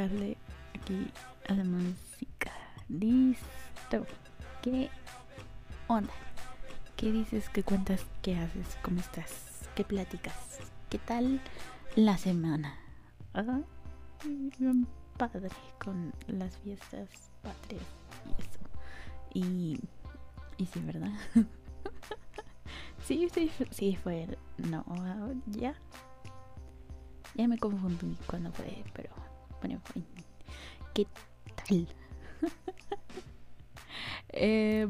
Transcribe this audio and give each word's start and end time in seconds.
bajarle 0.00 0.36
aquí 0.74 1.10
a 1.48 1.54
la 1.54 1.64
música. 1.64 2.52
Listo. 2.88 4.06
¿Qué 4.62 4.88
onda? 5.88 6.12
¿Qué 6.96 7.12
dices? 7.12 7.50
¿Qué 7.50 7.62
cuentas? 7.62 8.06
¿Qué 8.22 8.36
haces? 8.36 8.78
¿Cómo 8.82 9.00
estás? 9.00 9.68
¿Qué 9.74 9.84
pláticas? 9.84 10.60
¿Qué 10.88 10.98
tal 10.98 11.40
la 11.96 12.16
semana? 12.16 12.78
Ah, 13.34 13.60
padre 15.18 15.50
con 15.84 16.14
las 16.28 16.56
fiestas 16.58 17.08
patrias 17.42 17.84
y 18.26 18.42
eso. 18.42 18.60
Y, 19.34 19.80
y 20.56 20.66
sí, 20.66 20.80
¿verdad? 20.80 21.12
sí, 23.04 23.28
sí, 23.34 23.50
sí 23.70 23.98
fue. 24.02 24.38
No, 24.56 24.82
ya. 25.46 25.74
Ya 27.34 27.46
me 27.46 27.58
confundí 27.58 28.16
cuando 28.26 28.50
fue, 28.50 28.82
pero 28.94 29.19
bueno. 29.60 29.80
¿Qué 30.94 31.06
tal? 31.54 31.88
eh, 34.30 34.88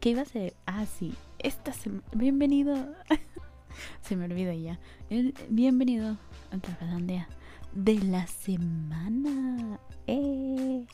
¿Qué 0.00 0.10
iba 0.10 0.22
a 0.22 0.26
ser? 0.26 0.54
Ah, 0.66 0.86
sí. 0.86 1.14
Esta 1.38 1.72
semana. 1.72 2.04
Bienvenido. 2.12 2.76
Se 4.02 4.16
me 4.16 4.24
olvida 4.24 4.54
ya. 4.54 4.78
Bienvenido 5.48 6.16
a 6.50 6.58
Trabalandea 6.58 7.28
de 7.72 7.94
la 7.98 8.26
semana. 8.26 9.78
Eh, 10.06 10.86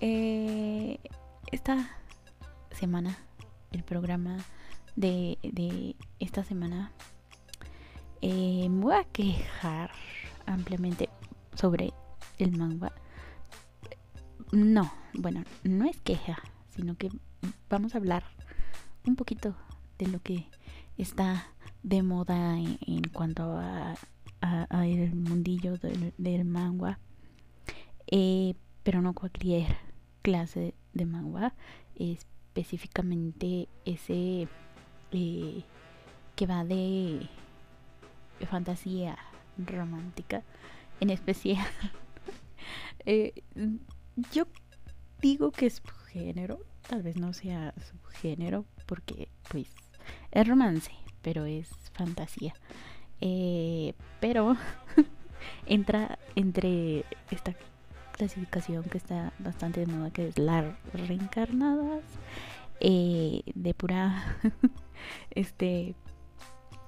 eh, 0.00 0.98
esta 1.52 1.96
semana, 2.72 3.16
el 3.72 3.84
programa 3.84 4.36
de, 4.96 5.38
de 5.42 5.96
esta 6.18 6.44
semana, 6.44 6.92
eh, 8.20 8.68
me 8.68 8.82
voy 8.82 8.94
a 8.94 9.04
quejar 9.04 9.90
ampliamente 10.46 11.08
sobre 11.54 11.92
el 12.38 12.56
manga. 12.56 12.92
No, 14.52 14.92
bueno, 15.14 15.42
no 15.64 15.84
es 15.86 16.00
queja, 16.00 16.38
sino 16.70 16.96
que 16.96 17.10
vamos 17.68 17.94
a 17.94 17.98
hablar 17.98 18.24
un 19.06 19.16
poquito 19.16 19.56
de 19.98 20.06
lo 20.08 20.20
que 20.20 20.46
está 20.96 21.46
de 21.82 22.02
moda 22.02 22.58
en, 22.58 23.02
cuanto 23.12 23.56
a, 23.58 23.94
a- 24.40 24.86
el 24.86 25.14
mundillo 25.14 25.76
del, 25.78 26.12
del 26.18 26.44
manga. 26.44 26.98
Eh, 28.08 28.54
pero 28.82 29.02
no 29.02 29.14
cualquier 29.14 29.66
clase 30.22 30.74
de 30.92 31.06
manga, 31.06 31.54
específicamente 31.96 33.68
ese 33.84 34.48
eh, 35.12 35.64
que 36.36 36.46
va 36.46 36.64
de 36.64 37.28
fantasía 38.48 39.16
romántica, 39.58 40.42
en 41.00 41.10
especial. 41.10 41.66
eh, 43.06 43.32
yo 44.32 44.46
digo 45.20 45.50
que 45.50 45.66
es 45.66 45.82
género, 46.08 46.60
tal 46.88 47.02
vez 47.02 47.16
no 47.16 47.32
sea 47.32 47.74
subgénero, 47.78 48.64
porque 48.86 49.28
pues 49.50 49.68
es 50.30 50.48
romance, 50.48 50.92
pero 51.22 51.44
es 51.44 51.68
fantasía. 51.92 52.54
Eh, 53.20 53.94
pero 54.20 54.56
entra 55.66 56.18
entre 56.34 57.04
esta 57.30 57.54
clasificación 58.12 58.84
que 58.84 58.98
está 58.98 59.32
bastante 59.38 59.80
de 59.80 59.86
moda, 59.86 60.10
que 60.10 60.28
es 60.28 60.38
las 60.38 60.64
reencarnadas, 60.92 62.02
eh, 62.80 63.42
de 63.54 63.74
pura, 63.74 64.38
este, 65.30 65.94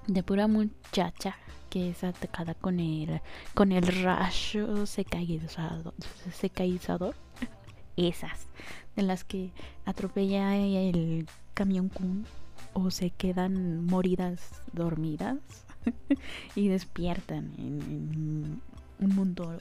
de 0.07 0.23
pura 0.23 0.47
muchacha 0.47 1.35
que 1.69 1.89
es 1.89 2.03
atacada 2.03 2.53
con 2.53 2.79
el, 2.79 3.21
con 3.53 3.71
el 3.71 3.85
rayo 3.85 4.85
secaizador, 4.85 5.93
secaizador. 6.33 7.15
Esas, 7.97 8.47
de 8.95 9.01
las 9.01 9.25
que 9.25 9.51
atropella 9.85 10.55
el 10.55 11.27
camión 11.53 11.89
Kun 11.89 12.25
o 12.73 12.91
se 12.91 13.09
quedan 13.09 13.85
moridas 13.85 14.61
dormidas 14.71 15.37
y 16.55 16.69
despiertan 16.69 17.51
en, 17.57 17.81
en 17.81 18.61
un 18.99 19.15
mundo 19.15 19.59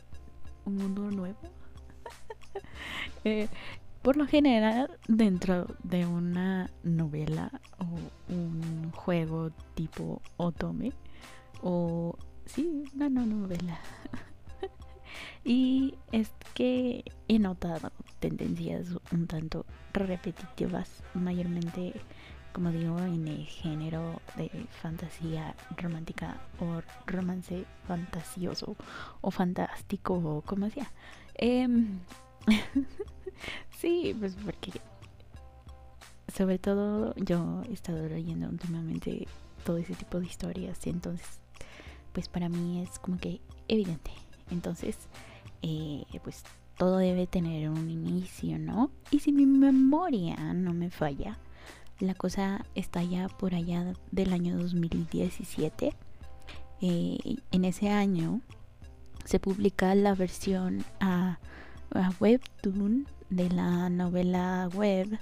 un 0.64 0.76
mundo 0.76 1.10
nuevo 1.10 1.38
Eh, 3.24 3.48
por 4.02 4.16
lo 4.16 4.26
general 4.26 4.96
dentro 5.08 5.66
de 5.82 6.06
una 6.06 6.70
novela 6.84 7.50
o 7.78 8.32
un 8.32 8.92
juego 8.92 9.50
tipo 9.74 10.22
otome 10.36 10.92
o 11.62 12.16
sí 12.46 12.84
no 12.94 13.08
novela 13.08 13.78
y 15.44 15.94
es 16.12 16.30
que 16.54 17.04
he 17.28 17.38
notado 17.38 17.92
tendencias 18.20 18.88
un 19.12 19.26
tanto 19.26 19.66
repetitivas 19.92 21.02
mayormente 21.14 21.94
como 22.58 22.72
digo, 22.72 22.98
en 22.98 23.28
el 23.28 23.46
género 23.46 24.20
de 24.36 24.50
fantasía 24.82 25.54
romántica 25.76 26.40
o 26.58 26.82
romance 27.06 27.64
fantasioso 27.86 28.74
o 29.20 29.30
fantástico 29.30 30.14
o 30.14 30.42
como 30.42 30.68
sea. 30.68 30.90
Em, 31.34 32.00
sí, 33.78 34.16
pues 34.18 34.34
porque 34.44 34.72
sobre 36.34 36.58
todo 36.58 37.14
yo 37.14 37.62
he 37.68 37.74
estado 37.74 38.08
leyendo 38.08 38.48
últimamente 38.48 39.28
todo 39.64 39.76
ese 39.76 39.94
tipo 39.94 40.18
de 40.18 40.26
historias 40.26 40.84
y 40.86 40.90
entonces 40.90 41.40
pues 42.18 42.28
para 42.28 42.48
mí 42.48 42.82
es 42.82 42.98
como 42.98 43.16
que 43.16 43.40
evidente. 43.68 44.10
Entonces, 44.50 44.96
eh, 45.62 46.02
pues 46.24 46.42
todo 46.76 46.96
debe 46.96 47.28
tener 47.28 47.70
un 47.70 47.88
inicio, 47.88 48.58
¿no? 48.58 48.90
Y 49.12 49.20
si 49.20 49.30
mi 49.30 49.46
memoria 49.46 50.34
no 50.52 50.74
me 50.74 50.90
falla, 50.90 51.38
la 52.00 52.14
cosa 52.14 52.66
está 52.74 53.04
ya 53.04 53.28
por 53.28 53.54
allá 53.54 53.92
del 54.10 54.32
año 54.32 54.58
2017. 54.58 55.94
Eh, 56.80 57.36
en 57.52 57.64
ese 57.64 57.90
año 57.90 58.40
se 59.24 59.38
publica 59.38 59.94
la 59.94 60.16
versión 60.16 60.84
a, 60.98 61.38
a 61.94 62.12
webtoon 62.18 63.06
de 63.30 63.48
la 63.48 63.90
novela 63.90 64.68
web 64.74 65.20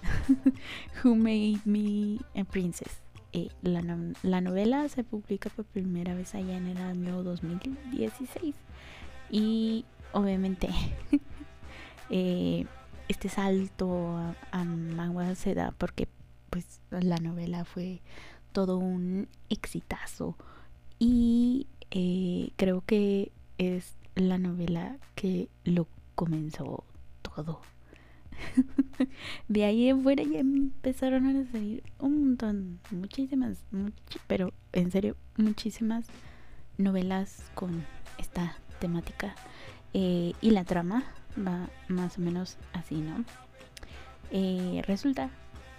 Who 1.04 1.16
Made 1.16 1.60
Me 1.66 2.18
a 2.34 2.44
Princess. 2.44 3.09
Eh, 3.32 3.48
la, 3.62 3.82
la 4.22 4.40
novela 4.40 4.88
se 4.88 5.04
publica 5.04 5.50
por 5.50 5.64
primera 5.64 6.14
vez 6.14 6.34
allá 6.34 6.56
en 6.56 6.66
el 6.66 6.78
año 6.78 7.22
2016 7.22 8.54
y 9.30 9.84
obviamente 10.12 10.68
eh, 12.10 12.66
este 13.08 13.28
salto 13.28 14.16
a, 14.16 14.34
a 14.50 14.64
manga 14.64 15.34
se 15.36 15.54
da 15.54 15.72
porque 15.78 16.08
pues 16.50 16.80
la 16.90 17.18
novela 17.18 17.64
fue 17.64 18.00
todo 18.52 18.78
un 18.78 19.28
exitazo 19.48 20.36
y 20.98 21.68
eh, 21.90 22.50
creo 22.56 22.82
que 22.84 23.32
es 23.58 23.96
la 24.14 24.38
novela 24.38 24.98
que 25.14 25.48
lo 25.64 25.86
comenzó 26.14 26.84
todo. 27.22 27.60
De 29.48 29.64
ahí 29.64 29.88
en 29.88 30.02
fuera 30.02 30.22
ya 30.22 30.38
empezaron 30.40 31.26
a 31.26 31.50
salir 31.50 31.82
un 31.98 32.20
montón, 32.28 32.80
muchísimas, 32.90 33.58
much- 33.72 33.92
pero 34.26 34.52
en 34.72 34.90
serio, 34.90 35.16
muchísimas 35.36 36.06
novelas 36.78 37.42
con 37.54 37.84
esta 38.18 38.56
temática. 38.78 39.34
Eh, 39.94 40.34
y 40.40 40.50
la 40.50 40.64
trama 40.64 41.04
va 41.36 41.68
más 41.88 42.18
o 42.18 42.20
menos 42.20 42.56
así, 42.72 42.96
¿no? 42.96 43.24
Eh, 44.30 44.82
resulta 44.86 45.30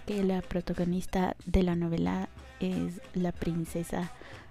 que 0.06 0.22
la 0.22 0.42
protagonista 0.42 1.36
de 1.46 1.62
la 1.62 1.74
novela 1.76 2.28
es 2.60 3.00
la 3.14 3.32
princesa 3.32 4.10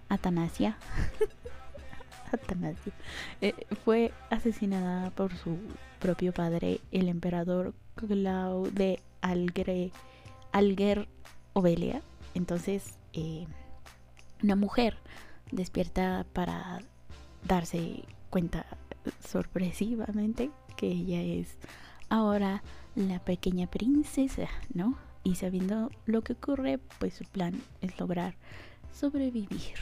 Atanasia. 0.09 0.77
Atanasia. 2.31 2.93
Eh, 3.41 3.53
fue 3.83 4.11
asesinada 4.29 5.09
por 5.11 5.35
su 5.35 5.57
propio 5.99 6.31
padre, 6.31 6.79
el 6.91 7.09
emperador 7.09 7.73
Claude 8.07 9.00
Algre, 9.21 9.92
Alger 10.51 11.07
Obelia. 11.53 12.01
Entonces, 12.33 12.98
eh, 13.13 13.45
una 14.44 14.56
mujer 14.56 14.98
despierta 15.51 16.25
para 16.33 16.80
darse 17.48 18.03
cuenta 18.30 18.65
sorpresivamente 19.19 20.51
que 20.77 20.88
ella 20.88 21.21
es 21.21 21.57
ahora 22.09 22.63
la 22.95 23.19
pequeña 23.19 23.68
princesa, 23.68 24.47
¿no? 24.74 24.97
Y 25.24 25.36
sabiendo 25.36 25.92
lo 26.06 26.24
que 26.24 26.33
ocurre, 26.33 26.80
pues 27.00 27.13
su 27.13 27.24
plan 27.25 27.62
es 27.81 28.00
lograr 28.00 28.36
sobrevivir. 28.92 29.75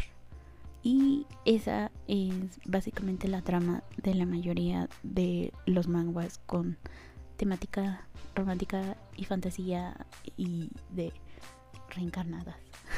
Y 0.82 1.26
esa 1.46 1.92
es 2.08 2.60
básicamente 2.66 3.28
la 3.28 3.42
trama 3.42 3.84
de 3.98 4.16
la 4.16 4.26
mayoría 4.26 4.90
de 5.04 5.54
los 5.66 5.88
manguas 5.88 6.40
con 6.46 6.78
temática 7.40 8.06
romántica 8.36 8.98
y 9.16 9.24
fantasía 9.24 10.06
y 10.36 10.70
de 10.90 11.14
reencarnadas. 11.96 12.58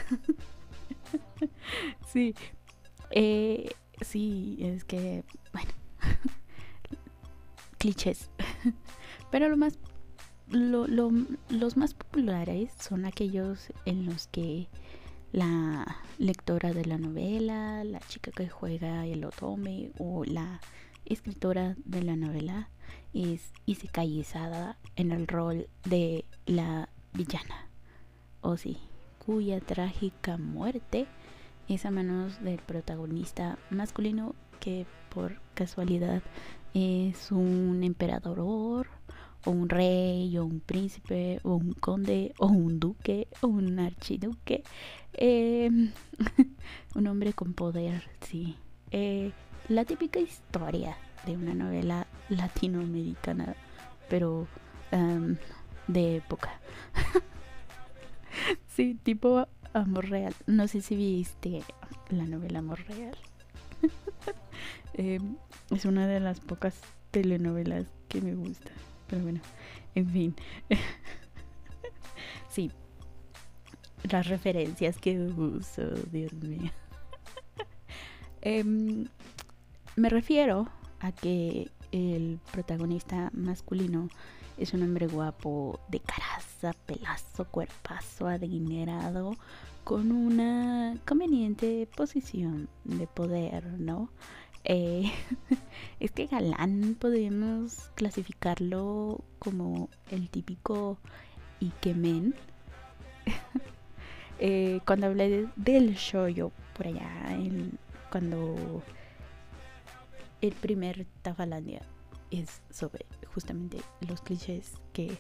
sí, 2.11 2.33
eh, 3.11 3.69
sí, 4.01 4.57
es 4.59 4.83
que, 4.83 5.23
bueno, 5.53 5.71
clichés. 7.77 8.31
Pero 9.31 9.47
lo 9.47 9.57
más, 9.57 9.77
lo, 10.49 10.87
los 10.87 11.77
más 11.77 11.93
populares 11.93 12.73
son 12.79 13.05
aquellos 13.05 13.71
en 13.85 14.07
los 14.07 14.25
que 14.27 14.69
la 15.31 15.97
lectora 16.17 16.73
de 16.73 16.85
la 16.85 16.97
novela, 16.97 17.83
la 17.83 17.99
chica 17.99 18.31
que 18.31 18.49
juega 18.49 19.05
el 19.05 19.23
otome 19.23 19.91
o 19.99 20.25
la 20.25 20.59
escritora 21.05 21.75
de 21.85 22.03
la 22.03 22.15
novela 22.15 22.69
es 23.13 23.51
isekaiizada 23.65 24.77
en 24.95 25.11
el 25.11 25.27
rol 25.27 25.67
de 25.83 26.25
la 26.45 26.89
villana. 27.13 27.69
O 28.41 28.57
sí, 28.57 28.77
cuya 29.25 29.59
trágica 29.59 30.37
muerte 30.37 31.07
es 31.67 31.85
a 31.85 31.91
manos 31.91 32.41
del 32.43 32.59
protagonista 32.59 33.57
masculino 33.69 34.35
que 34.59 34.85
por 35.13 35.41
casualidad 35.53 36.21
es 36.73 37.31
un 37.31 37.83
emperador 37.83 38.87
o 39.45 39.51
un 39.51 39.69
rey 39.69 40.37
o 40.37 40.45
un 40.45 40.59
príncipe 40.59 41.39
o 41.43 41.55
un 41.55 41.73
conde 41.73 42.33
o 42.37 42.47
un 42.47 42.79
duque 42.79 43.27
o 43.41 43.47
un 43.47 43.79
archiduque 43.79 44.63
em, 45.13 45.91
un 46.95 47.07
hombre 47.07 47.33
con 47.33 47.53
poder 47.53 48.03
sí 48.21 48.55
eh, 48.91 49.31
la 49.71 49.85
típica 49.85 50.19
historia 50.19 50.97
de 51.25 51.35
una 51.35 51.53
novela 51.53 52.07
latinoamericana 52.29 53.55
pero 54.09 54.47
em, 54.91 55.37
de 55.87 56.17
época 56.17 56.59
sí 58.67 58.97
tipo 59.03 59.47
amor 59.73 60.09
real 60.09 60.33
no 60.47 60.67
sé 60.67 60.81
si 60.81 60.95
viste 60.95 61.63
la 62.09 62.25
novela 62.25 62.59
amor 62.59 62.79
real 62.87 63.17
em, 64.93 65.37
es 65.69 65.85
una 65.85 66.07
de 66.07 66.19
las 66.19 66.39
pocas 66.39 66.79
telenovelas 67.11 67.87
que 68.09 68.21
me 68.21 68.35
gusta 68.35 68.71
pero 69.11 69.23
bueno, 69.23 69.41
en 69.93 70.09
fin. 70.09 70.35
sí. 72.49 72.71
Las 74.09 74.27
referencias 74.27 74.97
que 74.97 75.19
uso, 75.19 75.81
Dios 76.11 76.33
mío. 76.33 76.71
Em, 78.43 79.05
me 79.95 80.09
refiero 80.09 80.67
a 80.99 81.11
que 81.11 81.69
el 81.91 82.39
protagonista 82.51 83.29
masculino 83.33 84.09
es 84.57 84.73
un 84.73 84.83
hombre 84.83 85.07
guapo, 85.07 85.79
de 85.89 85.99
caraza, 85.99 86.73
pelazo, 86.85 87.45
cuerpazo, 87.45 88.27
adinerado, 88.27 89.35
con 89.83 90.11
una 90.11 90.95
conveniente 91.05 91.87
posición 91.95 92.69
de 92.83 93.07
poder, 93.07 93.65
¿no? 93.79 94.09
Eh, 94.63 95.11
es 95.99 96.11
que 96.11 96.27
galán 96.27 96.95
podemos 96.99 97.89
clasificarlo 97.95 99.21
como 99.39 99.89
el 100.11 100.29
típico 100.29 100.99
Ikemen. 101.59 102.35
eh, 104.39 104.79
cuando 104.85 105.07
hablé 105.07 105.47
del 105.55 105.95
shoyo 105.95 106.51
por 106.75 106.87
allá, 106.87 107.09
cuando 108.11 108.83
el 110.41 110.53
primer 110.53 111.05
Tafalandia 111.21 111.81
es 112.31 112.61
sobre 112.69 113.05
justamente 113.33 113.77
los 114.07 114.21
clichés 114.21 114.73
que, 114.93 115.17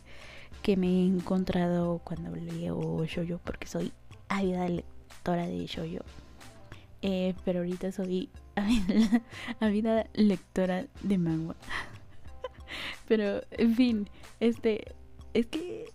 que 0.61 0.77
me 0.77 0.87
he 0.87 1.05
encontrado 1.05 1.99
cuando 2.03 2.35
leo 2.35 3.05
shoyo, 3.05 3.39
porque 3.43 3.67
soy 3.67 3.93
ávida 4.29 4.67
lectora 4.67 5.47
de 5.47 5.65
shoyo. 5.65 6.01
Eh, 7.03 7.33
pero 7.43 7.59
ahorita 7.59 7.91
soy 7.91 8.29
vida 9.59 10.07
lectora 10.13 10.85
de 11.01 11.17
manga. 11.17 11.55
Pero, 13.07 13.41
en 13.51 13.75
fin, 13.75 14.09
este, 14.39 14.93
es 15.33 15.47
que 15.47 15.85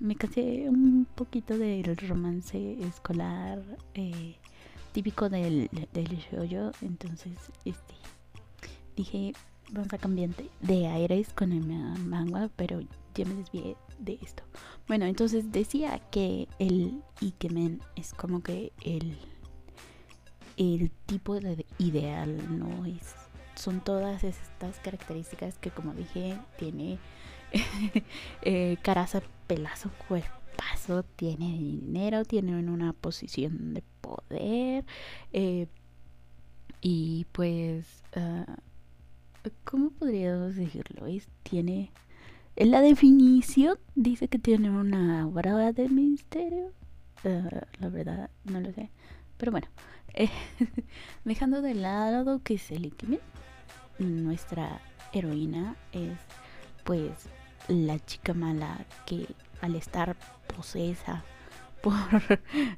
me 0.00 0.14
casé 0.14 0.68
un 0.68 1.06
poquito 1.14 1.58
del 1.58 1.96
romance 1.96 2.78
escolar 2.82 3.60
eh, 3.94 4.36
típico 4.92 5.28
del, 5.28 5.68
del 5.92 6.48
yo 6.48 6.70
entonces, 6.82 7.36
este, 7.64 7.97
dije, 8.98 9.32
vamos 9.70 9.92
a 9.92 9.98
cambiar 9.98 10.30
de 10.60 10.86
aires 10.86 11.32
con 11.32 11.52
el 11.52 11.64
manga, 11.64 12.50
pero 12.56 12.80
ya 13.14 13.24
me 13.24 13.34
desvié 13.34 13.76
de 13.98 14.18
esto. 14.22 14.42
Bueno, 14.86 15.06
entonces 15.06 15.50
decía 15.52 16.00
que 16.10 16.48
el 16.58 17.02
Ikemen 17.20 17.80
es 17.96 18.12
como 18.12 18.42
que 18.42 18.72
el 18.82 19.16
el 20.56 20.90
tipo 21.06 21.38
de 21.38 21.64
ideal, 21.78 22.58
¿no? 22.58 22.84
Es, 22.84 23.14
son 23.54 23.80
todas 23.80 24.24
estas 24.24 24.80
características 24.80 25.56
que 25.58 25.70
como 25.70 25.94
dije, 25.94 26.36
tiene 26.58 26.98
eh, 28.42 28.76
caraza, 28.82 29.22
pelazo, 29.46 29.90
cuerpazo, 30.08 31.04
tiene 31.04 31.46
dinero, 31.46 32.24
tiene 32.24 32.56
una 32.56 32.92
posición 32.92 33.74
de 33.74 33.84
poder 34.00 34.84
eh, 35.32 35.68
y 36.80 37.26
pues, 37.32 38.02
uh, 38.16 38.44
¿cómo 39.64 39.90
podríamos 39.90 40.56
decirlo? 40.56 41.06
Es, 41.06 41.28
tiene, 41.42 41.90
en 42.56 42.70
la 42.70 42.80
definición 42.80 43.78
dice 43.94 44.28
que 44.28 44.38
tiene 44.38 44.70
una 44.70 45.26
brava 45.26 45.72
de 45.72 45.88
misterio, 45.88 46.72
uh, 47.24 47.60
la 47.80 47.88
verdad 47.88 48.30
no 48.44 48.60
lo 48.60 48.72
sé, 48.72 48.90
pero 49.36 49.52
bueno, 49.52 49.68
dejando 51.24 51.62
de 51.62 51.74
lado 51.74 52.40
que 52.42 52.54
es 52.54 52.70
el 52.70 52.92
nuestra 53.98 54.80
heroína 55.12 55.76
es 55.92 56.18
pues 56.84 57.28
la 57.68 57.98
chica 57.98 58.34
mala 58.34 58.84
que 59.06 59.26
al 59.60 59.74
estar 59.74 60.16
posesa 60.54 61.24
por 61.82 61.94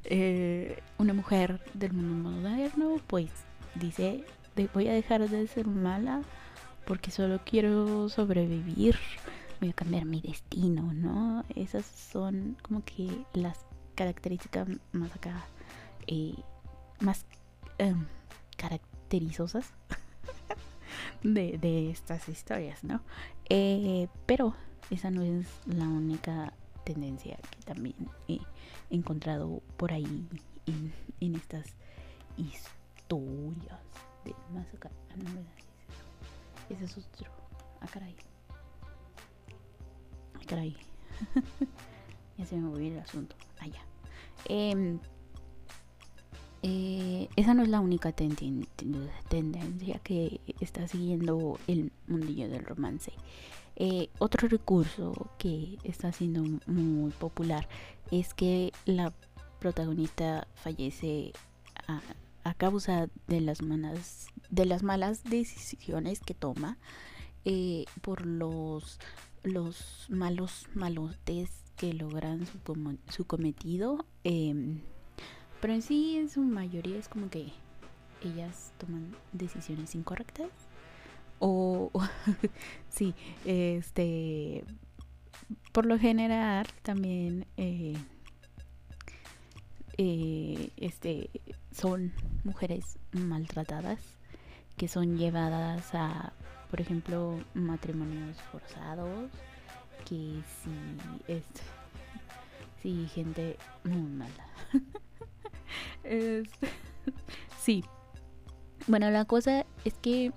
eh, 0.05 0.83
una 0.99 1.15
mujer 1.15 1.61
del 1.75 1.93
mundo 1.93 2.31
moderno 2.41 2.97
pues 3.07 3.31
dice 3.75 4.25
voy 4.75 4.89
a 4.89 4.93
dejar 4.93 5.29
de 5.29 5.47
ser 5.47 5.67
mala 5.67 6.23
porque 6.87 7.11
solo 7.11 7.41
quiero 7.45 8.09
sobrevivir 8.09 8.97
voy 9.61 9.71
a 9.71 9.75
cambiar 9.75 10.05
mi 10.05 10.21
destino 10.21 10.93
no 10.93 11.45
esas 11.55 11.85
son 11.85 12.57
como 12.63 12.85
que 12.85 13.09
las 13.35 13.59
características 13.95 14.69
más 14.93 15.15
acá 15.15 15.45
eh, 16.07 16.35
más 17.01 17.25
em, 17.79 18.07
caracterizosas 18.57 19.73
de, 21.23 21.91
estas 21.91 22.29
historias, 22.29 22.85
¿no? 22.85 23.01
Eh, 23.49 24.09
pero 24.27 24.55
esa 24.91 25.11
no 25.11 25.23
es 25.23 25.47
la 25.67 25.85
única 25.85 26.53
tendencia 26.85 27.37
que 27.51 27.63
también 27.65 27.95
he 28.29 28.41
encontrado 28.91 29.63
por 29.77 29.93
ahí 29.93 30.27
en, 30.67 31.35
estas 31.35 31.67
historias 32.37 33.81
de 34.25 34.35
más 34.53 34.67
acá. 34.75 34.91
No 35.17 35.41
Ese 36.71 36.85
es 36.85 36.97
otro. 36.97 37.31
Ah, 37.81 37.87
caray. 37.93 38.15
Ah, 40.35 40.41
caray. 40.47 40.77
ya 42.39 42.47
se 42.47 42.57
me 42.57 42.63
movió 42.63 42.93
el 42.93 42.99
asunto. 43.01 43.37
Ah, 43.61 43.67
eh, 44.47 44.99
eh, 46.63 47.29
esa 47.37 47.55
no 47.55 47.63
es 47.63 47.69
la 47.69 47.81
única 47.81 48.13
tendencia 48.13 49.99
que 49.99 50.41
está 50.61 50.87
siguiendo 50.89 51.59
el 51.67 51.93
mundillo 52.07 52.49
del 52.49 52.65
romance. 52.65 53.13
Eh, 53.77 54.11
otro 54.19 54.47
recurso 54.49 55.31
que 55.39 55.79
está 55.85 56.13
siendo 56.13 56.43
muy 56.67 57.13
popular 57.13 57.67
es 58.11 58.35
que 58.35 58.73
la 58.85 59.13
protagonista 59.59 60.47
fallece 60.55 61.33
a, 61.87 62.03
causa 62.57 63.09
de 63.27 63.41
las, 63.41 63.63
malas, 63.63 64.29
de 64.51 64.67
las 64.67 64.83
malas 64.83 65.25
decisiones 65.25 66.21
que 66.21 66.35
toma 66.35 66.79
eh, 67.45 67.85
por 68.03 68.27
los, 68.27 68.99
los 69.43 70.07
malos 70.09 70.67
malotes 70.75 71.51
que 71.77 71.95
logran 71.95 72.47
su, 72.47 72.59
su 73.09 73.25
cometido. 73.25 74.05
Em, 74.25 74.81
pero 75.61 75.73
en 75.73 75.83
sí, 75.83 76.17
en 76.17 76.29
su 76.29 76.43
mayoría 76.43 76.99
es 76.99 77.09
como 77.09 77.31
que 77.31 77.53
ellas 78.23 78.73
toman 78.79 79.15
decisiones 79.33 79.95
incorrectas. 79.95 80.51
O, 81.39 81.91
sí, 82.91 83.15
este, 83.45 84.65
por 85.73 85.87
lo 85.87 85.99
general 85.99 86.67
también, 86.83 87.47
eh, 87.57 87.97
eh, 89.99 90.71
este, 90.77 91.31
son 91.73 92.13
mujeres 92.45 92.99
maltratadas 93.13 94.01
que 94.77 94.89
son 94.89 95.19
llevadas 95.19 95.95
a, 95.95 96.33
por 96.71 96.81
ejemplo, 96.81 97.39
matrimonios 97.55 98.37
forzados, 98.51 99.31
que 100.09 100.41
si, 100.63 101.33
es, 101.33 101.45
Sí, 102.83 103.07
gente 103.15 103.59
muy 103.85 104.01
mala. 104.01 104.47
sí. 107.61 107.85
Bueno, 108.87 109.11
la 109.11 109.27
cosa 109.27 109.67
es 109.85 109.95
que 109.99 110.33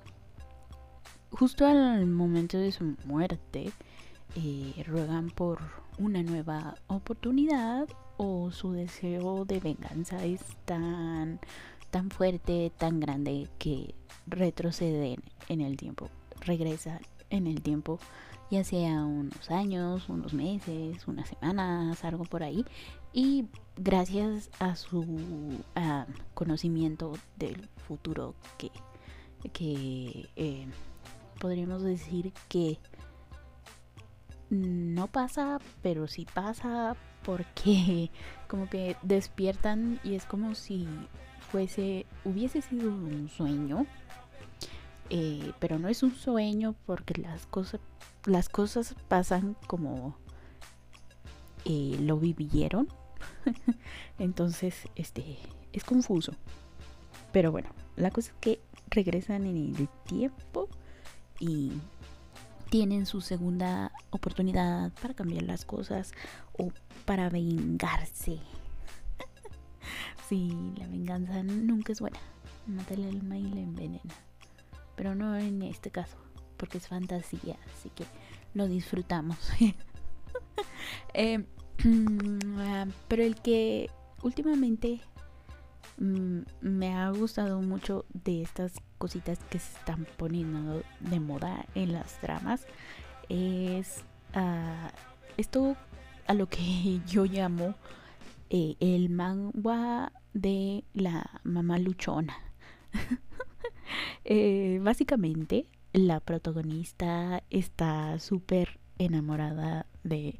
justo 1.31 1.65
al 1.65 2.05
momento 2.05 2.57
de 2.57 2.71
su 2.71 2.95
muerte, 3.05 3.71
eh, 4.35 4.83
ruegan 4.85 5.29
por 5.29 5.59
una 5.97 6.21
nueva 6.23 6.75
oportunidad 6.87 7.87
o 8.23 8.51
su 8.51 8.71
deseo 8.71 9.45
de 9.45 9.59
venganza 9.59 10.23
es 10.23 10.41
tan, 10.65 11.39
tan 11.91 12.09
fuerte, 12.09 12.71
tan 12.77 12.99
grande 12.99 13.49
que 13.59 13.95
retroceden 14.27 15.21
en 15.49 15.61
el 15.61 15.75
tiempo, 15.77 16.09
regresan 16.41 16.99
en 17.29 17.47
el 17.47 17.61
tiempo, 17.61 17.99
ya 18.49 18.63
sea 18.63 19.03
unos 19.03 19.51
años, 19.51 20.07
unos 20.07 20.33
meses, 20.33 21.07
unas 21.07 21.27
semanas, 21.27 22.03
algo 22.05 22.23
por 22.23 22.43
ahí, 22.43 22.65
y 23.11 23.45
gracias 23.75 24.49
a 24.59 24.75
su 24.75 25.59
conocimiento 26.33 27.13
del 27.35 27.69
futuro 27.87 28.35
que, 28.57 28.71
que 29.51 30.29
eh, 30.35 30.67
podríamos 31.39 31.83
decir 31.83 32.31
que 32.47 32.79
no 34.53 35.07
pasa, 35.07 35.59
pero 35.81 36.07
sí 36.07 36.27
pasa 36.31 36.95
porque 37.23 38.11
como 38.47 38.69
que 38.69 38.95
despiertan 39.01 39.99
y 40.03 40.15
es 40.15 40.25
como 40.25 40.55
si 40.55 40.87
fuese, 41.51 42.05
hubiese 42.23 42.61
sido 42.61 42.89
un 42.89 43.29
sueño, 43.29 43.85
eh, 45.09 45.51
pero 45.59 45.79
no 45.79 45.87
es 45.87 46.03
un 46.03 46.15
sueño 46.15 46.75
porque 46.85 47.21
las 47.21 47.45
cosas, 47.47 47.81
las 48.25 48.49
cosas 48.49 48.95
pasan 49.07 49.55
como 49.67 50.15
eh, 51.65 51.97
lo 51.99 52.17
vivieron. 52.17 52.87
Entonces, 54.19 54.87
este, 54.95 55.37
es 55.71 55.83
confuso. 55.83 56.33
Pero 57.31 57.51
bueno, 57.51 57.69
la 57.95 58.11
cosa 58.11 58.31
es 58.31 58.37
que 58.39 58.59
regresan 58.89 59.45
en 59.45 59.75
el 59.75 59.89
tiempo 60.05 60.69
y 61.39 61.71
tienen 62.73 63.05
su 63.05 63.21
segunda 63.21 63.91
oportunidad 64.09 64.91
para 64.99 65.13
cambiar 65.13 65.43
las 65.43 65.63
cosas 65.63 66.11
o 66.53 66.71
para 67.05 67.29
vengarse. 67.29 68.39
sí, 70.27 70.73
la 70.79 70.87
venganza 70.87 71.43
nunca 71.43 71.91
es 71.91 72.01
buena. 72.01 72.17
Mata 72.65 72.95
el 72.95 73.03
alma 73.03 73.37
y 73.37 73.43
la 73.43 73.61
envenena. 73.61 74.15
Pero 74.95 75.13
no 75.13 75.35
en 75.35 75.61
este 75.61 75.91
caso, 75.91 76.17
porque 76.57 76.79
es 76.79 76.87
fantasía, 76.87 77.59
así 77.77 77.91
que 77.91 78.05
lo 78.55 78.67
disfrutamos. 78.67 79.37
Eh, 81.13 81.45
pero 83.07 83.23
el 83.23 83.35
que 83.35 83.89
últimamente 84.23 84.99
mm, 85.97 86.39
me 86.61 86.95
ha 86.95 87.09
gustado 87.11 87.61
mucho 87.61 88.05
de 88.13 88.41
estas 88.41 88.73
cositas 88.97 89.39
que 89.49 89.59
se 89.59 89.77
están 89.77 90.07
poniendo 90.17 90.83
de 90.99 91.19
moda 91.19 91.65
en 91.75 91.93
las 91.93 92.21
dramas 92.21 92.65
es 93.29 94.03
uh, 94.35 94.89
esto 95.37 95.75
a 96.27 96.33
lo 96.33 96.47
que 96.47 97.01
yo 97.07 97.25
llamo 97.25 97.75
eh, 98.49 98.75
el 98.79 99.09
manga 99.09 100.11
de 100.33 100.83
la 100.93 101.41
mamá 101.43 101.79
luchona. 101.79 102.35
eh, 104.25 104.79
básicamente, 104.81 105.67
la 105.91 106.19
protagonista 106.19 107.43
está 107.49 108.19
súper 108.19 108.79
enamorada 108.97 109.87
de 110.03 110.39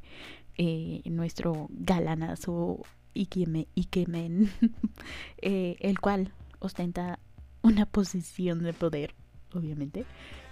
eh, 0.56 1.02
nuestro 1.06 1.66
galanazo 1.70 2.82
Ikemen, 3.14 3.66
Ikemen 3.74 4.50
eh, 5.38 5.76
el 5.80 6.00
cual 6.00 6.32
ostenta 6.58 7.18
una 7.62 7.86
posición 7.86 8.62
de 8.62 8.72
poder, 8.72 9.14
obviamente. 9.52 10.04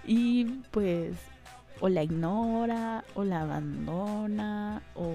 Y 0.05 0.45
pues 0.71 1.15
o 1.79 1.89
la 1.89 2.03
ignora 2.03 3.03
o 3.15 3.23
la 3.23 3.41
abandona 3.41 4.81
o 4.95 5.13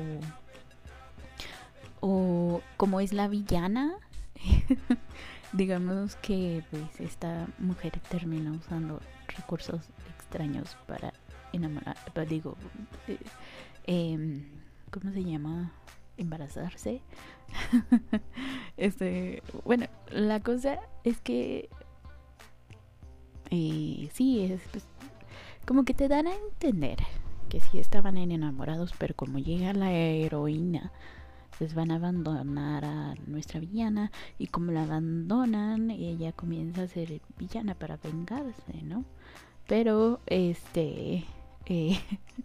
o 2.00 2.61
como 2.76 3.00
es 3.00 3.12
la 3.12 3.28
villana 3.28 3.97
digamos 5.52 6.17
que 6.17 6.62
pues 6.71 7.00
esta 7.00 7.47
mujer 7.59 7.99
termina 8.11 8.52
usando 8.52 9.00
recursos 9.28 9.81
extraños 10.17 10.76
para 10.87 11.12
enamorar 11.52 11.97
digo 12.28 12.57
eh, 13.07 13.19
em, 13.87 14.45
cómo 14.90 15.11
se 15.12 15.25
llama 15.25 15.73
embarazarse 16.18 17.00
este 18.76 19.42
bueno 19.64 19.87
la 20.10 20.40
cosa 20.40 20.78
es 21.04 21.20
que 21.20 21.68
y 23.50 24.10
sí, 24.12 24.42
es 24.44 24.60
pues, 24.70 24.84
como 25.66 25.84
que 25.84 25.94
te 25.94 26.08
dan 26.08 26.26
a 26.26 26.34
entender 26.34 26.98
que 27.48 27.60
sí 27.60 27.78
estaban 27.78 28.18
enamorados, 28.18 28.92
pero 28.98 29.14
como 29.14 29.38
llega 29.38 29.72
la 29.72 29.90
heroína, 29.92 30.92
pues 31.58 31.75
van 31.75 31.90
a 31.90 31.96
abandonar 31.96 32.84
a 32.84 33.14
nuestra 33.26 33.58
villana 33.58 34.12
y 34.38 34.48
como 34.48 34.70
la 34.72 34.82
abandonan, 34.82 35.90
ella 35.90 36.32
comienza 36.32 36.82
a 36.82 36.88
ser 36.88 37.20
villana 37.38 37.75
para 37.75 37.96
vengarse, 37.96 38.82
¿no? 38.82 39.04
Pero, 39.66 40.20
este, 40.26 41.25
eh, 41.66 41.98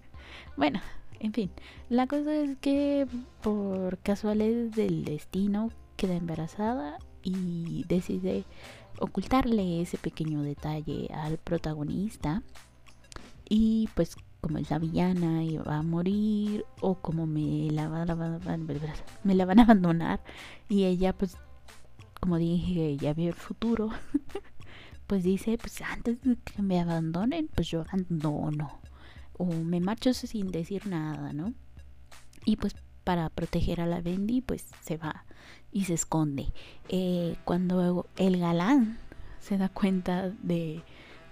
bueno, 0.58 0.80
en 1.24 1.32
fin, 1.32 1.50
la 1.90 2.06
cosa 2.06 2.36
es 2.36 2.58
que 2.58 3.08
por 3.42 3.98
casualidades 4.00 4.76
del 4.76 5.06
destino 5.06 5.72
queda 5.96 6.16
embarazada 6.16 7.00
y 7.24 7.86
decide 7.88 8.44
ocultarle 9.00 9.82
ese 9.82 9.98
pequeño 9.98 10.42
detalle 10.44 11.10
al 11.14 11.38
protagonista 11.38 12.44
y 13.48 13.88
pues 13.96 14.18
como 14.42 14.58
es 14.58 14.70
la 14.70 14.80
villana 14.80 15.46
y 15.46 15.56
va 15.58 15.78
a 15.78 15.82
morir 15.82 16.66
o 16.82 16.96
como 16.96 17.26
me 17.26 17.72
la, 17.72 17.88
van 17.88 18.10
a, 18.10 18.58
me 19.24 19.34
la 19.34 19.46
van 19.46 19.60
a 19.60 19.64
abandonar 19.64 20.20
y 20.68 20.84
ella 20.84 21.14
pues 21.14 21.38
como 22.20 22.38
dije 22.38 22.98
ya 22.98 23.14
ve 23.14 23.28
el 23.28 23.34
futuro 23.34 23.92
pues 25.08 25.24
dice 25.24 25.58
pues 25.58 25.82
antes 25.82 26.22
de 26.22 26.36
que 26.36 26.62
me 26.62 26.82
abandonen 26.82 27.48
pues 27.56 27.70
yo 27.70 27.82
abandono 27.82 28.83
o 29.44 29.64
me 29.64 29.80
marcho 29.80 30.14
sin 30.14 30.52
decir 30.52 30.88
nada 30.88 31.34
no 31.34 31.54
y 32.46 32.56
pues 32.58 32.76
para 33.04 33.30
proteger 33.30 33.82
a 33.82 33.86
la 33.86 34.02
Bendy, 34.02 34.42
pues 34.42 34.66
se 34.82 34.98
va 34.98 35.26
y 35.72 35.86
se 35.86 35.94
esconde. 35.94 36.54
Eh, 36.90 37.36
cuando 37.44 38.08
el 38.16 38.40
galán 38.40 38.98
se 39.40 39.58
da 39.58 39.70
cuenta 39.70 40.30
de, 40.42 40.82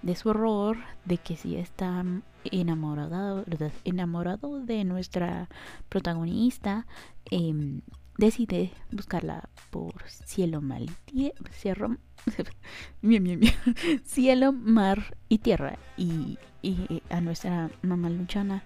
de 0.01 0.15
su 0.15 0.29
horror, 0.29 0.77
de 1.05 1.17
que 1.17 1.37
si 1.37 1.55
está 1.55 2.03
enamorado, 2.43 3.45
enamorado 3.85 4.59
de 4.59 4.83
nuestra 4.83 5.47
protagonista, 5.89 6.87
em, 7.29 7.81
decide 8.17 8.71
buscarla 8.91 9.49
por 9.69 10.07
cielo, 10.09 10.61
mal 10.61 10.89
cielo, 14.05 14.51
mar 14.51 15.17
y 15.29 15.39
tierra. 15.39 15.77
Y, 15.97 16.37
y 16.61 17.01
a 17.09 17.21
nuestra 17.21 17.69
mamá 17.81 18.09
luchana 18.09 18.63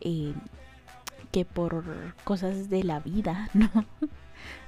eh, 0.00 0.34
que 1.32 1.44
por 1.44 2.14
cosas 2.24 2.70
de 2.70 2.84
la 2.84 3.00
vida, 3.00 3.50
¿no? 3.54 3.70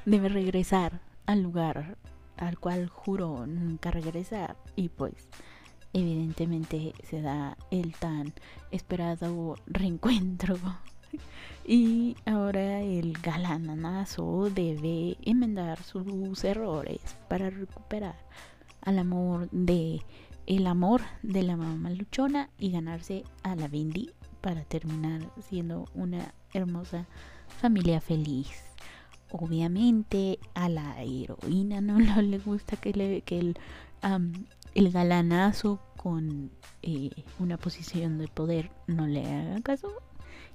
Debe 0.05 0.29
regresar 0.29 1.01
al 1.27 1.43
lugar 1.43 1.97
al 2.37 2.59
cual 2.59 2.89
juro 2.89 3.47
nunca 3.47 3.91
regresar 3.91 4.57
y 4.75 4.89
pues 4.89 5.29
evidentemente 5.93 6.95
se 7.03 7.21
da 7.21 7.59
el 7.71 7.93
tan 7.95 8.33
esperado 8.71 9.57
reencuentro 9.67 10.57
y 11.67 12.17
ahora 12.27 12.81
el 12.81 13.13
galananazo 13.15 14.51
debe 14.51 15.17
enmendar 15.23 15.83
sus 15.83 16.45
errores 16.45 17.01
para 17.29 17.51
recuperar 17.51 18.17
al 18.83 18.99
amor 18.99 19.49
de 19.51 20.01
el 20.47 20.67
amor 20.67 21.03
de 21.23 21.43
la 21.43 21.57
mamá 21.57 21.91
luchona 21.91 22.51
y 22.59 22.73
ganarse 22.73 23.25
a 23.43 23.55
la 23.55 23.69
Bendy 23.69 24.11
para 24.41 24.65
terminar 24.65 25.23
siendo 25.49 25.87
una 25.95 26.35
hermosa 26.53 27.07
familia 27.61 28.01
feliz. 28.01 28.49
Obviamente 29.31 30.41
a 30.55 30.69
la 30.69 31.01
heroína 31.03 31.81
no, 31.81 31.99
le 32.23 32.39
gusta 32.39 32.77
que, 32.77 32.93
le, 32.93 33.23
que 33.23 33.39
el, 33.39 33.59
el 34.75 34.91
galanazo 34.91 35.81
con 35.97 36.51
eh, 36.83 37.11
una 37.39 37.57
posición 37.59 38.19
de 38.19 38.27
poder 38.27 38.71
no 38.87 39.07
le 39.07 39.27
haga 39.27 39.61
caso. 39.61 39.93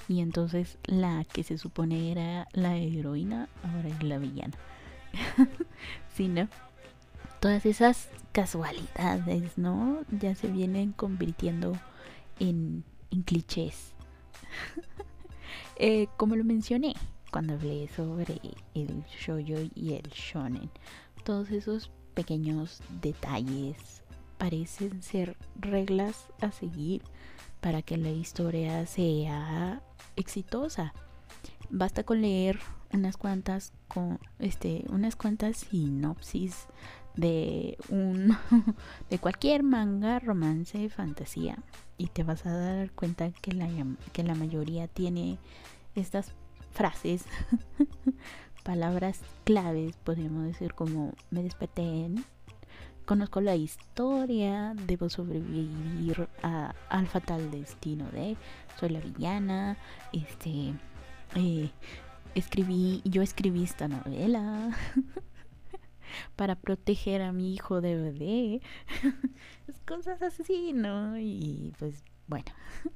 Y 0.08 0.22
entonces 0.22 0.78
la 0.86 1.24
que 1.26 1.44
se 1.44 1.58
supone 1.58 2.12
era 2.12 2.48
la 2.54 2.78
heroína 2.78 3.50
ahora 3.64 3.90
es 3.90 4.04
la 4.04 4.18
villana. 4.18 4.54
si 6.16 6.28
¿no? 6.28 6.48
Todas 7.40 7.66
esas 7.66 8.10
casualidades, 8.32 9.58
¿no? 9.58 10.02
Ya 10.12 10.36
se 10.36 10.48
vienen 10.48 10.92
convirtiendo 10.92 11.74
en, 12.40 12.84
en 13.12 13.22
clichés. 13.24 13.94
Eh, 15.78 16.08
como 16.16 16.38
lo 16.38 16.46
mencioné, 16.46 16.96
cuando 17.32 17.56
hablé 17.56 17.90
sobre 17.90 18.40
el 18.76 19.04
shoujo 19.06 19.70
y 19.76 19.94
el 19.94 20.10
shonen. 20.10 20.70
Todos 21.26 21.52
esos 21.52 21.92
pequeños 22.14 22.82
detalles 23.02 24.02
parecen 24.38 25.02
ser 25.02 25.36
reglas 25.60 26.28
a 26.40 26.52
seguir 26.52 27.02
para 27.66 27.82
que 27.82 27.98
la 27.98 28.12
historia 28.12 28.86
sea 28.86 29.82
exitosa. 30.16 30.94
Basta 31.72 32.04
con 32.04 32.22
leer 32.22 32.60
unas 32.94 33.18
cuantas 33.18 33.74
este 34.38 34.86
unas 34.90 35.16
cuantas 35.16 35.58
sinopsis 35.58 36.68
de 37.16 37.76
un 37.90 38.38
de 39.10 39.18
cualquier 39.18 39.64
manga, 39.64 40.20
romance, 40.20 40.90
fantasía 40.90 41.58
y 41.98 42.06
te 42.10 42.22
vas 42.22 42.46
a 42.46 42.56
dar 42.56 42.92
cuenta 42.92 43.32
que 43.32 43.52
la 43.54 43.68
que 44.14 44.22
la 44.22 44.36
mayoría 44.36 44.88
tiene 44.88 45.40
estas 45.96 46.34
frases, 46.70 47.26
palabras 48.64 49.22
claves, 49.44 49.98
podríamos 50.04 50.46
decir 50.46 50.76
como 50.76 51.14
me 51.32 51.42
desperté 51.42 52.12
conozco 53.06 53.42
la 53.42 53.56
historia, 53.56 54.74
debo 54.88 55.10
sobrevivir 55.10 56.28
al 56.42 57.08
fatal 57.08 57.52
destino 57.52 58.06
de 58.12 58.36
soy 58.80 58.90
la 58.90 59.00
villana, 59.00 59.78
este 60.12 60.74
eh, 61.36 61.70
escribí, 62.34 63.02
yo 63.06 63.22
escribí 63.22 63.64
esta 63.64 63.88
novela 63.88 64.76
para 66.36 66.56
proteger 66.56 67.22
a 67.22 67.32
mi 67.32 67.54
hijo 67.54 67.82
de 67.82 67.96
bebé. 67.96 68.62
cosas 69.86 70.22
así, 70.22 70.74
¿no? 70.74 71.18
Y 71.18 71.74
pues 71.80 72.04
bueno. 72.28 72.52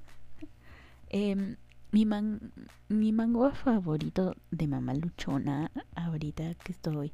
Em, 1.11 1.55
mi, 1.91 2.05
man, 2.05 2.51
mi 2.87 3.11
mango 3.11 3.49
favorito 3.49 4.35
de 4.51 4.67
Mamá 4.67 4.93
Luchona, 4.93 5.71
ahorita 5.95 6.53
que 6.53 6.71
estoy 6.71 7.11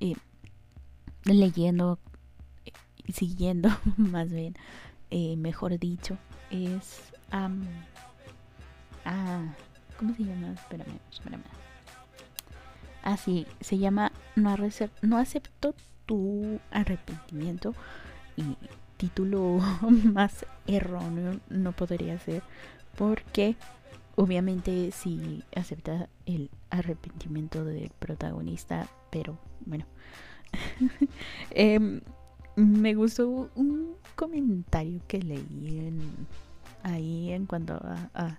eh, 0.00 0.16
leyendo 1.24 1.98
siguiendo, 3.12 3.68
más 3.96 4.30
bien, 4.30 4.56
eh, 5.10 5.36
mejor 5.36 5.78
dicho, 5.78 6.18
es. 6.50 7.12
Um, 7.32 7.64
ah, 9.04 9.54
¿cómo 9.98 10.14
se 10.14 10.24
llama? 10.24 10.52
Espérame, 10.52 10.98
espérame. 11.10 11.42
Ah, 13.02 13.16
sí, 13.16 13.46
se 13.60 13.78
llama 13.78 14.12
No, 14.36 14.54
no 15.02 15.18
acepto 15.18 15.74
tu 16.06 16.60
arrepentimiento. 16.70 17.74
Y 18.36 18.56
título 18.96 19.58
más 20.12 20.46
erróneo 20.66 21.40
no 21.48 21.72
podría 21.72 22.18
ser. 22.18 22.42
Porque 22.96 23.56
obviamente 24.14 24.90
si 24.92 25.42
acepta 25.56 26.08
el 26.26 26.50
arrepentimiento 26.70 27.64
del 27.64 27.90
protagonista, 27.98 28.88
pero 29.10 29.38
bueno. 29.66 29.84
eh, 31.50 32.00
me 32.56 32.94
gustó 32.94 33.50
un 33.54 33.96
comentario 34.14 35.00
que 35.08 35.18
leí 35.18 35.78
en, 35.78 36.26
ahí 36.82 37.32
en 37.32 37.46
cuanto 37.46 37.74
a, 37.74 38.38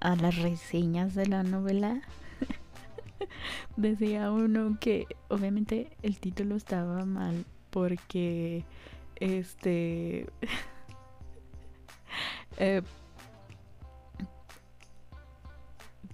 a, 0.00 0.16
las 0.16 0.36
reseñas 0.36 1.14
de 1.14 1.26
la 1.26 1.42
novela. 1.42 2.02
Decía 3.76 4.30
uno 4.30 4.78
que 4.80 5.06
obviamente 5.28 5.96
el 6.02 6.18
título 6.18 6.56
estaba 6.56 7.04
mal 7.04 7.44
porque 7.70 8.64
este 9.16 10.26
eh, 12.58 12.82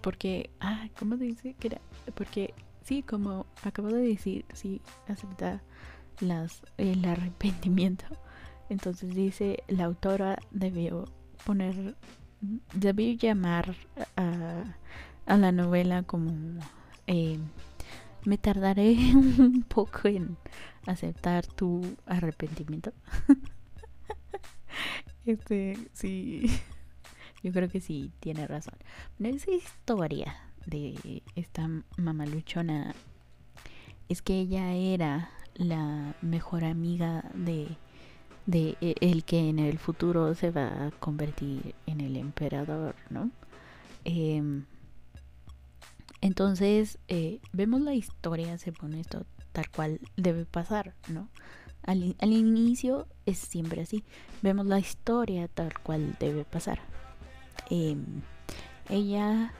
porque 0.02 0.50
ah 0.60 0.88
cómo 0.98 1.16
dice 1.16 1.54
que 1.58 1.68
era 1.68 1.80
porque 2.14 2.54
sí 2.84 3.02
como 3.02 3.46
acabo 3.62 3.88
de 3.88 4.02
decir 4.02 4.44
sí 4.52 4.80
acepta 5.08 5.62
las, 6.20 6.62
el 6.78 7.04
arrepentimiento. 7.04 8.04
Entonces 8.68 9.14
dice, 9.14 9.62
la 9.68 9.84
autora 9.84 10.38
debió 10.50 11.06
poner, 11.44 11.96
debió 12.74 13.12
llamar 13.12 13.74
a, 14.16 14.64
a 15.26 15.36
la 15.36 15.52
novela 15.52 16.02
como, 16.02 16.60
eh, 17.06 17.38
me 18.24 18.38
tardaré 18.38 18.92
un 19.14 19.64
poco 19.68 20.08
en 20.08 20.36
aceptar 20.86 21.46
tu 21.46 21.82
arrepentimiento. 22.06 22.92
este, 25.26 25.78
sí, 25.92 26.46
yo 27.42 27.52
creo 27.52 27.68
que 27.68 27.80
sí, 27.80 28.12
tiene 28.20 28.46
razón. 28.46 28.74
esa 29.18 29.50
historia 29.50 30.36
de 30.66 31.22
esta 31.36 31.68
mamaluchona 31.96 32.94
es 34.08 34.22
que 34.22 34.40
ella 34.40 34.72
era 34.72 35.30
la 35.56 36.14
mejor 36.22 36.64
amiga 36.64 37.24
de, 37.34 37.68
de 38.46 38.76
e, 38.80 38.94
el 39.00 39.24
que 39.24 39.48
en 39.48 39.58
el 39.58 39.78
futuro 39.78 40.34
se 40.34 40.50
va 40.50 40.86
a 40.86 40.90
convertir 40.92 41.74
en 41.86 42.00
el 42.00 42.16
emperador, 42.16 42.94
¿no? 43.10 43.30
Em, 44.04 44.64
entonces 46.20 46.98
eh, 47.08 47.40
vemos 47.52 47.80
la 47.80 47.94
historia, 47.94 48.58
se 48.58 48.72
pone 48.72 49.00
esto 49.00 49.26
tal 49.52 49.70
cual 49.70 50.00
debe 50.16 50.44
pasar, 50.44 50.94
¿no? 51.08 51.28
Al, 51.82 52.16
al, 52.20 52.32
inicio 52.32 53.06
es 53.26 53.38
siempre 53.38 53.82
así. 53.82 54.02
Vemos 54.42 54.66
la 54.66 54.78
historia 54.78 55.48
tal 55.48 55.78
cual 55.80 56.16
debe 56.18 56.44
pasar. 56.44 56.80
Em, 57.70 58.22
ella 58.88 59.52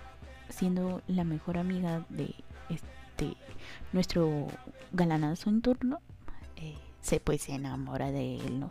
siendo 0.48 1.02
la 1.06 1.24
mejor 1.24 1.58
amiga 1.58 2.04
de 2.08 2.34
este 2.68 2.95
nuestro 3.92 4.46
galanazo 4.92 5.50
en 5.50 5.62
turno 5.62 5.98
eh, 6.56 6.76
se 7.00 7.20
pues 7.20 7.48
enamora 7.48 8.10
de 8.10 8.36
él, 8.36 8.60
¿no? 8.60 8.70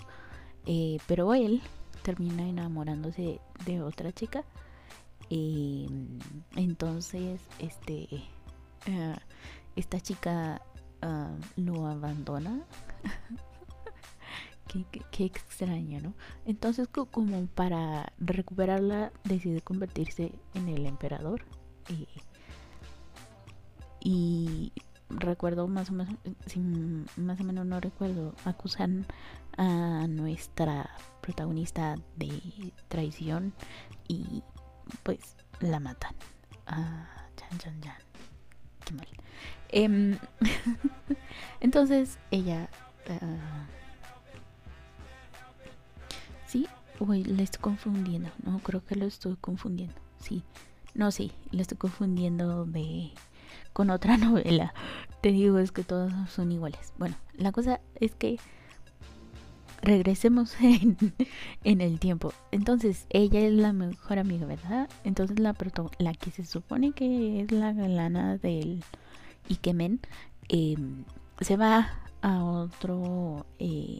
Eh, 0.66 0.98
pero 1.08 1.34
él 1.34 1.62
termina 2.04 2.48
enamorándose 2.48 3.40
de 3.66 3.82
otra 3.82 4.12
chica. 4.12 4.44
Y 5.30 5.88
entonces, 6.56 7.42
este, 7.60 8.08
eh, 8.86 9.16
esta 9.76 10.00
chica 10.00 10.62
ah, 11.02 11.32
lo 11.56 11.88
abandona. 11.88 12.64
qué, 15.12 15.26
extraño, 15.26 16.02
¿no? 16.02 16.14
Entonces, 16.46 16.88
como 16.88 17.48
para 17.48 18.14
recuperarla, 18.20 19.12
decide 19.24 19.62
convertirse 19.62 20.32
en 20.54 20.70
el 20.70 20.86
emperador. 20.86 21.44
Recuerdo 25.10 25.68
más 25.68 25.90
o 25.90 25.94
menos, 25.94 26.16
si 26.46 26.60
más 26.60 27.40
o 27.40 27.44
menos 27.44 27.66
no 27.66 27.80
recuerdo, 27.80 28.34
acusan 28.46 29.06
a 29.58 30.08
nuestra 30.08 30.90
protagonista 31.22 31.96
de 32.16 32.72
traición 32.88 33.54
y 34.08 34.44
pues 35.04 35.36
la 35.60 35.80
matan. 35.80 36.16
Ah, 36.68 37.08
Qué 38.86 38.94
mal. 38.94 39.08
Em, 39.70 40.18
entonces 41.60 42.20
ella... 42.32 42.70
Uh, 43.08 43.66
sí, 46.48 46.68
uy, 47.00 47.24
le 47.24 47.44
estoy 47.44 47.62
confundiendo. 47.62 48.30
No, 48.44 48.60
creo 48.60 48.84
que 48.84 48.96
lo 48.96 49.06
estoy 49.06 49.36
confundiendo. 49.38 49.96
Sí. 50.20 50.44
No, 50.94 51.12
sí, 51.12 51.32
le 51.52 51.62
estoy 51.62 51.78
confundiendo 51.78 52.66
de 52.66 53.12
con 53.76 53.90
otra 53.90 54.16
novela. 54.30 54.74
Te 55.22 55.32
digo, 55.34 55.60
es 55.60 55.72
que 55.72 55.84
todos 55.84 56.12
son 56.30 56.52
iguales. 56.52 56.94
Bueno, 56.98 57.16
la 57.34 57.52
cosa 57.52 57.82
es 58.00 58.16
que 58.16 58.40
regresemos 59.82 60.56
en, 60.62 60.98
en, 61.66 61.82
el 61.82 62.00
tiempo. 62.00 62.34
Entonces, 62.52 63.06
ella 63.10 63.42
es 63.42 63.54
la 63.54 63.74
mejor 63.74 64.18
amiga, 64.18 64.48
¿verdad? 64.48 64.90
Entonces, 65.04 65.40
la, 65.40 65.54
la 66.00 66.14
que 66.14 66.32
se 66.32 66.46
supone 66.46 66.94
que 66.94 67.42
es 67.42 67.52
la 67.52 67.74
galana 67.74 68.38
del 68.38 68.82
Ikemen 69.50 70.00
eh, 70.48 70.78
se 71.42 71.58
va 71.58 72.00
a 72.22 72.44
otro, 72.46 73.46
eh, 73.60 74.00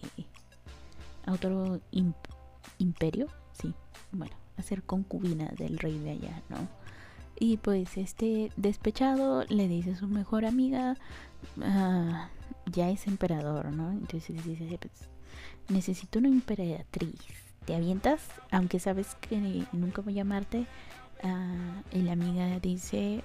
a 1.26 1.34
otro 1.34 1.82
imperio, 2.78 3.28
sí, 3.52 3.74
bueno, 4.14 4.36
a 4.56 4.62
ser 4.62 4.84
concubina 4.84 5.50
del 5.58 5.78
rey 5.78 6.00
de 6.00 6.12
allá, 6.12 6.42
¿no? 6.50 6.85
Y 7.38 7.58
pues 7.58 7.98
este 7.98 8.52
despechado 8.56 9.44
le 9.50 9.68
dice 9.68 9.92
a 9.92 9.96
su 9.96 10.08
mejor 10.08 10.46
amiga, 10.46 10.96
ah, 11.62 12.30
ya 12.72 12.90
es 12.90 13.08
emperador, 13.08 13.72
¿no? 13.72 13.92
Entonces 13.92 14.44
dice, 14.46 14.78
pues, 14.80 15.10
necesito 15.70 16.20
una 16.20 16.30
emperatriz. 16.30 17.20
¿Te 17.66 17.76
avientas? 17.76 18.22
Aunque 18.52 18.80
sabes 18.80 19.16
que 19.16 19.66
nunca 19.72 20.02
voy 20.02 20.14
a 20.14 20.18
llamarte. 20.18 20.66
Ah, 21.24 21.82
y 21.92 22.02
la 22.02 22.14
amiga 22.14 22.60
dice, 22.60 23.24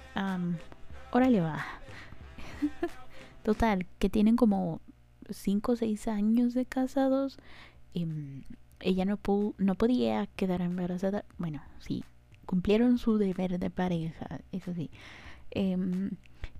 órale 1.11 1.41
va. 1.41 1.63
Total, 3.43 3.87
que 3.97 4.09
tienen 4.09 4.35
como 4.35 4.81
5 5.29 5.71
o 5.71 5.75
6 5.75 6.07
años 6.07 6.53
de 6.53 6.65
casados. 6.65 7.37
Em, 7.93 8.43
ella 8.79 9.05
no, 9.05 9.19
no 9.57 9.75
podía 9.75 10.27
quedar 10.35 10.61
embarazada. 10.61 11.23
Bueno, 11.37 11.61
sí, 11.79 12.03
cumplieron 12.51 12.97
su 12.97 13.17
deber 13.17 13.59
de 13.59 13.69
pareja, 13.69 14.41
eso 14.51 14.73
sí. 14.73 14.91
Em, 15.51 16.11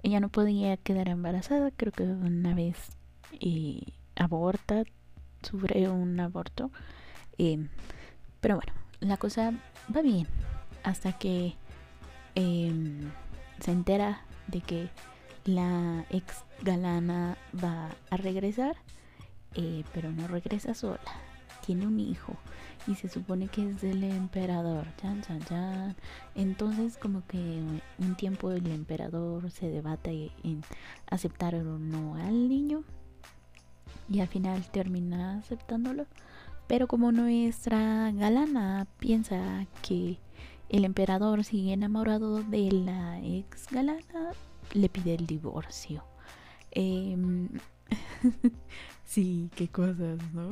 ella 0.04 0.22
no 0.22 0.30
podía 0.30 0.78
quedar 0.78 1.10
embarazada, 1.10 1.70
creo 1.72 1.92
que 1.92 2.04
una 2.04 2.56
vez 2.56 2.78
eh, 3.42 3.82
aborta, 4.16 4.86
sufre 5.42 5.90
un 5.90 6.18
aborto. 6.22 6.72
Em, 7.38 7.68
pero 8.40 8.56
bueno, 8.56 8.72
la 9.02 9.18
cosa 9.18 9.54
va 9.94 10.02
bien 10.02 10.28
hasta 10.84 11.12
que 11.12 11.56
em, 12.36 13.12
se 13.60 13.72
entera 13.74 14.22
de 14.48 14.62
que 14.62 14.90
la 15.44 16.06
ex 16.10 16.46
galana 16.62 17.38
va 17.62 17.90
a 18.10 18.16
regresar, 18.16 18.78
eh, 19.56 19.84
pero 19.94 20.10
no 20.14 20.26
regresa 20.30 20.74
sola. 20.74 21.02
Tiene 21.66 21.86
un 21.86 22.00
hijo 22.00 22.38
y 22.88 22.96
se 22.96 23.10
supone 23.10 23.48
que 23.48 23.70
es 23.70 23.82
del 23.82 24.04
emperador. 24.04 24.88
Entonces 26.36 26.98
como 26.98 27.26
que 27.28 27.38
un 28.00 28.16
tiempo 28.16 28.52
el 28.52 28.68
emperador 28.68 29.50
se 29.52 29.70
debate 29.70 30.32
en 30.44 30.64
aceptar 31.10 31.56
o 31.56 31.78
no 31.78 32.16
al 32.16 32.50
niño 32.50 32.84
y 34.10 34.20
al 34.20 34.28
final 34.28 34.64
termina 34.72 35.38
aceptándolo. 35.38 36.06
Pero 36.68 36.88
como 36.88 37.12
nuestra 37.12 38.12
galana 38.12 38.88
piensa 39.00 39.66
que 39.82 40.20
el 40.70 40.86
emperador 40.86 41.44
sigue 41.44 41.74
enamorado 41.74 42.44
de 42.44 42.72
la 42.72 43.20
ex 43.22 43.68
galana, 43.70 44.32
le 44.74 44.88
pide 44.88 45.16
el 45.16 45.28
divorcio. 45.28 46.04
Em, 46.72 47.50
sí, 49.06 49.50
qué 49.56 49.68
cosas, 49.68 50.20
¿no? 50.34 50.52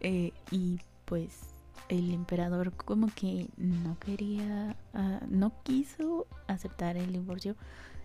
Eh, 0.00 0.32
y 0.50 0.78
pues 1.04 1.57
el 1.88 2.12
emperador 2.12 2.72
como 2.72 3.08
que 3.14 3.48
no 3.56 3.98
quería, 3.98 4.76
ah, 4.94 5.20
no 5.28 5.52
quiso 5.62 6.26
aceptar 6.46 6.96
el 6.96 7.12
divorcio. 7.12 7.56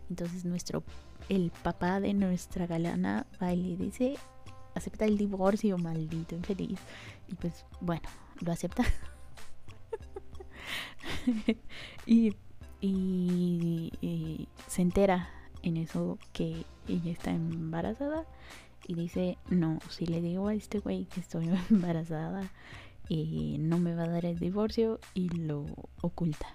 Entonces 0.09 0.45
nuestro, 0.45 0.83
el 1.29 1.51
papá 1.63 1.99
de 1.99 2.13
nuestra 2.13 2.67
galana 2.67 3.25
va 3.41 3.53
y 3.53 3.63
le 3.63 3.77
dice, 3.77 4.15
acepta 4.75 5.05
el 5.05 5.17
divorcio, 5.17 5.77
maldito 5.77 6.35
infeliz. 6.35 6.79
Y 7.27 7.35
pues 7.35 7.65
bueno, 7.81 8.07
lo 8.39 8.51
acepta. 8.51 8.83
y, 12.05 12.33
y, 12.81 14.47
se 14.67 14.81
entera 14.81 15.29
en 15.61 15.77
eso 15.77 16.17
que 16.31 16.65
ella 16.87 17.11
está 17.11 17.31
embarazada 17.31 18.25
y 18.87 18.95
dice, 18.95 19.37
no, 19.49 19.79
si 19.89 20.05
le 20.05 20.21
digo 20.21 20.47
a 20.47 20.53
este 20.53 20.79
güey 20.79 21.05
que 21.05 21.19
estoy 21.19 21.49
embarazada, 21.69 22.51
eh, 23.09 23.57
no 23.59 23.79
me 23.79 23.95
va 23.95 24.03
a 24.03 24.09
dar 24.09 24.25
el 24.25 24.39
divorcio 24.39 24.99
y 25.13 25.29
lo 25.29 25.65
oculta. 26.01 26.47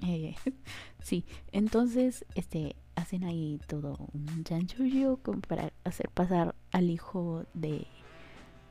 Eh, 0.00 0.34
sí, 1.02 1.24
entonces 1.52 2.24
este 2.34 2.76
hacen 2.94 3.24
ahí 3.24 3.60
todo 3.66 3.96
un 4.12 4.44
chanchullo 4.44 5.18
para 5.48 5.72
hacer 5.84 6.08
pasar 6.10 6.54
al 6.72 6.90
hijo 6.90 7.44
de, 7.54 7.86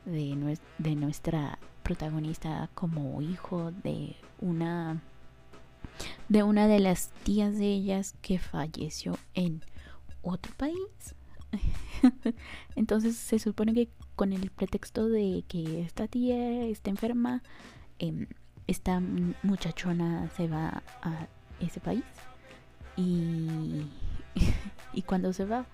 de, 0.04 0.58
de 0.78 0.94
nuestra 0.96 1.58
protagonista 1.82 2.68
como 2.74 3.22
hijo 3.22 3.70
de 3.70 4.16
una 4.40 5.00
de 6.28 6.42
una 6.42 6.66
de 6.66 6.80
las 6.80 7.10
tías 7.22 7.56
de 7.56 7.66
ellas 7.66 8.14
que 8.20 8.38
falleció 8.38 9.16
en 9.34 9.62
otro 10.22 10.52
país. 10.56 11.14
Entonces 12.74 13.16
se 13.16 13.38
supone 13.38 13.72
que 13.72 13.88
con 14.16 14.32
el 14.32 14.50
pretexto 14.50 15.08
de 15.08 15.44
que 15.46 15.82
esta 15.82 16.08
tía 16.08 16.64
está 16.64 16.90
enferma, 16.90 17.42
em, 17.98 18.26
esta 18.66 19.00
muchachona 19.42 20.28
se 20.36 20.48
va 20.48 20.82
a 21.02 21.28
ese 21.60 21.80
país 21.80 22.04
y, 22.96 23.82
y 24.92 25.02
cuando 25.02 25.32
se 25.32 25.44
va, 25.44 25.66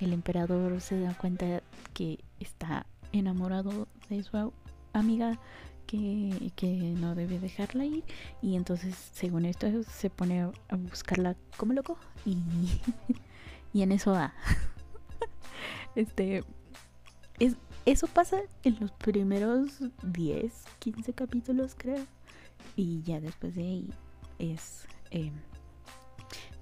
el 0.00 0.12
emperador 0.12 0.80
se 0.80 1.00
da 1.00 1.14
cuenta 1.14 1.62
que 1.94 2.18
está 2.40 2.86
enamorado 3.12 3.88
de 4.10 4.22
su 4.22 4.52
amiga 4.92 5.38
que, 5.86 6.52
que, 6.56 6.66
no 6.66 7.14
debe 7.14 7.38
dejarla 7.38 7.84
ir 7.84 8.04
y 8.42 8.56
entonces 8.56 8.94
según 9.14 9.44
esto 9.44 9.68
se 9.84 10.10
pone 10.10 10.42
a 10.42 10.76
buscarla 10.76 11.36
como 11.56 11.72
loco 11.72 11.96
y, 12.24 12.36
y 13.72 13.82
en 13.82 13.92
eso 13.92 14.12
va. 14.12 14.34
Este 15.94 16.44
es, 17.38 17.56
eso 17.86 18.06
pasa 18.06 18.38
en 18.64 18.78
los 18.80 18.92
primeros 18.92 19.78
10 20.02 20.52
15 20.78 21.12
capítulos 21.14 21.74
creo 21.76 22.04
y 22.76 23.02
ya 23.02 23.20
después 23.20 23.54
de 23.54 23.62
ahí 23.62 23.90
es 24.38 24.86
em, 25.10 25.32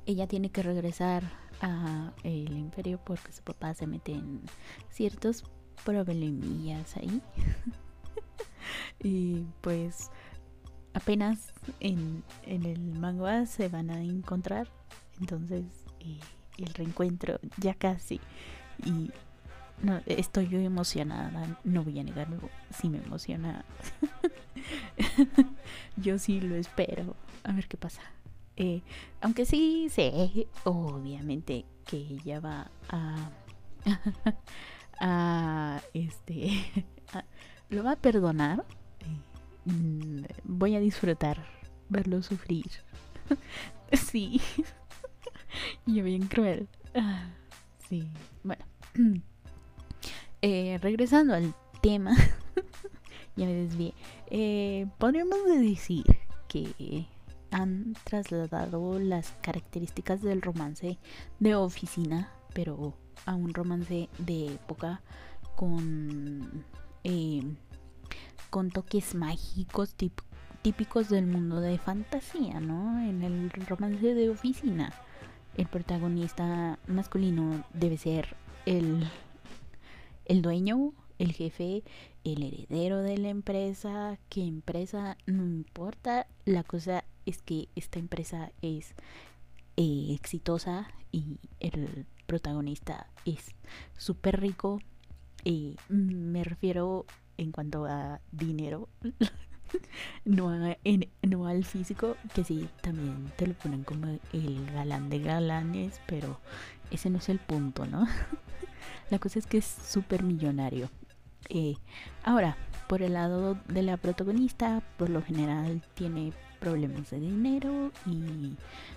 ella 0.06 0.26
tiene 0.26 0.50
que 0.50 0.62
regresar 0.62 1.24
a 1.60 2.12
el 2.22 2.56
imperio 2.56 3.00
porque 3.04 3.32
su 3.32 3.42
papá 3.42 3.74
se 3.74 3.86
mete 3.86 4.12
en 4.12 4.42
ciertos 4.90 5.44
problemillas 5.84 6.96
ahí 6.96 7.20
y 9.02 9.44
pues 9.60 10.10
apenas 10.94 11.52
en, 11.80 12.22
el 12.46 12.80
manga 12.80 13.44
se 13.46 13.68
van 13.68 13.90
a 13.90 14.02
encontrar. 14.02 14.68
Entonces 15.20 15.64
eh, 16.00 16.20
el 16.58 16.72
reencuentro 16.74 17.38
ya 17.58 17.74
casi. 17.74 18.20
Y 18.84 19.10
no, 19.82 20.00
estoy 20.06 20.48
yo 20.48 20.58
emocionada, 20.58 21.58
no 21.64 21.82
voy 21.84 21.98
a 21.98 22.04
negarlo, 22.04 22.38
sí 22.70 22.88
me 22.88 22.98
emociona. 22.98 23.64
yo 25.96 26.18
sí 26.18 26.40
lo 26.40 26.56
espero, 26.56 27.16
a 27.42 27.52
ver 27.52 27.68
qué 27.68 27.76
pasa. 27.76 28.02
Eh, 28.56 28.82
aunque 29.20 29.46
sí 29.46 29.88
sé, 29.90 30.46
obviamente, 30.64 31.64
que 31.84 31.96
ella 31.96 32.40
va 32.40 32.70
a, 32.88 33.30
a 35.00 35.82
este, 35.92 36.50
lo 37.70 37.82
va 37.82 37.92
a 37.92 37.96
perdonar 37.96 38.64
Mm, 39.64 40.24
voy 40.44 40.76
a 40.76 40.80
disfrutar 40.80 41.44
verlo 41.88 42.22
sufrir. 42.22 42.70
sí. 43.92 44.40
Yo 45.86 46.04
bien 46.04 46.26
cruel. 46.26 46.68
Ah, 46.94 47.30
sí. 47.88 48.08
Bueno. 48.42 48.64
Eh, 50.46 50.78
regresando 50.82 51.32
al 51.32 51.54
tema. 51.80 52.14
ya 53.36 53.46
me 53.46 53.54
desvié. 53.54 53.94
Eh, 54.26 54.86
podríamos 54.98 55.42
decir 55.46 56.04
que 56.48 57.06
han 57.50 57.94
trasladado 58.04 58.98
las 58.98 59.30
características 59.40 60.20
del 60.20 60.42
romance 60.42 60.98
de 61.40 61.54
oficina, 61.54 62.30
pero 62.52 62.92
a 63.24 63.34
un 63.34 63.54
romance 63.54 64.10
de 64.18 64.48
época 64.48 65.00
con 65.56 66.66
eh, 67.04 67.42
con 68.50 68.70
toques 68.70 69.14
mágicos 69.14 69.94
típicos 70.60 71.08
del 71.08 71.26
mundo 71.26 71.62
de 71.62 71.78
fantasía, 71.78 72.60
¿no? 72.60 73.00
En 73.00 73.22
el 73.22 73.50
romance 73.66 74.12
de 74.12 74.28
oficina, 74.28 74.92
el 75.56 75.68
protagonista 75.68 76.78
masculino 76.86 77.64
debe 77.72 77.96
ser 77.96 78.36
el, 78.66 79.08
el 80.24 80.42
dueño, 80.42 80.92
el 81.18 81.32
jefe, 81.32 81.82
el 82.24 82.42
heredero 82.42 83.02
de 83.02 83.18
la 83.18 83.28
empresa, 83.28 84.18
qué 84.28 84.44
empresa, 84.44 85.16
no 85.26 85.44
importa, 85.44 86.26
la 86.44 86.64
cosa 86.64 87.04
es 87.26 87.42
que 87.42 87.68
esta 87.74 87.98
empresa 87.98 88.52
es 88.62 88.94
eh, 89.76 90.08
exitosa 90.14 90.88
y 91.12 91.38
el 91.60 92.06
protagonista 92.26 93.06
es 93.24 93.54
súper 93.96 94.40
rico. 94.40 94.80
y 95.44 95.76
me 95.88 96.42
refiero 96.42 97.04
en 97.36 97.52
cuanto 97.52 97.84
a 97.86 98.20
dinero, 98.32 98.88
no, 100.24 100.50
no 101.22 101.46
al 101.46 101.64
físico, 101.64 102.16
que 102.34 102.44
sí, 102.44 102.68
también 102.82 103.32
te 103.36 103.46
lo 103.46 103.54
ponen 103.54 103.84
como 103.84 104.06
el 104.32 104.70
galán 104.72 105.10
de 105.10 105.20
galanes, 105.20 106.00
pero 106.06 106.40
ese 106.90 107.10
no 107.10 107.18
es 107.18 107.28
el 107.28 107.38
punto, 107.38 107.86
¿no? 107.86 108.06
la 109.10 109.18
cosa 109.18 109.38
es 109.38 109.46
que 109.46 109.58
es 109.58 109.64
súper 109.64 110.22
millonario. 110.22 110.90
Eh, 111.48 111.76
ahora, 112.22 112.56
por 112.88 113.02
el 113.02 113.14
lado 113.14 113.58
de 113.68 113.82
la 113.82 113.96
protagonista, 113.96 114.82
por 114.96 115.10
lo 115.10 115.22
general 115.22 115.82
tiene 115.94 116.32
problemas 116.64 117.10
de 117.10 117.20
dinero 117.20 117.92
y 118.06 118.56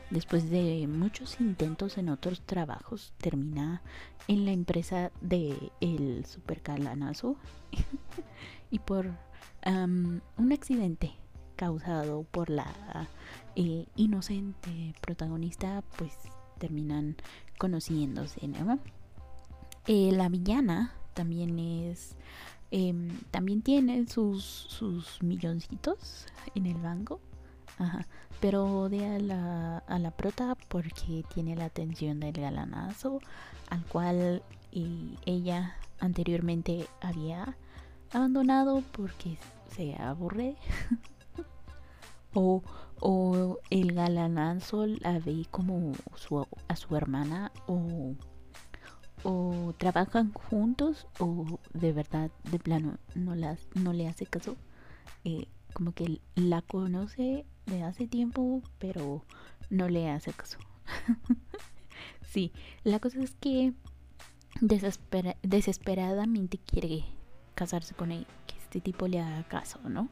después 0.09 0.49
de 0.49 0.87
muchos 0.87 1.41
intentos 1.41 1.97
en 1.97 2.07
otros 2.07 2.41
trabajos 2.41 3.11
termina 3.17 3.81
en 4.29 4.45
la 4.45 4.51
empresa 4.51 5.11
de 5.19 5.71
el 5.81 6.25
supercalanazo 6.25 7.35
y 8.71 8.79
por 8.79 9.11
un 9.67 10.51
accidente 10.53 11.13
causado 11.55 12.23
por 12.23 12.49
la 12.49 12.67
eh, 13.55 13.85
inocente 13.95 14.93
protagonista 15.01 15.83
pues 15.97 16.13
terminan 16.57 17.15
conociéndose 17.57 18.39
eh, 19.87 20.11
la 20.13 20.29
villana 20.29 20.93
también 21.13 21.59
es 21.59 22.15
em, 22.71 23.09
también 23.31 23.61
tiene 23.61 24.07
sus, 24.07 24.43
sus 24.43 25.21
milloncitos 25.21 26.27
en 26.55 26.65
el 26.65 26.77
banco 26.77 27.19
Ajá. 27.79 28.07
Pero 28.39 28.65
odia 28.65 29.15
a 29.15 29.19
la, 29.19 29.77
a 29.79 29.99
la 29.99 30.11
prota 30.11 30.55
porque 30.67 31.23
tiene 31.33 31.55
la 31.55 31.65
atención 31.65 32.19
del 32.19 32.33
galanazo, 32.33 33.19
al 33.69 33.83
cual 33.85 34.43
y 34.71 35.17
ella 35.25 35.75
anteriormente 35.99 36.87
había 37.01 37.57
abandonado 38.11 38.83
porque 38.91 39.37
se 39.75 39.95
aburre. 39.95 40.55
o, 42.33 42.63
o 42.99 43.59
el 43.69 43.93
galanazo 43.93 44.85
la 44.85 45.19
ve 45.19 45.45
como 45.51 45.93
a 46.67 46.75
su 46.75 46.95
hermana 46.95 47.51
o, 47.67 48.15
o 49.23 49.73
trabajan 49.77 50.33
juntos 50.33 51.07
o 51.19 51.59
de 51.73 51.93
verdad 51.93 52.31
de 52.51 52.59
plano 52.59 52.97
no, 53.15 53.35
no 53.75 53.93
le 53.93 54.07
hace 54.07 54.25
caso. 54.25 54.55
Eh, 55.23 55.47
como 55.73 55.91
que 55.91 56.21
la 56.35 56.61
conoce 56.61 57.45
de 57.65 57.83
hace 57.83 58.07
tiempo 58.07 58.61
pero 58.79 59.25
no 59.69 59.89
le 59.89 60.09
hace 60.09 60.33
caso. 60.33 60.57
sí, 62.21 62.51
la 62.83 62.99
cosa 62.99 63.21
es 63.21 63.35
que 63.35 63.73
desesperadamente 64.61 66.57
quiere 66.57 67.03
casarse 67.57 67.95
con 67.95 68.11
él, 68.11 68.27
que 68.45 68.55
este 68.57 68.79
tipo 68.79 69.07
le 69.07 69.19
haga 69.19 69.43
caso, 69.43 69.79
¿no? 69.89 70.07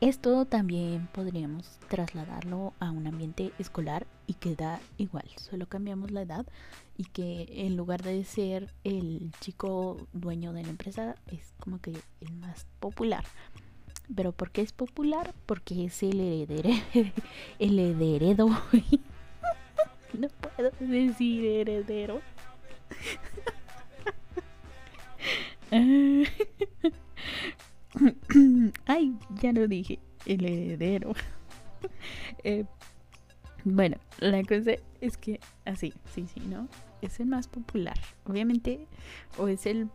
Esto 0.00 0.44
también 0.44 1.08
podríamos 1.12 1.78
trasladarlo 1.88 2.74
a 2.78 2.90
un 2.90 3.06
ambiente 3.06 3.52
escolar 3.58 4.06
y 4.26 4.34
que 4.34 4.54
da 4.54 4.80
igual, 4.96 5.24
solo 5.36 5.66
cambiamos 5.66 6.12
la 6.12 6.22
edad 6.22 6.46
y 6.96 7.04
que 7.04 7.46
en 7.66 7.76
lugar 7.76 8.02
de 8.02 8.22
ser 8.24 8.72
el 8.84 9.32
chico 9.40 10.06
dueño 10.12 10.52
de 10.52 10.62
la 10.62 10.68
empresa 10.68 11.16
es 11.26 11.54
como 11.58 11.80
que 11.80 11.92
el 12.20 12.32
más 12.34 12.66
popular. 12.78 13.24
Pero 14.14 14.32
¿por 14.32 14.50
qué 14.50 14.60
es 14.62 14.72
popular? 14.72 15.34
Porque 15.46 15.86
es 15.86 16.02
el 16.02 16.20
heredero, 16.20 16.70
el 17.58 17.78
heredero. 17.78 18.46
no 20.18 20.28
puedo 20.28 20.70
decir 20.78 21.44
heredero. 21.44 22.20
Ay, 28.86 29.16
ya 29.40 29.52
lo 29.52 29.68
dije, 29.68 29.98
el 30.26 30.44
heredero. 30.44 31.14
Eh, 32.44 32.64
bueno, 33.64 33.98
la 34.20 34.42
cosa 34.42 34.72
es 35.02 35.18
que 35.18 35.38
así, 35.66 35.92
sí, 36.14 36.26
sí, 36.32 36.40
¿no? 36.40 36.66
Es 37.02 37.20
el 37.20 37.26
más 37.26 37.46
popular. 37.46 37.98
Obviamente, 38.24 38.86
o 39.36 39.48
es 39.48 39.66
el 39.66 39.90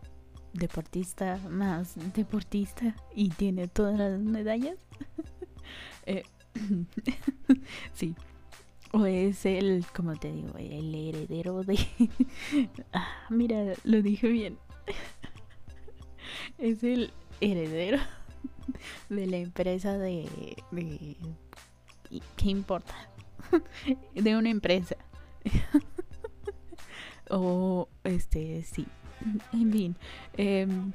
deportista 0.52 1.36
más 1.48 1.96
deportista 2.14 2.94
y 3.14 3.30
tiene 3.30 3.66
todas 3.66 3.98
las 3.98 4.20
medallas. 4.20 4.78
Eh, 6.06 6.22
sí. 7.92 8.14
O 8.92 9.06
es 9.06 9.46
el, 9.46 9.84
como 9.94 10.16
te 10.16 10.32
digo, 10.32 10.56
el 10.58 10.94
heredero 10.94 11.62
de... 11.62 11.78
ah, 12.92 13.08
mira, 13.28 13.74
lo 13.84 14.02
dije 14.02 14.28
bien. 14.28 14.58
Es 16.58 16.82
el 16.84 17.12
heredero 17.40 17.98
de 19.08 19.26
la 19.26 19.38
empresa 19.38 19.98
de, 19.98 20.56
¿qué 22.36 22.50
importa? 22.50 22.94
de 24.14 24.36
una 24.36 24.50
empresa. 24.50 24.96
o 27.30 27.88
este, 28.04 28.62
sí. 28.62 28.86
En 29.52 29.72
fin. 29.72 29.96
Em, 30.36 30.92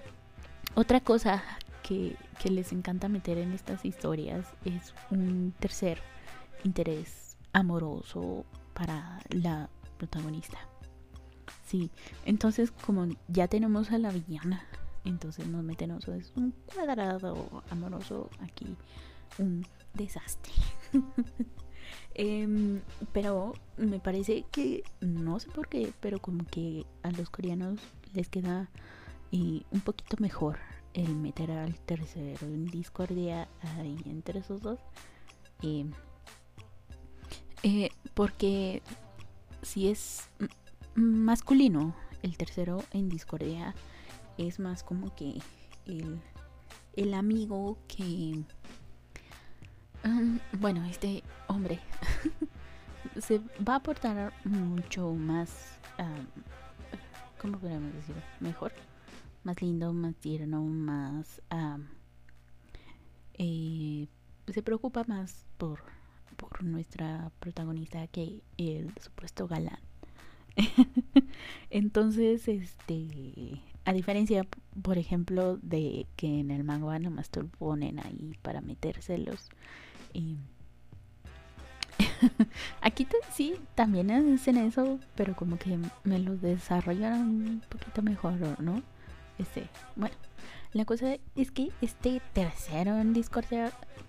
otra 0.75 0.99
cosa 0.99 1.43
que, 1.83 2.15
que 2.41 2.49
les 2.49 2.71
encanta 2.71 3.07
meter 3.07 3.37
en 3.37 3.53
estas 3.53 3.85
historias 3.85 4.53
es 4.65 4.93
un 5.11 5.53
tercer 5.59 5.99
interés 6.63 7.37
amoroso 7.53 8.45
para 8.73 9.19
la 9.29 9.69
protagonista. 9.97 10.57
Sí, 11.65 11.89
entonces 12.25 12.71
como 12.71 13.07
ya 13.27 13.47
tenemos 13.47 13.91
a 13.91 13.97
la 13.97 14.11
villana 14.11 14.65
entonces 15.05 15.47
nos 15.47 15.63
metemos, 15.63 16.07
es 16.07 16.33
un 16.35 16.51
cuadrado 16.51 17.63
amoroso 17.69 18.29
aquí, 18.39 18.75
un 19.37 19.65
desastre. 19.93 20.53
Em, 22.17 22.81
pero 23.11 23.53
me 23.77 23.99
parece 23.99 24.45
que, 24.51 24.83
no 25.01 25.39
sé 25.39 25.49
por 25.51 25.67
qué, 25.67 25.91
pero 25.99 26.19
como 26.19 26.45
que 26.45 26.85
a 27.03 27.11
los 27.11 27.29
coreanos 27.29 27.79
les 28.13 28.29
queda 28.29 28.69
y 29.31 29.65
un 29.71 29.81
poquito 29.81 30.15
mejor 30.19 30.57
el 30.93 31.13
meter 31.13 31.51
al 31.51 31.77
tercero 31.81 32.47
en 32.47 32.67
discordia 32.67 33.49
ahí 33.77 33.97
entre 34.05 34.39
esos 34.39 34.61
dos. 34.61 34.79
Em, 35.61 35.91
eh, 37.63 37.89
porque 38.13 38.81
si 39.61 39.89
es 39.89 40.29
masculino 40.95 41.95
el 42.23 42.37
tercero 42.37 42.83
en 42.91 43.09
discordia, 43.09 43.75
es 44.37 44.59
más 44.59 44.83
como 44.83 45.13
que 45.15 45.41
el, 46.95 47.13
amigo 47.13 47.77
que... 47.87 48.43
bueno, 50.59 50.83
este 50.85 51.23
hombre 51.47 51.79
se 53.19 53.39
va 53.67 53.73
a 53.73 53.77
aportar 53.77 54.33
mucho 54.43 55.13
más... 55.13 55.79
¿Cómo 57.39 57.59
podemos 57.59 57.93
decirlo? 57.93 58.21
Mejor. 58.39 58.73
Más 59.43 59.61
lindo, 59.61 59.93
más 59.93 60.15
tierno, 60.15 60.63
más... 60.63 61.41
Eh, 63.37 64.07
se 64.47 64.63
preocupa 64.63 65.03
más 65.07 65.45
por, 65.57 65.83
por 66.37 66.63
nuestra 66.63 67.31
protagonista 67.39 68.07
que 68.07 68.41
el 68.57 68.93
supuesto 69.01 69.47
galán. 69.47 69.79
Entonces, 71.69 72.47
este 72.47 73.61
a 73.85 73.93
diferencia, 73.93 74.45
por 74.81 74.97
ejemplo, 74.97 75.57
de 75.61 76.07
que 76.15 76.39
en 76.39 76.51
el 76.51 76.63
manga 76.63 76.99
nomás 76.99 77.29
te 77.29 77.43
ponen 77.43 77.99
ahí 77.99 78.37
para 78.41 78.61
metérselos. 78.61 79.49
Y 80.11 80.37
Aquí 82.81 83.07
sí, 83.31 83.55
también 83.75 84.11
hacen 84.11 84.57
eso, 84.57 84.99
pero 85.15 85.35
como 85.35 85.57
que 85.57 85.77
me 86.03 86.19
lo 86.19 86.35
desarrollaron 86.35 87.21
un 87.21 87.61
poquito 87.69 88.01
mejor, 88.01 88.61
¿no? 88.61 88.81
Este, 89.37 89.69
bueno, 89.95 90.15
la 90.73 90.85
cosa 90.85 91.17
es 91.35 91.51
que 91.51 91.71
este 91.81 92.21
tercero 92.33 92.97
en 92.97 93.13
Discord 93.13 93.45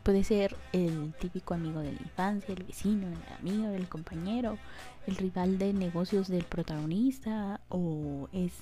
puede 0.02 0.22
ser 0.22 0.56
el 0.72 1.14
típico 1.14 1.54
amigo 1.54 1.80
de 1.80 1.92
la 1.92 2.00
infancia, 2.00 2.54
el 2.54 2.62
vecino, 2.62 3.08
el 3.08 3.34
amigo, 3.38 3.72
el 3.72 3.88
compañero, 3.88 4.56
el 5.06 5.16
rival 5.16 5.58
de 5.58 5.72
negocios 5.72 6.28
del 6.28 6.44
protagonista, 6.44 7.60
o 7.68 8.28
es 8.32 8.52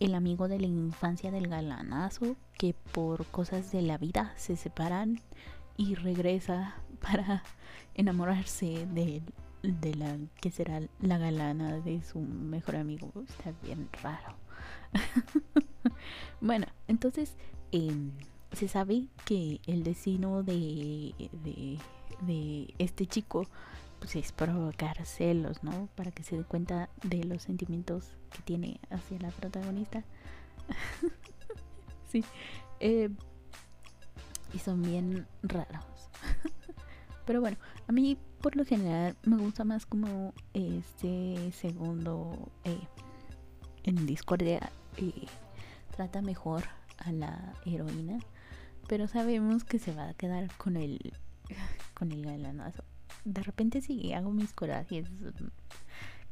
el 0.00 0.14
amigo 0.14 0.48
de 0.48 0.60
la 0.60 0.66
infancia 0.66 1.30
del 1.30 1.48
galanazo 1.48 2.36
que 2.56 2.74
por 2.92 3.26
cosas 3.26 3.72
de 3.72 3.82
la 3.82 3.98
vida 3.98 4.32
se 4.36 4.56
separan 4.56 5.20
y 5.76 5.94
regresa 5.94 6.76
para 7.00 7.42
enamorarse 7.94 8.86
de, 8.92 9.22
de 9.62 9.94
la 9.94 10.16
que 10.40 10.50
será 10.50 10.80
la 11.00 11.18
galana 11.18 11.80
de 11.80 12.02
su 12.02 12.20
mejor 12.20 12.76
amigo. 12.76 13.10
Está 13.28 13.52
bien 13.62 13.88
raro. 14.02 14.36
bueno, 16.40 16.66
entonces 16.86 17.36
em, 17.72 18.12
se 18.52 18.68
sabe 18.68 19.08
que 19.24 19.60
el 19.66 19.82
destino 19.82 20.42
de, 20.42 21.14
de, 21.44 21.78
de 22.22 22.74
este 22.78 23.06
chico 23.06 23.46
pues 23.98 24.16
es 24.16 24.32
provocar 24.32 25.04
celos, 25.04 25.62
¿no? 25.62 25.88
Para 25.94 26.10
que 26.10 26.22
se 26.22 26.36
dé 26.36 26.44
cuenta 26.44 26.88
de 27.02 27.24
los 27.24 27.42
sentimientos 27.42 28.16
que 28.30 28.42
tiene 28.42 28.80
hacia 28.90 29.18
la 29.18 29.30
protagonista. 29.30 30.04
sí. 32.10 32.24
Eh, 32.80 33.10
y 34.54 34.58
son 34.58 34.82
bien 34.82 35.26
raros. 35.42 36.10
Pero 37.26 37.40
bueno, 37.40 37.58
a 37.86 37.92
mí 37.92 38.16
por 38.40 38.56
lo 38.56 38.64
general 38.64 39.16
me 39.24 39.36
gusta 39.36 39.64
más 39.64 39.84
como 39.84 40.32
este 40.54 41.52
segundo 41.52 42.50
eh, 42.64 42.78
en 43.82 44.06
Discordia 44.06 44.70
eh, 44.96 45.26
trata 45.94 46.22
mejor 46.22 46.64
a 46.98 47.12
la 47.12 47.54
heroína. 47.66 48.20
Pero 48.88 49.06
sabemos 49.08 49.64
que 49.64 49.78
se 49.78 49.92
va 49.92 50.08
a 50.08 50.14
quedar 50.14 50.50
con 50.56 50.76
el 50.76 51.12
con 51.94 52.12
el 52.12 52.24
galanazo 52.24 52.84
de 53.28 53.42
repente 53.42 53.80
sí 53.80 54.12
hago 54.12 54.32
mis 54.32 54.52
corajes 54.52 55.06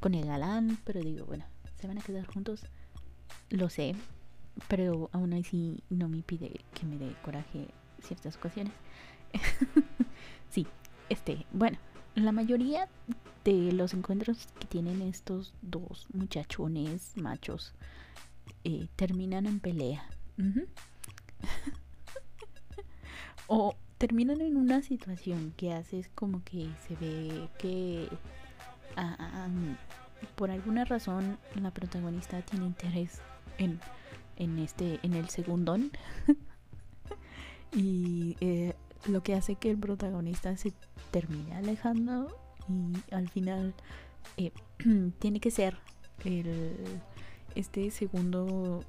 con 0.01 0.15
el 0.15 0.27
galán, 0.27 0.79
pero 0.85 1.01
digo, 1.01 1.27
bueno, 1.27 1.45
se 1.75 1.87
van 1.87 1.99
a 1.99 2.03
quedar 2.03 2.27
juntos, 2.27 2.67
lo 3.51 3.69
sé, 3.69 3.95
pero 4.69 5.11
aún 5.13 5.35
así 5.35 5.83
no 5.91 6.09
me 6.09 6.23
pide 6.23 6.61
que 6.75 6.87
me 6.87 6.97
dé 6.97 7.15
coraje 7.23 7.69
ciertas 8.03 8.37
ocasiones. 8.37 8.73
sí, 10.51 10.67
este, 11.09 11.47
bueno, 11.53 11.79
la 12.15 12.33
mayoría 12.33 12.89
de 13.45 13.73
los 13.73 13.93
encuentros 13.93 14.49
que 14.59 14.67
tienen 14.67 15.03
estos 15.03 15.53
dos 15.61 16.07
muchachones 16.13 17.13
machos 17.17 17.75
eh, 18.65 18.89
terminan 18.97 19.47
en 19.47 19.61
pelea. 19.61 20.09
o 23.49 23.77
terminan 23.99 24.41
en 24.41 24.57
una 24.57 24.83
situación 24.83 25.53
que 25.57 25.73
haces 25.73 26.09
como 26.15 26.43
que 26.45 26.69
se 26.87 26.97
ve 26.97 27.49
que 27.59 28.09
ah, 28.97 29.17
ah, 29.19 29.31
ah, 29.33 29.49
por 30.35 30.51
alguna 30.51 30.85
razón 30.85 31.39
la 31.55 31.71
protagonista 31.71 32.43
tiene 32.43 32.67
interés 32.67 33.21
en, 33.59 33.81
en 34.37 34.59
este 34.59 35.01
en 35.03 35.15
el 35.15 35.29
segundón. 35.29 35.91
Y 37.73 38.37
eh, 38.41 38.75
lo 39.07 39.23
que 39.23 39.35
hace 39.35 39.57
que 39.57 39.71
el 39.71 39.79
protagonista 39.79 40.57
se 40.57 40.73
termine 41.11 41.55
alejando 41.57 42.35
y 42.69 43.15
al 43.15 43.29
final 43.29 43.75
eh, 44.37 44.53
tiene 45.19 45.41
que 45.41 45.51
ser 45.51 45.77
el 46.25 46.77
este 47.55 47.91
segundo 47.91 48.83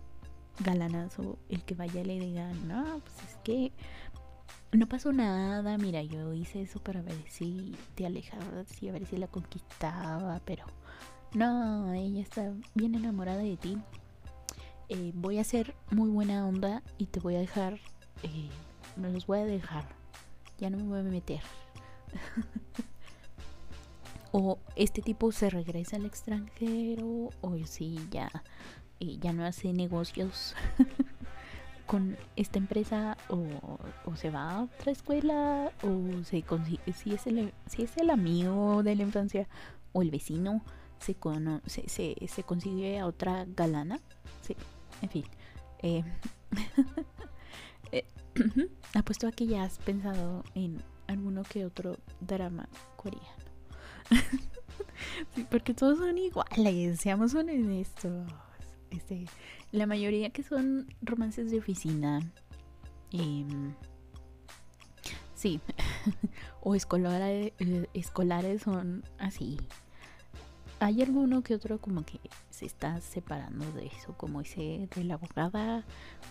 galanazo 0.60 1.38
el 1.50 1.64
que 1.64 1.76
vaya 1.76 2.02
y 2.02 2.06
le 2.06 2.20
diga 2.20 2.52
no 2.66 3.00
pues 3.00 3.30
es 3.30 3.38
que 3.44 3.72
no 4.72 4.88
pasó 4.88 5.14
nada 5.14 5.78
mira 5.78 6.04
yo 6.04 6.34
hice 6.34 6.62
eso 6.62 6.80
para 6.80 7.02
ver 7.02 7.18
si 7.28 7.76
te 7.96 8.06
alejabas 8.06 8.82
y 8.82 8.90
a 8.90 8.92
ver 8.92 9.06
si 9.06 9.18
la 9.18 9.28
conquistaba 9.28 10.42
pero 10.46 10.66
no 11.34 11.94
ella 11.94 12.22
está 12.22 12.54
bien 12.74 12.96
enamorada 12.96 13.40
de 13.40 13.58
ti. 13.58 13.78
Eh, 14.90 15.12
voy 15.14 15.38
a 15.38 15.44
ser 15.44 15.76
muy 15.92 16.10
buena 16.10 16.48
onda 16.48 16.82
y 16.98 17.08
te 17.08 17.20
voy 17.20 17.36
a 17.36 17.40
dejar 17.40 17.80
eh, 18.24 18.50
me 18.96 19.12
los 19.12 19.28
voy 19.28 19.40
a 19.40 19.46
dejar 19.46 19.84
ya 20.58 20.70
no 20.70 20.78
me 20.78 20.84
voy 20.84 21.00
a 21.00 21.04
meter. 21.04 21.42
O 24.34 24.60
este 24.76 25.02
tipo 25.02 25.32
se 25.32 25.50
regresa 25.50 25.96
al 25.96 26.06
extranjero 26.06 27.30
o 27.42 27.58
si 27.66 27.98
ya 28.12 28.30
eh, 29.00 29.18
ya 29.20 29.32
no 29.32 29.46
hace 29.46 29.72
negocios 29.72 30.54
con 31.88 32.18
esta 32.36 32.60
empresa 32.60 33.18
o, 33.30 34.16
se 34.16 34.30
va 34.30 34.52
a 34.52 34.64
otra 34.64 34.92
escuela 34.92 35.72
o 35.84 36.24
se 36.24 36.44
consigue 36.44 36.94
si 36.94 37.14
es 37.14 37.26
el 37.28 37.54
si 37.66 37.84
es 37.84 37.98
el 37.98 38.10
amigo 38.10 38.84
de 38.84 38.96
la 38.96 39.04
infancia 39.04 39.48
o 39.94 40.02
el 40.02 40.12
vecino 40.12 40.62
se, 41.00 41.16
se, 41.88 42.16
se, 42.28 42.44
consigue 42.44 43.00
a 43.00 43.06
otra 43.06 43.46
galana 43.56 44.00
sí 44.42 44.56
en 45.02 45.10
fin 45.10 45.26
eh, 45.82 46.04
eh 47.92 48.06
apuesto 48.94 49.28
a 49.28 49.32
que 49.32 49.48
ya 49.48 49.64
has 49.64 49.78
pensado 49.80 50.44
en 50.54 50.82
alguno 51.08 51.44
que 51.44 51.66
otro 51.66 51.98
drama 52.20 52.68
coreano 52.96 53.48
sí, 55.36 55.46
porque 55.50 55.74
todos 55.74 56.00
son 56.00 56.18
iguales, 56.18 57.00
seamos 57.00 57.34
honestos. 57.36 58.28
Este, 58.90 59.26
la 59.72 59.86
mayoría 59.86 60.30
que 60.30 60.44
son 60.44 60.94
romances 61.02 61.52
de 61.52 61.60
oficina. 61.60 62.22
Em, 63.12 63.74
sí, 65.34 65.60
o 66.62 66.76
escolares, 66.76 67.54
eh, 67.60 67.88
escolares 67.94 68.64
son 68.64 69.04
así. 69.18 69.58
Hay 70.80 71.02
alguno 71.02 71.42
que 71.42 71.56
otro 71.56 71.80
como 71.80 72.06
que 72.06 72.20
se 72.52 72.66
está 72.66 73.02
separando 73.02 73.72
de 73.72 73.88
eso, 73.88 74.14
como 74.16 74.42
ese 74.42 74.88
de 74.96 75.04
la 75.04 75.16
abogada 75.16 75.84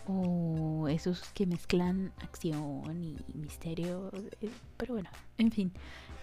o 0.06 0.86
esos 0.88 1.20
que 1.30 1.46
mezclan 1.46 2.12
acción 2.22 3.02
y 3.02 3.16
misterio. 3.34 4.10
Eh, 4.40 4.50
pero 4.76 4.94
bueno, 4.94 5.10
en 5.38 5.50
fin. 5.50 5.72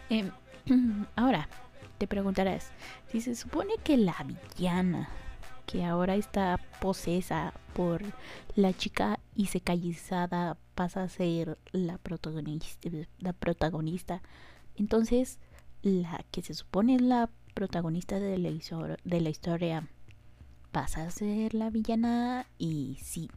Em, 0.10 0.32
ahora, 1.18 1.50
te 1.98 2.08
preguntarás, 2.08 2.72
si 3.08 3.20
se 3.22 3.36
supone 3.36 3.74
que 3.84 3.98
la 3.98 4.16
villana 4.26 5.10
que 5.66 5.84
ahora 5.86 6.16
está 6.16 6.60
posesa 6.80 7.54
por 7.74 8.02
la 8.56 8.74
chica 8.74 9.20
y 9.36 9.48
secallizada 9.48 10.58
pasa 10.76 11.04
a 11.04 11.10
ser 11.10 11.58
la 11.72 11.98
protagonista, 11.98 12.90
la 13.20 13.34
protagonista. 13.34 14.22
Entonces, 14.76 15.40
la 15.82 16.24
que 16.32 16.42
se 16.42 16.54
supone 16.54 16.96
es 16.96 17.02
la 17.02 17.30
protagonista 17.54 18.20
de 18.20 18.38
la, 18.38 18.50
de 19.04 19.22
la 19.22 19.30
historia 19.30 19.88
pasa 20.72 21.04
a 21.04 21.12
ser 21.12 21.54
la 21.54 21.70
villana 21.70 22.48
y 22.58 22.98
sí. 23.02 23.30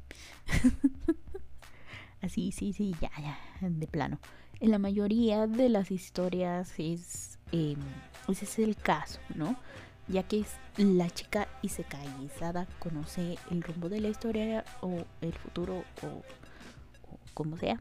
Así, 2.22 2.50
sí, 2.50 2.72
sí, 2.72 2.94
ya, 3.00 3.10
ya, 3.20 3.38
de 3.60 3.86
plano. 3.86 4.18
En 4.58 4.70
la 4.70 4.78
mayoría 4.78 5.46
de 5.46 5.68
las 5.68 5.90
historias 5.90 6.74
es, 6.78 7.38
eh, 7.52 7.76
ese 8.26 8.46
es 8.46 8.58
el 8.58 8.74
caso, 8.74 9.20
¿no? 9.34 9.56
Ya 10.08 10.22
que 10.22 10.44
la 10.76 11.10
chica 11.10 11.48
isekaiizada 11.62 12.66
conoce 12.78 13.38
el 13.50 13.62
rumbo 13.62 13.88
de 13.88 14.00
la 14.00 14.08
historia 14.08 14.64
o 14.80 15.04
el 15.20 15.32
futuro 15.32 15.84
o, 16.02 16.22
como 17.34 17.56
sea. 17.56 17.80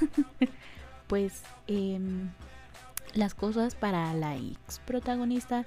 Pues 1.08 1.42
em, 1.66 2.30
las 3.12 3.34
cosas 3.34 3.74
para 3.74 4.14
la 4.14 4.34
ex 4.34 4.78
protagonista 4.86 5.66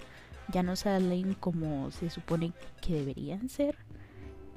ya 0.51 0.63
no 0.63 0.75
salen 0.75 1.35
como 1.35 1.91
se 1.91 2.09
supone 2.09 2.51
que 2.81 2.93
deberían 2.95 3.47
ser 3.49 3.77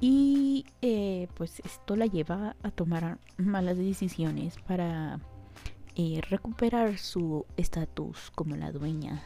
y 0.01 0.65
eh, 0.81 1.27
pues 1.35 1.59
esto 1.59 1.95
la 1.95 2.05
lleva 2.05 2.55
a 2.63 2.71
tomar 2.71 3.19
malas 3.37 3.77
decisiones 3.77 4.55
para 4.67 5.19
eh, 5.95 6.21
recuperar 6.29 6.97
su 6.97 7.45
estatus 7.57 8.31
como 8.31 8.55
la 8.55 8.71
dueña 8.71 9.21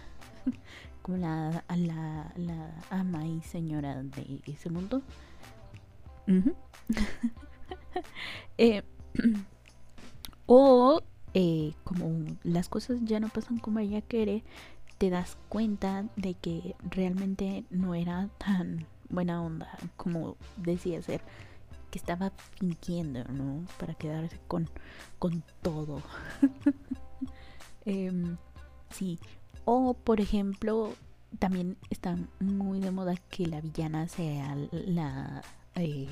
como 1.03 1.17
la, 1.17 1.63
la, 1.69 2.33
la 2.35 2.73
ama 2.89 3.27
y 3.27 3.41
señora 3.41 4.01
de 4.01 4.41
ese 4.47 4.69
mundo. 4.69 5.03
Eh, 8.57 8.83
o 10.45 11.01
eh, 11.33 11.73
como 11.83 12.25
las 12.43 12.69
cosas 12.69 12.97
ya 13.03 13.19
no 13.19 13.29
pasan 13.29 13.57
como 13.57 13.79
ella 13.79 14.01
quiere, 14.01 14.43
te 14.97 15.09
das 15.09 15.37
cuenta 15.49 16.05
de 16.15 16.33
que 16.35 16.75
realmente 16.89 17.65
no 17.69 17.95
era 17.95 18.29
tan 18.37 18.85
buena 19.09 19.41
onda 19.41 19.77
como 19.97 20.37
decía 20.57 21.01
ser, 21.01 21.21
que 21.91 21.99
estaba 21.99 22.31
fingiendo, 22.59 23.23
¿no? 23.25 23.65
Para 23.79 23.93
quedarse 23.93 24.39
con, 24.47 24.69
con 25.19 25.43
todo. 25.61 26.01
Em, 27.85 28.37
sí, 28.91 29.19
o, 29.65 29.93
por 29.93 30.19
ejemplo, 30.19 30.93
también 31.39 31.77
está 31.89 32.17
muy 32.39 32.79
de 32.79 32.91
moda 32.91 33.15
que 33.29 33.47
la 33.47 33.61
villana 33.61 34.07
sea 34.07 34.55
la... 34.71 35.41
Eh, 35.75 36.07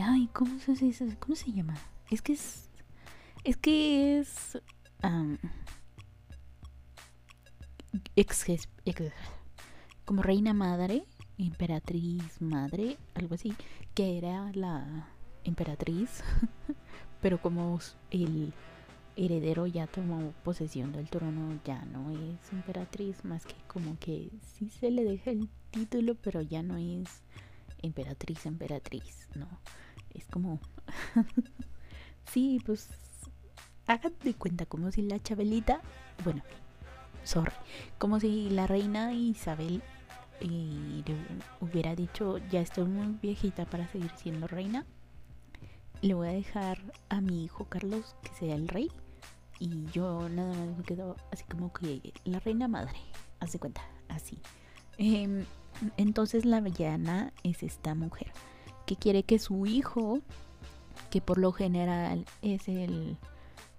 ay, 0.00 0.28
¿cómo 0.32 0.58
se? 0.58 0.74
¿cómo 1.18 1.36
se 1.36 1.52
llama? 1.52 1.74
Es 2.10 2.22
que 2.22 2.34
es... 2.34 2.68
Es 3.44 3.56
que 3.56 4.18
es... 4.18 4.58
ex, 8.16 8.46
como 10.04 10.22
reina 10.22 10.52
madre, 10.54 11.06
emperatriz 11.38 12.40
madre, 12.40 12.98
algo 13.14 13.34
así, 13.34 13.54
que 13.94 14.18
era 14.18 14.50
la 14.54 15.08
emperatriz, 15.44 16.22
pero 17.22 17.40
como 17.40 17.78
el 18.10 18.52
heredero 19.16 19.66
ya 19.66 19.86
tomó 19.86 20.32
posesión 20.42 20.92
del 20.92 21.08
trono, 21.08 21.58
ya 21.64 21.84
no 21.86 22.10
es 22.10 22.52
emperatriz, 22.52 23.24
más 23.24 23.46
que 23.46 23.54
como 23.66 23.98
que 23.98 24.30
sí 24.42 24.68
se 24.68 24.90
le 24.90 25.04
deja 25.04 25.30
el 25.30 25.48
título, 25.70 26.14
pero 26.16 26.40
ya 26.40 26.62
no 26.62 26.76
es 26.76 27.22
emperatriz, 27.82 28.46
emperatriz, 28.46 29.28
¿no? 29.34 29.46
Es 30.12 30.26
como... 30.26 30.60
sí, 32.32 32.60
pues 32.64 32.88
hagan 33.86 34.14
de 34.22 34.34
cuenta 34.34 34.66
como 34.66 34.90
si 34.90 35.02
la 35.02 35.22
Chabelita, 35.22 35.80
bueno, 36.24 36.42
sorry, 37.22 37.52
como 37.98 38.18
si 38.20 38.50
la 38.50 38.66
reina 38.66 39.12
Isabel 39.12 39.82
eh, 40.40 41.02
hubiera 41.60 41.94
dicho, 41.94 42.38
ya 42.50 42.60
estoy 42.60 42.84
muy 42.84 43.16
viejita 43.20 43.66
para 43.66 43.86
seguir 43.88 44.10
siendo 44.16 44.46
reina, 44.46 44.86
le 46.00 46.14
voy 46.14 46.28
a 46.28 46.32
dejar 46.32 46.78
a 47.08 47.20
mi 47.20 47.44
hijo 47.44 47.66
Carlos 47.66 48.16
que 48.22 48.34
sea 48.34 48.54
el 48.54 48.68
rey 48.68 48.90
y 49.58 49.86
yo 49.92 50.28
nada 50.28 50.52
más 50.54 50.76
me 50.78 50.84
quedo 50.84 51.16
así 51.32 51.44
como 51.44 51.72
que 51.72 52.12
la 52.24 52.40
reina 52.40 52.68
madre, 52.68 52.98
hace 53.40 53.58
cuenta, 53.58 53.82
así. 54.08 54.38
Em, 54.98 55.44
entonces 55.96 56.44
la 56.44 56.60
villana 56.60 57.32
es 57.42 57.62
esta 57.62 57.94
mujer 57.94 58.32
que 58.86 58.96
quiere 58.96 59.22
que 59.22 59.38
su 59.38 59.66
hijo, 59.66 60.20
que 61.10 61.20
por 61.20 61.38
lo 61.38 61.52
general 61.52 62.26
es 62.42 62.68
el, 62.68 63.16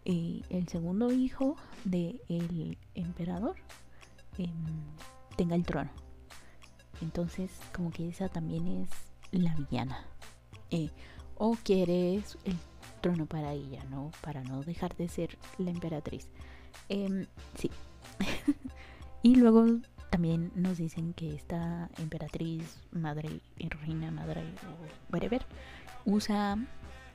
eh, 0.06 0.42
el 0.50 0.68
segundo 0.68 1.12
hijo 1.12 1.56
del 1.84 2.22
el 2.30 2.78
emperador, 2.96 3.56
em, 4.38 4.54
tenga 5.36 5.56
el 5.56 5.66
trono. 5.66 5.92
Entonces 7.02 7.52
como 7.74 7.92
que 7.92 8.10
esa 8.10 8.30
también 8.30 8.68
es 8.68 8.90
la 9.32 9.54
villana. 9.56 10.06
Eh, 10.72 10.90
o 11.38 11.58
quiere 11.64 12.16
el 12.16 12.58
trono 13.06 13.28
para 13.28 13.54
ella, 13.54 13.84
¿no? 13.92 14.10
Para 14.22 14.44
no 14.44 14.64
dejar 14.64 14.96
de 14.96 15.08
ser 15.08 15.38
la 15.60 15.70
emperatriz. 15.70 16.28
Em, 16.90 17.28
sí. 17.54 17.70
y 19.22 19.36
luego 19.36 19.64
también 20.10 20.52
nos 20.56 20.80
dicen 20.80 21.14
que 21.14 21.36
esta 21.36 21.88
emperatriz, 22.00 22.80
madre, 22.92 23.42
reina, 23.60 24.10
madre 24.10 24.42
o 24.42 25.14
whatever, 25.14 25.46
usa 26.04 26.58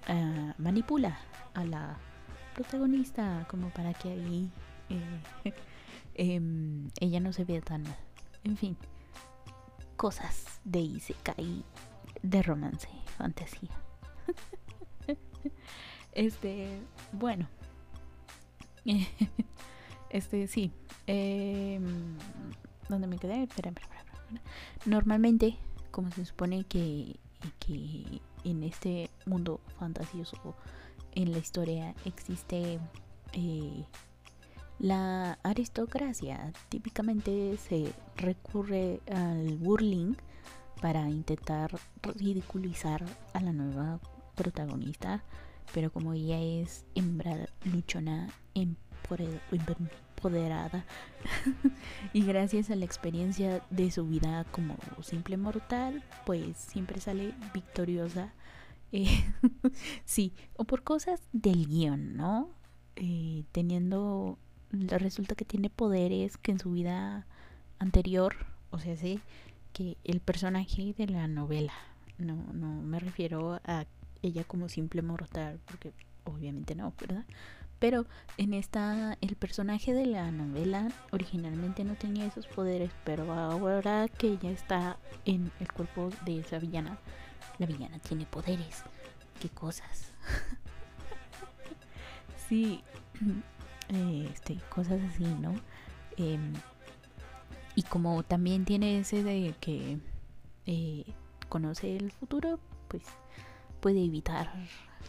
ah, 0.07 0.55
manipula 0.59 1.19
a 1.55 1.65
la 1.65 1.97
protagonista 2.55 3.45
como 3.51 3.71
para 3.71 3.93
que 3.93 4.11
ahí 4.11 4.49
eh, 4.91 5.53
em, 6.15 6.89
ella 7.01 7.19
no 7.19 7.33
se 7.33 7.45
vea 7.45 7.63
tan 7.63 7.83
mal. 7.83 7.99
En 8.45 8.57
fin, 8.57 8.77
cosas 9.97 10.61
de 10.63 10.83
Isekai, 10.83 11.65
de 12.23 12.43
romance, 12.45 12.89
fantasía. 13.19 13.75
este, 16.13 16.81
bueno. 17.13 17.49
este, 20.11 20.47
sí. 20.47 20.73
Eh, 21.07 21.81
¿Dónde 22.89 23.07
me 23.07 23.19
quedé? 23.19 23.43
Espera, 23.43 23.71
espera, 23.71 23.87
espera. 23.87 24.43
Normalmente, 24.87 25.57
como 25.91 26.11
se 26.11 26.25
supone 26.25 26.65
que, 26.65 27.17
que 27.59 28.21
en 28.45 28.63
este 28.65 29.11
mundo 29.27 29.61
fantasioso, 29.79 30.57
en 31.15 31.33
la 31.33 31.39
historia, 31.39 31.95
existe 32.05 32.79
eh, 33.33 33.85
la 34.79 35.39
aristocracia. 35.43 36.53
Típicamente 36.69 37.57
se 37.59 37.93
recurre 38.17 39.01
al 39.13 39.57
burling 39.59 40.15
para 40.81 41.09
intentar 41.09 41.71
ridiculizar 42.17 43.05
a 43.35 43.41
la 43.41 43.53
nueva 43.53 44.01
protagonista, 44.35 45.23
pero 45.73 45.93
como 45.93 46.13
ella 46.13 46.41
es 46.41 46.85
hembra 46.95 47.49
luchona, 47.65 48.29
empoderada 50.21 50.85
y 52.13 52.23
gracias 52.25 52.71
a 52.71 52.77
la 52.77 52.85
experiencia 52.85 53.65
de 53.71 53.91
su 53.91 54.07
vida 54.07 54.45
como 54.53 54.77
simple 55.03 55.37
mortal, 55.37 56.05
pues 56.27 56.57
siempre 56.57 57.01
sale 57.01 57.35
victoriosa. 57.55 58.33
Eh, 58.93 59.07
sí, 60.05 60.35
o 60.57 60.65
por 60.65 60.83
cosas 60.83 61.23
del 61.33 61.69
guion, 61.69 62.17
¿no? 62.17 62.51
Eh, 62.97 63.45
teniendo, 63.53 64.37
resulta 64.73 65.37
que 65.37 65.45
tiene 65.45 65.71
poderes 65.71 66.37
que 66.39 66.51
en 66.51 66.59
su 66.59 66.73
vida 66.73 67.25
anterior, 67.79 68.35
o 68.71 68.81
sea, 68.81 68.97
sí, 68.97 69.21
que 69.73 69.97
el 70.03 70.19
personaje 70.19 70.93
de 70.99 71.07
la 71.07 71.29
novela, 71.29 71.73
no, 72.19 72.35
no 72.53 72.83
me 72.83 72.99
refiero 72.99 73.61
a 73.65 73.87
ella 74.23 74.45
como 74.45 74.69
simple 74.69 75.03
mortal, 75.03 75.61
porque 75.67 75.93
obviamente 76.25 76.75
no, 76.75 76.93
¿verdad? 77.01 77.25
Pero 77.79 78.05
en 78.37 78.53
esta, 78.53 79.17
el 79.23 79.37
personaje 79.37 79.95
de 79.95 80.05
la 80.05 80.31
novela 80.31 80.89
originalmente 81.13 81.83
no 81.83 81.95
tenía 81.95 82.27
esos 82.27 82.47
poderes, 82.47 82.91
pero 83.05 83.33
ahora 83.33 84.07
que 84.09 84.29
ella 84.29 84.51
está 84.51 84.99
en 85.25 85.51
el 85.61 85.73
cuerpo 85.73 86.11
de 86.27 86.41
esa 86.41 86.59
villana, 86.59 86.99
la 87.59 87.67
villana 87.67 87.99
tiene 87.99 88.27
poderes. 88.27 88.85
¿Qué 89.41 89.49
cosas? 89.49 90.13
sí, 92.49 92.85
este, 93.89 94.57
cosas 94.69 95.01
así, 95.11 95.25
¿no? 95.25 95.55
Em, 96.19 96.53
y 97.75 97.83
como 97.85 98.23
también 98.25 98.67
tiene 98.67 98.99
ese 98.99 99.23
de 99.23 99.55
que 99.59 99.99
eh, 100.67 101.05
conoce 101.49 101.97
el 101.97 102.13
futuro, 102.13 102.61
pues 102.89 103.05
puede 103.81 104.05
evitar 104.05 104.53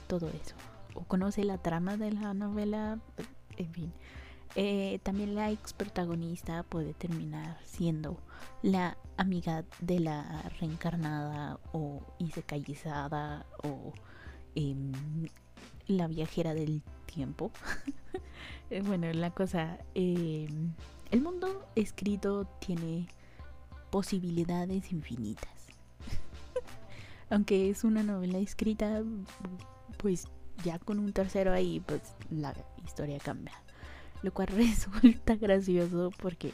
todo 0.07 0.29
eso 0.29 0.55
o 0.93 1.03
conoce 1.03 1.43
la 1.43 1.57
trama 1.57 1.97
de 1.97 2.11
la 2.11 2.33
novela, 2.33 2.99
en 3.57 3.73
fin. 3.73 3.93
Eh, 4.55 4.99
también 5.03 5.33
la 5.33 5.49
ex 5.49 5.71
protagonista 5.71 6.63
puede 6.63 6.93
terminar 6.93 7.57
siendo 7.63 8.17
la 8.61 8.97
amiga 9.15 9.63
de 9.79 10.01
la 10.01 10.41
reencarnada 10.59 11.57
o 11.71 12.01
isekayizada 12.19 13.45
o 13.63 13.93
em, 14.55 14.91
la 15.87 16.07
viajera 16.07 16.53
del 16.53 16.83
tiempo. 17.05 17.51
Eh, 18.71 18.81
bueno, 18.81 19.11
la 19.11 19.31
cosa, 19.31 19.79
em, 19.95 20.71
el 21.11 21.21
mundo 21.21 21.67
escrito 21.75 22.45
tiene 22.59 23.05
posibilidades 23.89 24.93
infinitas. 24.93 25.60
Aunque 27.31 27.69
es 27.69 27.83
una 27.85 28.03
novela 28.03 28.37
escrita, 28.39 29.03
pues 29.97 30.27
ya 30.63 30.77
con 30.79 30.99
un 30.99 31.13
tercero 31.13 31.53
ahí, 31.53 31.79
pues 31.79 32.01
la 32.29 32.53
historia 32.85 33.17
cambia. 33.19 33.53
Lo 34.21 34.33
cual 34.33 34.47
resulta 34.55 35.35
gracioso 35.37 36.11
porque 36.21 36.53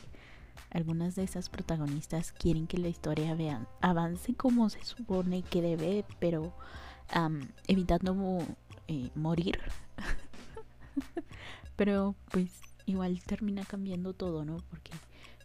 algunas 0.69 1.15
de 1.15 1.23
esas 1.23 1.49
protagonistas 1.49 2.31
quieren 2.31 2.67
que 2.67 2.77
la 2.77 2.89
historia 2.89 3.33
vean, 3.33 3.67
avance 3.81 4.35
como 4.35 4.69
se 4.69 4.83
supone 4.85 5.41
que 5.41 5.61
debe, 5.61 6.05
pero 6.19 6.53
evitando 7.67 8.45
eh, 8.87 9.09
morir. 9.15 9.59
pero 11.75 12.15
pues 12.31 12.51
igual 12.85 13.21
termina 13.23 13.63
cambiando 13.65 14.13
todo, 14.13 14.45
¿no? 14.45 14.57
Porque 14.69 14.91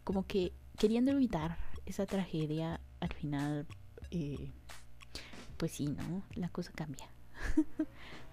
como 0.03 0.27
que 0.27 0.53
queriendo 0.77 1.11
evitar 1.11 1.57
esa 1.85 2.05
tragedia, 2.05 2.79
al 2.99 3.13
final, 3.13 3.65
eh, 4.11 4.51
pues 5.57 5.71
sí, 5.73 5.87
¿no? 5.87 6.23
La 6.35 6.49
cosa 6.49 6.71
cambia. 6.73 7.07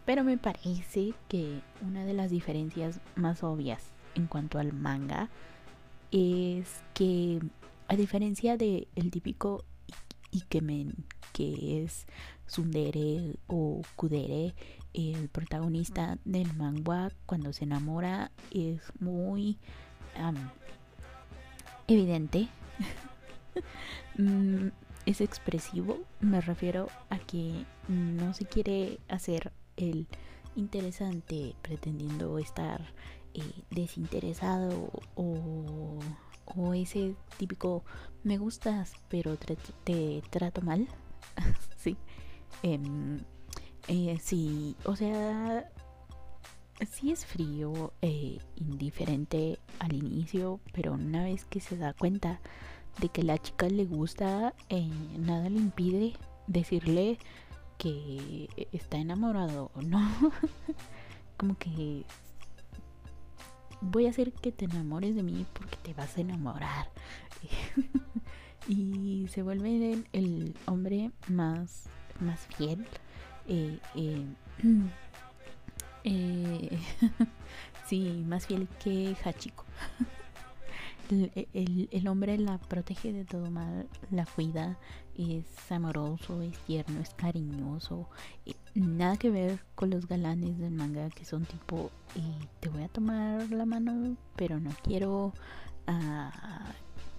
Pero 0.07 0.25
me 0.25 0.39
parece 0.39 1.15
que 1.29 1.61
una 1.83 2.05
de 2.05 2.15
las 2.15 2.31
diferencias 2.31 3.01
más 3.15 3.43
obvias 3.43 3.83
en 4.15 4.27
cuanto 4.27 4.59
al 4.59 4.73
manga 4.73 5.29
es 6.11 6.83
que 6.95 7.41
a 7.89 7.97
diferencia 7.97 8.57
del 8.57 8.89
el 8.97 9.11
típico 9.11 9.65
Ikemen 10.33 11.05
que 11.33 11.83
es 11.83 12.07
Sundere 12.47 13.37
o 13.47 13.83
Kudere, 13.97 14.55
el 14.93 15.29
protagonista 15.29 16.19
del 16.25 16.53
manga 16.55 17.13
cuando 17.27 17.53
se 17.53 17.65
enamora 17.65 18.33
es 18.51 18.81
muy 18.99 19.59
evidente. 21.87 22.49
Es 25.11 25.21
expresivo, 25.21 25.99
me 26.21 26.41
refiero 26.41 26.87
a 27.09 27.19
que 27.19 27.67
no 27.89 28.33
se 28.33 28.45
quiere 28.45 29.01
hacer 29.09 29.51
el 29.77 30.07
interesante 30.55 31.57
pretendiendo 31.63 32.39
estar 32.39 32.81
eh, 33.35 33.43
desinteresado 33.73 34.89
o, 35.17 35.99
o, 36.45 36.75
ese 36.75 37.17
típico 37.39 37.83
me 38.23 38.39
gustas 38.39 38.93
pero 39.09 39.37
te, 39.37 40.23
trato 40.31 40.63
mal 40.63 40.87
sí 41.77 41.97
em, 42.63 43.19
eh, 43.89 44.17
sí 44.21 44.77
o 44.85 44.95
sea 44.95 45.73
sí 46.89 47.11
es 47.11 47.27
frío 47.27 47.93
e 48.01 48.39
indiferente 48.55 49.59
al 49.81 49.93
inicio 49.93 50.61
pero 50.73 50.93
una 50.93 51.25
vez 51.25 51.47
que 51.47 51.59
se 51.59 51.77
da 51.77 51.95
cuenta 51.95 52.41
de 52.99 53.09
que 53.09 53.23
la 53.23 53.39
chica 53.39 53.69
le 53.69 53.85
gusta 53.85 54.55
nada 55.19 55.49
le 55.49 55.59
impide 55.59 56.13
decirle 56.47 57.19
que 57.79 58.49
está 58.73 58.99
enamorado, 58.99 59.71
¿no? 59.83 60.01
Como 61.37 61.57
que 61.57 62.05
voy 63.81 64.07
a 64.07 64.11
hacer 64.11 64.33
que 64.33 64.53
te 64.53 64.67
enamores 64.67 65.15
de 65.15 65.23
mí 65.23 65.47
porque 65.53 65.77
te 65.83 65.95
vas 65.95 66.17
a 66.17 66.21
enamorar. 66.21 66.89
y 68.69 69.27
se 69.29 69.43
vuelve 69.43 70.05
el, 70.13 70.55
hombre 70.67 71.11
más, 71.29 71.89
más 72.21 72.41
fiel. 72.57 72.87
Eh, 73.49 73.79
eh, 73.95 74.25
eh, 76.05 76.79
sí, 77.87 78.25
más 78.27 78.47
fiel 78.47 78.69
que 78.83 79.17
Hachiko. 79.25 79.65
El, 81.11 81.89
el, 81.91 82.09
hombre 82.09 82.39
la 82.39 82.59
protege 82.59 83.13
de 83.13 83.25
todo 83.25 83.51
mal, 83.51 83.89
la 84.13 84.27
cuida, 84.27 84.79
es 85.17 85.45
amoroso, 85.73 86.41
es 86.43 86.57
tierno, 86.61 87.01
es 87.01 87.11
cariñoso. 87.15 88.09
nada 88.75 89.17
que 89.17 89.31
ver 89.31 89.59
con 89.75 89.91
los 89.91 90.07
galanes 90.07 90.59
del 90.59 90.71
manga 90.71 91.11
que 91.11 91.25
son 91.25 91.45
tipo, 91.47 91.91
te 92.61 92.69
voy 92.69 92.85
a 92.85 92.89
tomar 92.89 93.51
la 93.51 93.67
mano, 93.67 94.17
pero 94.37 94.61
no 94.61 94.71
quiero 94.85 95.33
ah, 95.89 96.73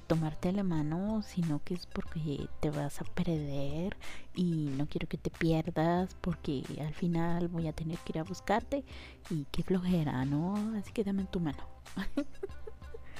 tomarte 0.07 0.51
la 0.51 0.63
mano, 0.63 1.21
sino 1.21 1.63
que 1.63 1.73
es 1.73 1.85
porque 1.85 2.47
te 2.59 2.69
vas 2.69 2.99
a 2.99 3.05
perder 3.05 3.95
y 4.35 4.69
no 4.77 4.85
quiero 4.87 5.07
que 5.07 5.17
te 5.17 5.29
pierdas 5.29 6.15
porque 6.19 6.63
al 6.81 6.93
final 6.93 7.47
voy 7.47 7.67
a 7.67 7.73
tener 7.73 7.97
que 7.99 8.13
ir 8.13 8.19
a 8.19 8.23
buscarte 8.23 8.83
y 9.29 9.45
qué 9.51 9.63
flojera, 9.63 10.25
¿no? 10.25 10.55
Así 10.77 10.91
que 10.91 11.03
dame 11.03 11.25
tu 11.25 11.39
mano. 11.39 11.63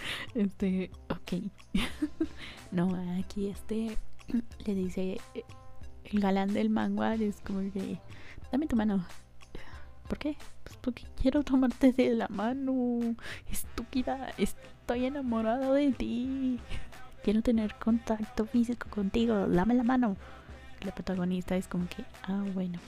Este, 0.36 0.92
ok. 1.10 1.44
no, 2.72 2.96
aquí 3.20 3.48
este 3.48 3.98
le 4.66 4.76
dice 4.76 5.20
el 6.06 6.20
galán 6.20 6.54
del 6.54 6.70
manga 6.70 7.16
es 7.16 7.42
como 7.42 7.60
que 7.72 8.00
dame 8.52 8.68
tu 8.68 8.76
mano. 8.76 9.06
¿Por 10.08 10.18
qué? 10.18 10.36
Pues 10.64 10.78
porque 10.78 11.04
quiero 11.22 11.44
tomarte 11.44 11.94
de 11.94 12.10
la 12.10 12.28
mano. 12.28 13.16
Estúpida, 13.50 14.34
estoy 14.38 15.06
enamorado 15.06 15.74
de 15.74 15.92
ti. 15.94 16.60
Quiero 17.24 17.42
tener 17.42 17.76
contacto 17.76 18.46
físico 18.46 18.90
contigo. 18.90 19.48
Dame 19.48 19.74
la 19.74 19.84
mano. 19.84 20.18
La 20.82 20.94
protagonista 20.94 21.56
es 21.56 21.68
como 21.68 21.88
que, 21.88 22.04
ah, 22.24 22.44
bueno. 22.54 22.80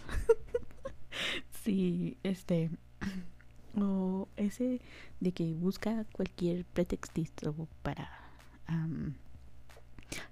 sí, 1.63 2.17
este. 2.23 2.71
O 3.75 4.27
ese 4.37 4.81
de 5.19 5.31
que 5.31 5.53
busca 5.53 6.05
cualquier 6.11 6.65
pretextito 6.65 7.67
para 7.81 8.09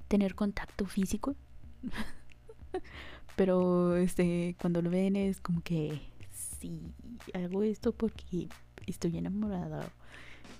tener 0.07 0.35
contacto 0.35 0.85
físico. 0.85 1.35
Pero 3.35 3.95
este 3.95 4.55
cuando 4.59 4.81
lo 4.81 4.89
ven 4.89 5.15
es 5.15 5.41
como 5.41 5.61
que 5.61 6.01
sí, 6.59 6.93
hago 7.33 7.63
esto 7.63 7.91
porque 7.91 8.49
estoy 8.85 9.17
enamorada. 9.17 9.89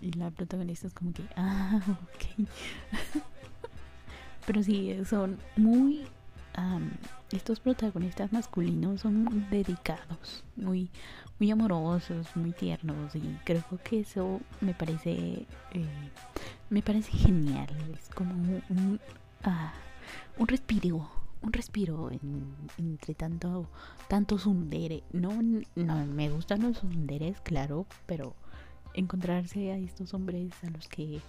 Y 0.01 0.11
la 0.13 0.31
protagonista 0.31 0.87
es 0.87 0.93
como 0.93 1.13
que, 1.13 1.23
ah, 1.35 1.79
ok. 1.87 2.47
Pero 4.47 4.63
sí, 4.63 4.97
son 5.05 5.37
muy... 5.55 6.07
estos 7.31 7.59
protagonistas 7.59 8.33
masculinos 8.33 9.01
son 9.01 9.47
dedicados, 9.51 10.43
muy, 10.55 10.89
muy 11.41 11.49
amorosos, 11.49 12.27
muy 12.35 12.51
tiernos 12.51 13.15
y 13.15 13.21
creo 13.43 13.63
que 13.83 14.01
eso 14.01 14.39
me 14.61 14.75
parece 14.75 15.47
eh, 15.71 16.11
me 16.69 16.83
parece 16.83 17.11
genial. 17.13 17.67
Es 17.97 18.09
como 18.09 18.31
un, 18.69 18.99
ah, 19.43 19.73
un 20.37 20.47
respiro, 20.47 21.09
un 21.41 21.51
respiro 21.51 22.11
entre 22.77 23.15
tanto, 23.15 23.67
tantos 24.07 24.45
underes. 24.45 25.01
No, 25.13 25.31
no, 25.75 26.05
me 26.05 26.29
gustan 26.29 26.61
los 26.61 26.83
underes, 26.83 27.41
claro, 27.41 27.87
pero 28.05 28.35
encontrarse 28.93 29.71
a 29.71 29.77
estos 29.77 30.13
hombres 30.13 30.51
a 30.63 30.69
los 30.69 30.87
que 30.89 31.21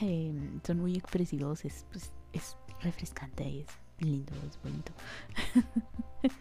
em, 0.00 0.62
son 0.66 0.80
muy 0.80 0.94
expresivos 0.96 1.62
es, 1.66 1.84
pues, 1.92 2.10
es 2.32 2.56
refrescante, 2.80 3.60
es 3.60 3.66
lindo, 3.98 4.32
es 4.48 4.58
bonito. 4.62 4.92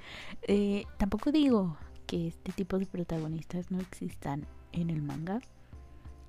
Eh, 0.48 0.86
tampoco 0.98 1.32
digo 1.32 1.78
que 2.08 2.28
este 2.28 2.52
tipo 2.52 2.80
de 2.80 2.86
protagonistas 2.86 3.72
no 3.72 3.80
existan 3.80 4.46
en 4.72 4.90
el 4.90 5.02
manga, 5.02 5.40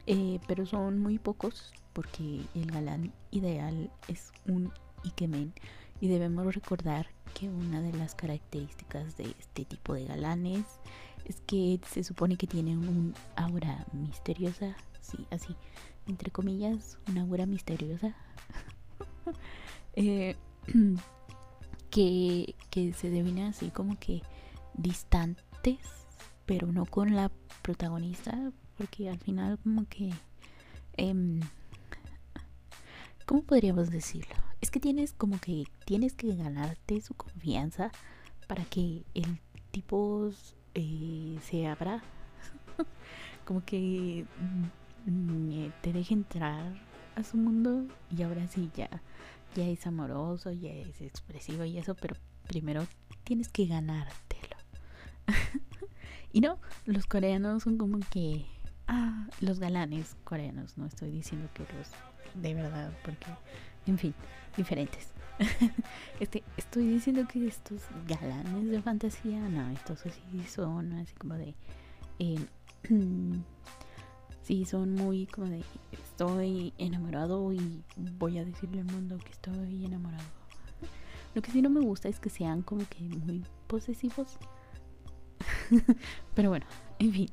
eh, 0.06 0.40
pero 0.46 0.66
son 0.66 0.98
muy 0.98 1.18
pocos 1.18 1.72
porque 1.92 2.42
el 2.54 2.70
galán 2.70 3.12
ideal 3.30 3.90
es 4.08 4.32
un 4.46 4.72
Ikemen 5.02 5.52
y 6.00 6.08
debemos 6.08 6.54
recordar 6.54 7.06
que 7.34 7.48
una 7.48 7.80
de 7.80 7.92
las 7.92 8.14
características 8.14 9.16
de 9.16 9.24
este 9.38 9.64
tipo 9.64 9.94
de 9.94 10.04
galanes 10.04 10.64
es 11.24 11.40
que 11.46 11.80
se 11.88 12.04
supone 12.04 12.36
que 12.36 12.46
tienen 12.46 12.78
un 12.78 13.14
aura 13.34 13.84
misteriosa, 13.92 14.76
sí, 15.00 15.26
así, 15.30 15.56
entre 16.06 16.30
comillas, 16.30 16.98
una 17.08 17.22
aura 17.22 17.46
misteriosa, 17.46 18.14
eh, 19.96 20.36
que, 21.90 22.54
que 22.70 22.92
se 22.92 23.10
devina 23.10 23.48
así 23.48 23.70
como 23.70 23.98
que 23.98 24.22
pero 26.46 26.70
no 26.72 26.86
con 26.86 27.14
la 27.14 27.30
protagonista, 27.62 28.52
porque 28.76 29.08
al 29.08 29.18
final 29.18 29.58
como 29.62 29.86
que... 29.88 30.12
Eh, 30.96 31.40
¿Cómo 33.26 33.42
podríamos 33.42 33.90
decirlo? 33.90 34.36
Es 34.60 34.70
que 34.70 34.78
tienes 34.78 35.12
como 35.12 35.40
que 35.40 35.64
tienes 35.84 36.14
que 36.14 36.36
ganarte 36.36 37.00
su 37.00 37.14
confianza 37.14 37.90
para 38.46 38.64
que 38.64 39.04
el 39.14 39.40
tipo 39.72 40.30
eh, 40.74 41.36
se 41.42 41.66
abra, 41.66 42.02
como 43.44 43.64
que 43.64 44.24
mm, 45.06 45.50
eh, 45.50 45.72
te 45.82 45.92
deje 45.92 46.14
entrar 46.14 46.72
a 47.16 47.24
su 47.24 47.36
mundo 47.36 47.86
y 48.16 48.22
ahora 48.22 48.46
sí 48.46 48.70
ya, 48.76 48.88
ya 49.56 49.66
es 49.66 49.86
amoroso, 49.86 50.52
ya 50.52 50.70
es 50.70 51.00
expresivo 51.00 51.64
y 51.64 51.78
eso, 51.78 51.96
pero 51.96 52.14
primero 52.46 52.86
tienes 53.24 53.48
que 53.48 53.66
ganártelo. 53.66 54.25
y 56.32 56.40
no, 56.40 56.58
los 56.84 57.06
coreanos 57.06 57.62
son 57.62 57.78
como 57.78 57.98
que 58.10 58.46
ah, 58.86 59.26
los 59.40 59.58
galanes 59.58 60.16
coreanos, 60.24 60.76
no 60.78 60.86
estoy 60.86 61.10
diciendo 61.10 61.48
que 61.54 61.64
los 61.76 61.90
de 62.34 62.54
verdad, 62.54 62.92
porque, 63.04 63.26
en 63.86 63.98
fin, 63.98 64.14
diferentes. 64.56 65.08
este, 66.20 66.42
estoy 66.56 66.86
diciendo 66.86 67.26
que 67.28 67.46
estos 67.46 67.82
galanes 68.06 68.70
de 68.70 68.80
fantasía, 68.80 69.40
no, 69.48 69.70
estos 69.70 70.04
así 70.06 70.22
son 70.48 70.92
así 70.94 71.14
como 71.14 71.34
de. 71.34 71.54
Eh, 72.18 72.38
sí, 74.42 74.64
son 74.64 74.94
muy 74.94 75.26
como 75.26 75.48
de. 75.48 75.62
Estoy 75.92 76.72
enamorado 76.78 77.52
y 77.52 77.82
voy 78.18 78.38
a 78.38 78.44
decirle 78.44 78.80
al 78.80 78.86
mundo 78.86 79.18
que 79.18 79.32
estoy 79.32 79.84
enamorado. 79.84 80.24
Lo 81.34 81.42
que 81.42 81.50
sí 81.50 81.60
no 81.60 81.68
me 81.68 81.80
gusta 81.80 82.08
es 82.08 82.18
que 82.18 82.30
sean 82.30 82.62
como 82.62 82.86
que 82.88 83.02
muy 83.02 83.44
posesivos. 83.66 84.38
Pero 86.34 86.50
bueno, 86.50 86.66
en 86.98 87.12
fin. 87.12 87.30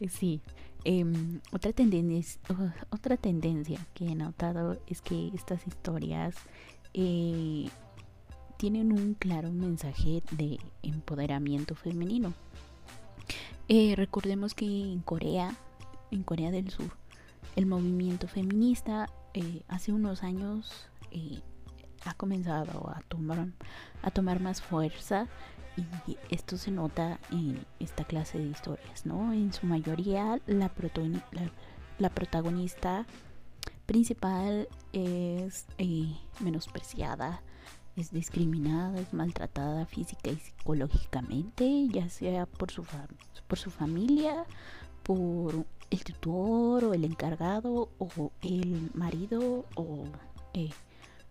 sí, 0.08 0.40
Em, 0.84 1.40
otra, 1.52 1.72
tendencia, 1.72 2.40
otra 2.90 3.16
tendencia 3.16 3.78
que 3.94 4.06
he 4.06 4.14
notado 4.14 4.78
es 4.86 5.02
que 5.02 5.30
estas 5.34 5.66
historias 5.66 6.34
eh, 6.94 7.68
tienen 8.56 8.92
un 8.92 9.14
claro 9.14 9.50
mensaje 9.50 10.22
de 10.30 10.58
empoderamiento 10.82 11.74
femenino. 11.74 12.32
Eh, 13.68 13.94
recordemos 13.96 14.54
que 14.54 14.64
en 14.64 15.00
Corea, 15.00 15.54
en 16.10 16.22
Corea 16.22 16.50
del 16.50 16.70
Sur, 16.70 16.96
el 17.56 17.66
movimiento 17.66 18.28
feminista 18.28 19.10
eh, 19.34 19.62
hace 19.68 19.92
unos 19.92 20.22
años 20.22 20.88
ha 22.04 22.14
comenzado 22.14 22.88
a 22.88 23.00
tomar, 23.08 23.48
a 24.02 24.10
tomar 24.10 24.40
más 24.40 24.62
fuerza 24.62 25.26
y 26.06 26.16
esto 26.30 26.56
se 26.56 26.70
nota 26.70 27.18
en 27.30 27.64
esta 27.78 28.04
clase 28.04 28.38
de 28.38 28.46
historias, 28.46 29.06
¿no? 29.06 29.32
En 29.32 29.52
su 29.52 29.66
mayoría 29.66 30.40
la, 30.46 30.68
protagonista 32.10 33.06
principal 33.86 34.68
es 34.92 35.66
eh, 35.78 36.14
menospreciada, 36.40 37.42
es 37.96 38.10
discriminada, 38.10 39.00
es 39.00 39.12
maltratada 39.12 39.86
física 39.86 40.30
y 40.30 40.36
psicológicamente, 40.36 41.88
ya 41.88 42.08
sea 42.08 42.46
por 42.46 42.70
su, 42.70 42.84
por 43.46 43.58
su 43.58 43.70
familia, 43.70 44.44
por 45.02 45.64
el 45.90 46.04
tutor 46.04 46.84
o 46.84 46.94
el 46.94 47.04
encargado 47.04 47.90
o 47.98 48.32
el 48.42 48.90
marido 48.94 49.64
o 49.74 50.04
eh, 50.54 50.70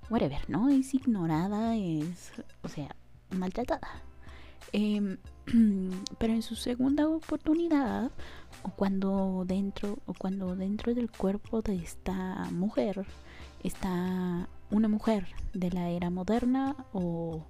whatever, 0.10 0.50
¿no? 0.50 0.70
Es 0.70 0.94
ignorada, 0.94 1.76
es, 1.76 2.32
o 2.64 2.68
sea, 2.68 2.96
maltratada. 3.32 4.07
Em, 4.72 5.18
pero 6.18 6.34
en 6.34 6.42
su 6.42 6.56
segunda 6.56 7.08
oportunidad, 7.08 8.12
o 8.64 8.70
cuando 8.72 9.44
dentro, 9.46 10.00
o 10.06 10.14
cuando 10.14 10.56
dentro 10.56 10.94
del 10.94 11.10
cuerpo 11.10 11.62
de 11.62 11.76
esta 11.76 12.48
mujer 12.52 13.06
está 13.64 14.50
una 14.70 14.88
mujer 14.88 15.28
de 15.54 15.72
la 15.72 15.90
era 15.90 16.10
moderna 16.10 16.76
o, 16.92 17.46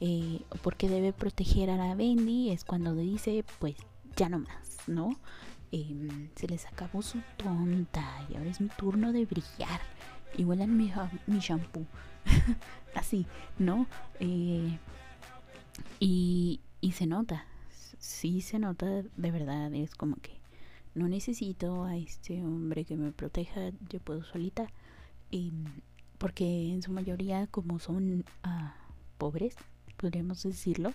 eh, 0.00 0.40
porque 0.62 0.88
debe 0.88 1.12
proteger 1.12 1.70
a 1.70 1.76
la 1.76 1.94
Bendy, 1.94 2.50
es 2.50 2.64
cuando 2.64 2.94
dice, 2.94 3.44
pues 3.58 3.76
ya 4.16 4.28
no 4.28 4.40
más, 4.40 4.78
¿no? 4.86 5.10
Em, 5.70 6.30
se 6.34 6.48
les 6.48 6.66
acabó 6.66 7.02
su 7.02 7.20
tonta 7.36 8.26
y 8.30 8.36
ahora 8.36 8.50
es 8.50 8.60
mi 8.60 8.68
turno 8.68 9.12
de 9.12 9.26
brillar. 9.26 9.80
Igual 10.36 10.66
mi, 10.68 10.92
mi 11.26 11.38
shampoo. 11.38 11.86
Así, 12.94 13.26
¿no? 13.58 13.86
Eh, 14.20 14.78
y, 16.00 16.60
y 16.80 16.92
se 16.92 17.06
nota, 17.06 17.44
sí 17.98 18.40
se 18.40 18.58
nota 18.58 18.86
de 18.86 19.30
verdad, 19.30 19.72
es 19.74 19.94
como 19.94 20.16
que 20.16 20.38
no 20.94 21.08
necesito 21.08 21.84
a 21.84 21.96
este 21.96 22.42
hombre 22.42 22.84
que 22.84 22.96
me 22.96 23.12
proteja, 23.12 23.70
yo 23.88 24.00
puedo 24.00 24.24
solita. 24.24 24.68
Y, 25.30 25.52
porque 26.18 26.72
en 26.72 26.82
su 26.82 26.90
mayoría 26.90 27.46
como 27.46 27.78
son 27.78 28.24
ah, 28.42 28.74
pobres, 29.18 29.54
podríamos 29.96 30.42
decirlo, 30.42 30.92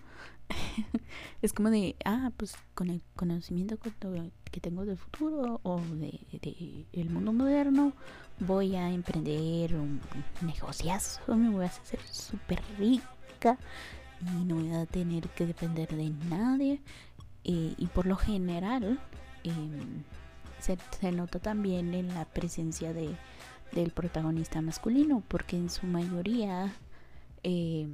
es 1.42 1.54
como 1.54 1.70
de, 1.70 1.96
ah, 2.06 2.32
pues 2.36 2.56
con 2.74 2.90
el 2.90 3.02
conocimiento 3.16 3.78
que 3.78 4.60
tengo 4.60 4.86
del 4.86 4.98
futuro 4.98 5.60
o 5.64 5.80
de, 5.80 6.20
de 6.42 6.86
el 6.92 7.10
mundo 7.10 7.32
moderno, 7.32 7.94
voy 8.40 8.76
a 8.76 8.92
emprender 8.92 9.76
un 9.76 10.02
negociazo, 10.42 11.36
me 11.36 11.50
voy 11.50 11.66
a 11.66 11.68
hacer 11.68 12.00
súper 12.10 12.62
rica 12.78 13.58
y 14.39 14.45
no 14.45 14.55
voy 14.55 14.71
a 14.71 14.86
tener 14.86 15.30
que 15.30 15.45
depender 15.45 15.89
de 15.95 16.09
nadie. 16.30 16.82
Eh, 17.43 17.74
y 17.78 17.88
por 17.88 18.05
lo 18.05 18.15
general 18.15 18.99
em, 19.43 20.03
se, 20.59 21.11
nota 21.11 21.39
también 21.39 21.93
en 21.93 22.13
la 22.13 22.26
presencia 22.26 22.93
de, 22.93 23.15
del 23.74 23.91
protagonista 23.91 24.61
masculino, 24.61 25.24
porque 25.28 25.57
en 25.57 25.69
su 25.69 25.86
mayoría 25.86 26.74
em, 27.43 27.93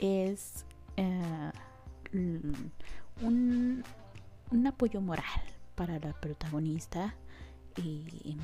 es 0.00 0.64
eh, 0.96 1.52
un, 2.12 3.84
un, 4.50 4.66
apoyo 4.66 5.00
moral 5.00 5.42
para 5.74 5.98
la 6.00 6.12
protagonista. 6.14 7.14
Em, 7.76 8.38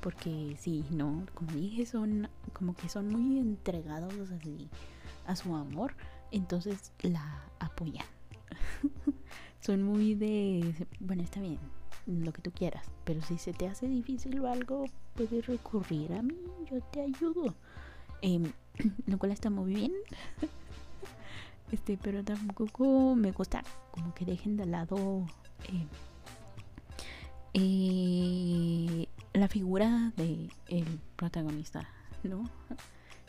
porque 0.00 0.56
sí, 0.58 0.84
no, 0.90 1.26
como 1.34 1.52
dije, 1.52 1.86
son 1.86 2.28
como 2.52 2.74
que 2.74 2.88
son 2.88 3.08
muy 3.08 3.38
entregados 3.38 4.14
a 5.26 5.36
su 5.36 5.54
amor 5.54 5.94
entonces 6.30 6.92
la 7.02 7.44
apoyan. 7.58 8.06
Son 9.60 9.82
muy 9.82 10.14
de, 10.14 10.86
bueno, 11.00 11.22
está 11.22 11.40
bien, 11.40 11.58
lo 12.06 12.32
que 12.32 12.42
tú 12.42 12.52
quieras, 12.52 12.86
pero 13.04 13.20
si 13.22 13.38
se 13.38 13.52
te 13.52 13.66
hace 13.66 13.88
difícil 13.88 14.38
o 14.40 14.48
algo, 14.48 14.84
puedes 15.14 15.46
recurrir 15.46 16.12
a 16.12 16.22
mí, 16.22 16.36
yo 16.70 16.80
te 16.92 17.02
ayudo. 17.02 17.54
Eh, 18.22 18.40
lo 19.06 19.18
cual 19.18 19.32
está 19.32 19.50
muy 19.50 19.74
bien. 19.74 19.92
este, 21.72 21.96
pero 21.96 22.22
tampoco 22.22 23.14
me 23.14 23.32
gusta 23.32 23.62
como 23.90 24.14
que 24.14 24.24
dejen 24.24 24.56
de 24.56 24.66
lado 24.66 25.26
eh, 25.64 25.86
eh, 27.54 29.08
la 29.32 29.48
figura 29.48 30.12
de 30.16 30.48
el 30.68 31.00
protagonista, 31.16 31.88
¿no? 32.22 32.44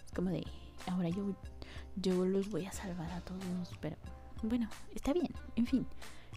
Es 0.06 0.12
como 0.14 0.30
de 0.30 0.46
ahora 0.88 1.10
yo 1.10 1.36
yo 2.02 2.26
los 2.26 2.50
voy 2.50 2.66
a 2.66 2.72
salvar 2.72 3.12
a 3.12 3.22
todos, 3.22 3.72
pero 3.82 3.98
bueno, 4.44 4.70
está 4.94 5.14
bien, 5.14 5.32
en 5.56 5.66
fin. 5.66 5.88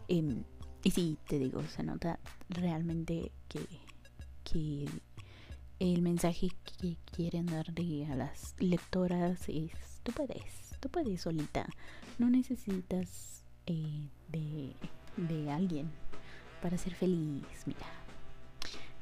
Em, 0.08 0.42
y 0.82 0.90
sí, 0.90 1.18
te 1.28 1.38
digo, 1.38 1.62
se 1.64 1.82
nota 1.82 2.18
realmente 2.48 3.30
que, 3.48 3.66
que 4.44 4.88
el 5.78 6.02
mensaje 6.02 6.48
que 6.78 6.96
quieren 7.14 7.46
darle 7.46 8.06
a 8.06 8.16
las 8.16 8.54
lectoras 8.58 9.48
es, 9.48 9.72
tú 10.02 10.12
puedes, 10.12 10.76
tú 10.80 10.88
puedes 10.88 11.20
solita, 11.20 11.66
no 12.18 12.30
necesitas 12.30 13.44
eh, 13.66 14.08
de, 14.28 14.74
de 15.16 15.50
alguien 15.50 15.90
para 16.62 16.78
ser 16.78 16.94
feliz, 16.94 17.44
mira. 17.66 17.86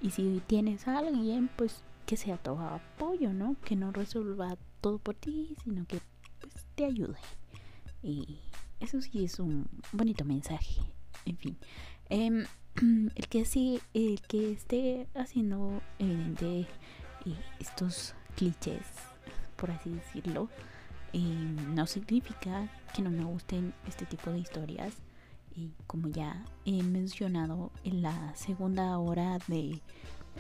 Y 0.01 0.11
si 0.11 0.43
tienes 0.47 0.87
a 0.87 0.99
alguien, 0.99 1.51
pues 1.57 1.83
que 2.07 2.17
sea 2.17 2.37
todo 2.37 2.61
apoyo, 2.61 3.33
¿no? 3.33 3.57
Que 3.65 3.77
no 3.77 3.93
resuelva 3.93 4.57
todo 4.81 4.99
por 4.99 5.15
ti, 5.15 5.57
sino 5.63 5.87
que 5.87 6.01
te 6.79 6.85
ayude. 6.85 7.19
Y 8.05 8.39
eso 8.79 9.03
sí 9.03 9.25
es 9.25 9.41
un 9.41 9.69
bonito 9.91 10.25
mensaje. 10.25 10.81
En 11.25 11.37
fin. 11.37 11.59
Em, 12.09 12.47
el 13.17 13.29
que 13.29 13.45
sí, 13.45 13.81
el 13.95 14.21
que 14.21 14.53
esté 14.53 15.09
haciendo 15.15 15.83
evidente 15.99 16.61
eh, 16.61 16.67
estos 17.59 18.15
clichés, 18.37 18.87
por 19.57 19.73
así 19.73 19.91
decirlo, 19.91 20.49
em, 21.13 21.75
no 21.75 21.85
significa 21.89 22.71
que 22.95 23.03
no 23.03 23.11
me 23.11 23.25
gusten 23.25 23.75
este 23.89 24.07
tipo 24.07 24.31
de 24.31 24.39
historias. 24.39 24.95
Y 25.57 25.73
como 25.89 26.07
ya 26.09 26.45
he 26.65 26.81
mencionado 26.85 27.73
en 27.83 28.03
la 28.03 28.37
segunda 28.37 28.97
hora 28.99 29.39
de 29.49 29.81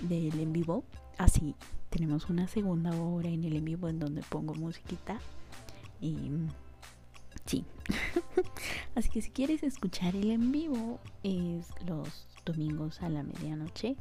del 0.02 0.38
en 0.38 0.52
vivo, 0.52 0.84
así 1.16 1.56
tenemos 1.90 2.30
una 2.30 2.46
segunda 2.46 2.92
hora 2.92 3.28
en 3.28 3.42
el 3.42 3.56
en 3.56 3.64
vivo 3.64 3.88
en 3.88 3.98
donde 3.98 4.22
pongo 4.22 4.54
musiquita 4.54 5.18
y 6.00 6.30
sí. 7.46 7.64
Así 8.94 9.08
que 9.08 9.22
si 9.22 9.30
quieres 9.30 9.62
escuchar 9.62 10.14
el 10.16 10.30
en 10.30 10.52
vivo 10.52 11.00
es 11.22 11.66
los 11.86 12.26
domingos 12.44 13.02
a 13.02 13.08
la 13.08 13.22
medianoche 13.22 13.96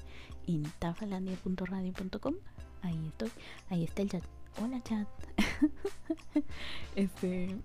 en 0.47 0.63
tafalandia.radio.com. 0.79 2.35
Ahí 2.81 3.07
estoy. 3.07 3.31
Ahí 3.69 3.83
está 3.83 4.01
el 4.01 4.09
chat. 4.09 4.23
Hola 4.61 4.81
chat. 4.83 5.07
este 6.95 7.55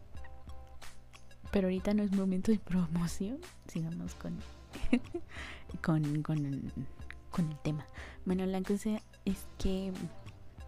pero 1.50 1.66
ahorita 1.66 1.92
no 1.92 2.02
es 2.02 2.12
momento 2.12 2.50
de 2.50 2.58
promoción. 2.58 3.38
Sigamos 3.68 4.14
con 4.14 4.38
con, 5.82 6.22
con, 6.22 6.72
con 7.30 7.50
el 7.50 7.58
tema. 7.58 7.86
Bueno, 8.24 8.46
la 8.46 8.62
cosa 8.62 9.02
es 9.24 9.46
que 9.58 9.92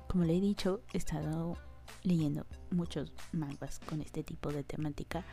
como 0.09 0.25
le 0.25 0.37
he 0.37 0.41
dicho, 0.41 0.81
he 0.93 0.99
estado 0.99 1.57
leyendo 2.05 2.47
muchos 2.71 3.13
mangas 3.33 3.81
con 3.81 4.01
este 4.01 4.23
tipo 4.23 4.53
de 4.53 4.63
temática 4.63 5.25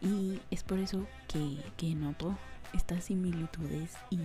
y 0.00 0.38
es 0.50 0.62
por 0.62 0.78
eso 0.78 1.06
que, 1.26 1.94
noto 1.94 2.38
estas 2.72 3.04
similitudes 3.04 3.94
y, 4.10 4.20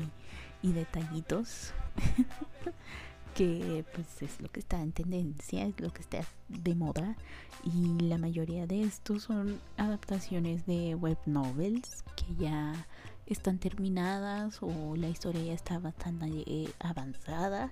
y 0.62 0.74
detallitos 0.74 1.74
que 3.34 3.84
pues 3.94 4.22
es 4.22 4.40
lo 4.42 4.50
que 4.50 4.60
está 4.60 4.82
en 4.82 4.92
tendencia, 4.92 5.66
es 5.66 5.80
lo 5.80 5.92
que 5.92 6.02
está 6.02 6.20
de 6.50 6.76
moda 6.76 7.16
y 7.64 8.00
la 8.02 8.18
mayoría 8.18 8.68
de 8.68 8.84
estos 8.84 9.24
son 9.24 9.60
adaptaciones 9.78 10.66
de 10.66 10.96
web 10.96 11.18
novels 11.26 12.04
que 12.16 12.36
ya 12.44 12.86
están 13.26 13.58
terminadas 13.58 14.60
o 14.62 14.96
la 14.96 15.08
historia 15.08 15.44
ya 15.44 15.54
está 15.54 15.80
bastante 15.80 16.44
eh, 16.46 16.70
avanzada. 16.80 17.72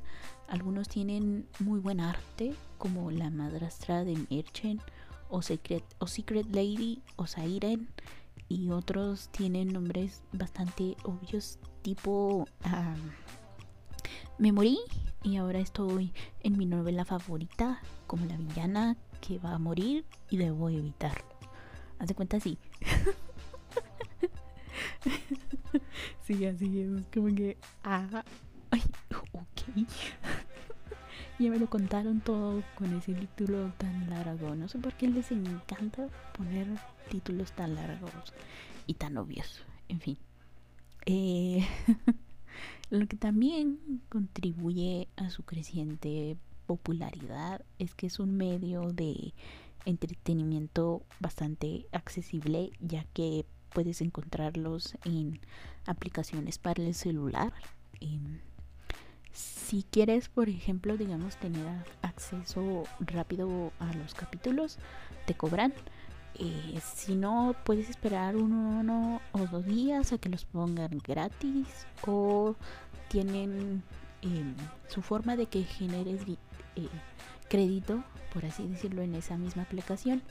Algunos 0.52 0.90
tienen 0.90 1.48
muy 1.60 1.80
buen 1.80 2.02
arte, 2.02 2.54
como 2.78 3.10
La 3.10 3.30
Madrastra 3.30 4.04
de 4.04 4.18
Merchant 4.30 4.82
o 5.30 5.42
Secret, 5.42 5.82
o 6.00 6.08
Secret 6.08 6.46
Lady 6.54 7.02
o 7.16 7.26
Siren. 7.26 7.88
Y 8.50 8.70
otros 8.72 9.30
tienen 9.30 9.72
nombres 9.72 10.24
bastante 10.34 10.98
obvios, 11.04 11.58
tipo 11.84 12.46
Me 14.38 14.52
morí 14.52 14.78
y 15.24 15.38
ahora 15.38 15.60
estoy 15.60 16.12
en 16.42 16.58
mi 16.58 16.66
novela 16.66 17.06
favorita, 17.06 17.80
como 18.06 18.26
la 18.26 18.36
villana 18.36 18.98
que 19.22 19.40
va 19.40 19.54
a 19.54 19.58
morir 19.58 20.04
y 20.30 20.36
debo 20.36 20.70
evitarlo. 20.70 21.34
Haz 21.98 22.10
de 22.10 22.14
cuenta 22.14 22.36
así. 22.36 22.58
sí, 26.24 26.46
así 26.46 26.82
es. 26.82 27.08
Como 27.08 27.34
que. 27.34 27.58
Ah, 27.86 28.26
ay, 28.72 28.82
ok. 29.34 29.88
ya 31.40 31.50
me 31.50 31.60
lo 31.60 31.70
contaron 31.70 32.22
todo 32.22 32.64
con 32.76 32.98
ese 32.98 33.14
título 33.14 33.72
tan 33.78 34.10
largo. 34.10 34.56
No 34.56 34.68
sé 34.68 34.80
por 34.80 34.94
qué 34.94 35.08
les 35.08 35.32
encanta 35.32 36.08
poner 36.38 36.68
títulos 37.10 37.52
tan 37.52 37.76
largos 37.76 38.34
y 38.88 38.96
tan 38.96 39.18
obvios. 39.18 39.64
En 39.88 40.00
fin. 40.00 40.18
Eh, 41.06 41.66
lo 42.90 43.08
que 43.08 43.18
también 43.18 44.02
contribuye 44.10 45.08
a 45.16 45.30
su 45.30 45.44
creciente 45.44 46.38
popularidad 46.68 47.64
es 47.80 47.96
que 47.96 48.08
es 48.08 48.20
un 48.20 48.38
medio 48.38 48.94
de 48.94 49.34
entretenimiento 49.86 51.02
bastante 51.20 51.88
accesible 51.92 52.72
ya 52.80 53.04
que 53.14 53.46
puedes 53.74 54.02
encontrarlos 54.02 54.96
en 55.06 55.40
aplicaciones 55.86 56.58
para 56.60 56.84
el 56.84 56.94
celular. 56.94 57.54
Si 59.34 59.84
quieres, 59.84 60.30
por 60.30 60.50
ejemplo, 60.50 60.98
digamos, 60.98 61.38
tener 61.38 61.86
acceso 62.02 62.84
rápido 63.00 63.72
a 63.80 63.94
los 63.94 64.14
capítulos, 64.14 64.78
te 65.26 65.34
cobran. 65.34 65.74
Eh, 66.36 66.80
si 66.96 67.16
no, 67.16 67.56
puedes 67.66 67.90
esperar 67.90 68.36
uno, 68.36 69.22
o 69.32 69.40
dos 69.48 69.66
días 69.66 70.14
a 70.14 70.18
que 70.18 70.30
los 70.30 70.46
pongan 70.46 70.98
gratis 71.00 71.68
o 72.06 72.56
tienen 73.10 73.84
em, 74.22 74.56
su 74.88 75.02
forma 75.02 75.36
de 75.36 75.46
que 75.48 75.64
generes 75.64 76.22
eh, 76.76 76.88
crédito, 77.50 78.04
por 78.34 78.46
así 78.46 78.68
decirlo, 78.68 79.02
en 79.02 79.16
esa 79.16 79.38
misma 79.38 79.64
aplicación 79.64 80.22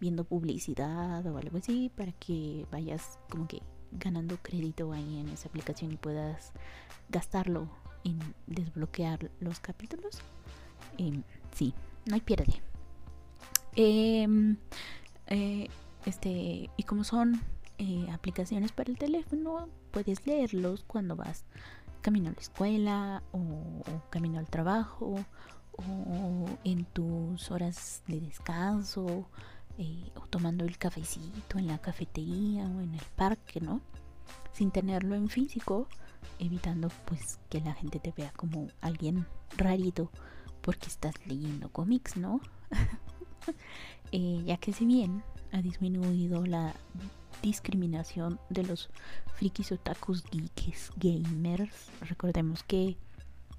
viendo 0.00 0.24
publicidad 0.24 1.26
o 1.26 1.38
algo 1.38 1.58
así 1.58 1.90
para 1.96 2.12
que 2.12 2.66
vayas 2.70 3.18
como 3.28 3.48
que 3.48 3.62
ganando 3.90 4.36
crédito 4.42 4.92
ahí 4.92 5.18
en 5.18 5.28
esa 5.28 5.48
aplicación 5.48 5.92
y 5.92 5.96
puedas 5.96 6.52
gastarlo 7.08 7.68
desbloquear 8.46 9.30
los 9.40 9.60
capítulos. 9.60 10.20
Eh, 10.98 11.22
sí, 11.54 11.74
no 12.06 12.14
hay 12.14 12.20
pierde. 12.20 12.62
Em, 13.76 14.56
eh, 15.26 15.68
este, 16.04 16.70
y 16.76 16.82
como 16.84 17.04
son 17.04 17.40
eh, 17.78 18.06
aplicaciones 18.12 18.72
para 18.72 18.90
el 18.90 18.98
teléfono, 18.98 19.68
puedes 19.90 20.26
leerlos 20.26 20.84
cuando 20.84 21.16
vas 21.16 21.44
camino 22.00 22.30
a 22.30 22.32
la 22.32 22.40
escuela 22.40 23.22
o, 23.32 23.38
o 23.38 24.10
camino 24.10 24.38
al 24.38 24.48
trabajo 24.48 25.16
o 25.78 26.58
en 26.64 26.84
tus 26.86 27.50
horas 27.50 28.02
de 28.06 28.20
descanso 28.20 29.28
eh, 29.78 30.10
o 30.16 30.26
tomando 30.26 30.64
el 30.64 30.76
cafecito 30.76 31.56
en 31.56 31.68
la 31.68 31.78
cafetería 31.78 32.64
o 32.64 32.80
en 32.80 32.94
el 32.94 33.04
parque, 33.14 33.60
¿no? 33.60 33.80
Sin 34.52 34.72
tenerlo 34.72 35.14
en 35.14 35.28
físico, 35.28 35.86
evitando 36.38 36.88
pues 37.06 37.38
que 37.48 37.60
la 37.60 37.74
gente 37.74 37.98
te 37.98 38.12
vea 38.16 38.32
como 38.32 38.68
alguien 38.80 39.26
rarito 39.56 40.10
porque 40.60 40.88
estás 40.88 41.14
leyendo 41.26 41.70
cómics, 41.70 42.16
¿no? 42.16 42.40
Eh, 44.12 44.42
ya 44.44 44.58
que 44.58 44.74
si 44.74 44.84
bien 44.84 45.22
ha 45.52 45.62
disminuido 45.62 46.44
la 46.44 46.74
discriminación 47.42 48.38
de 48.50 48.62
los 48.62 48.90
frikis 49.36 49.72
otakus 49.72 50.24
geeks 50.30 50.92
gamers, 50.96 51.90
recordemos 52.00 52.62
que 52.62 52.98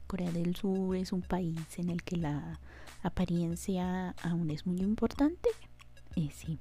Corea 0.05 0.31
del 0.31 0.55
Sur 0.55 0.95
es 0.95 1.11
un 1.11 1.21
país 1.21 1.59
en 1.77 1.89
el 1.89 2.03
que 2.03 2.17
la 2.17 2.59
apariencia 3.01 4.15
aún 4.21 4.51
es 4.51 4.67
muy 4.67 4.79
importante 4.79 5.49
sí. 6.29 6.59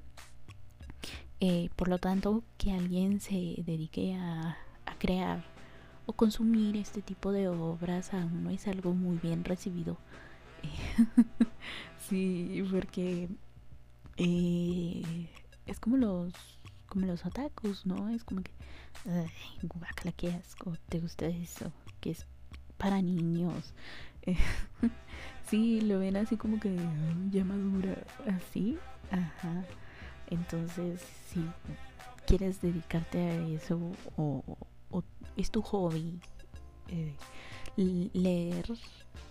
Eh, 1.40 1.70
por 1.76 1.88
lo 1.88 1.98
tanto, 1.98 2.42
que 2.56 2.72
alguien 2.72 3.20
se 3.20 3.54
dedique 3.58 4.14
a, 4.14 4.56
crear 4.98 5.44
o 6.08 6.14
consumir 6.14 6.74
este 6.78 7.02
tipo 7.02 7.32
de 7.32 7.48
obras 7.48 8.14
aún 8.14 8.42
no 8.42 8.50
es 8.50 8.66
algo 8.66 8.94
muy 8.94 9.18
bien 9.18 9.44
recibido. 9.44 9.98
sí, 12.08 12.66
porque 12.70 13.28
eh, 14.16 15.28
es 15.66 15.78
como 15.78 15.98
los 15.98 16.32
como 16.86 17.04
los 17.04 17.26
otakus, 17.26 17.84
¿no? 17.84 18.08
Es 18.08 18.24
como 18.24 18.42
que, 18.42 18.52
qué 20.16 20.32
asco, 20.32 20.72
te 20.88 20.98
gusta 20.98 21.26
eso, 21.26 21.70
que 22.00 22.12
es 22.12 22.26
para 22.78 23.02
niños. 23.02 23.74
sí, 25.50 25.82
lo 25.82 25.98
ven 25.98 26.16
así 26.16 26.38
como 26.38 26.58
que 26.58 26.74
ya 27.30 27.44
madura, 27.44 27.98
así, 28.26 28.78
ajá. 29.10 29.62
Entonces, 30.30 31.02
si 31.28 31.44
quieres 32.26 32.62
dedicarte 32.62 33.18
a 33.18 33.46
eso 33.48 33.92
o, 34.16 34.42
es 35.36 35.50
tu 35.50 35.62
hobby, 35.62 36.20
eh, 36.88 37.16
leer 37.76 38.66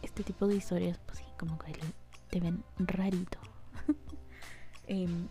este 0.01 0.24
tipo 0.24 0.47
de 0.47 0.55
historias, 0.55 0.97
pues 1.05 1.20
sí, 1.20 1.26
como 1.38 1.58
que 1.60 1.74
te 2.30 2.39
ven 2.39 2.64
rarito. 2.78 3.39
Em, 4.89 5.28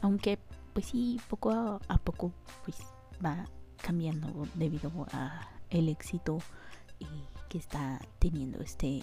aunque, 0.00 0.38
pues 0.72 0.86
sí, 0.86 1.20
poco 1.28 1.50
a, 1.50 1.98
poco, 1.98 2.32
pues 2.64 2.76
va 3.24 3.46
cambiando 3.78 4.46
debido 4.54 4.92
a 5.12 5.48
el 5.70 5.88
éxito 5.88 6.38
que 7.48 7.58
está 7.58 8.00
teniendo 8.20 8.62
este 8.62 9.02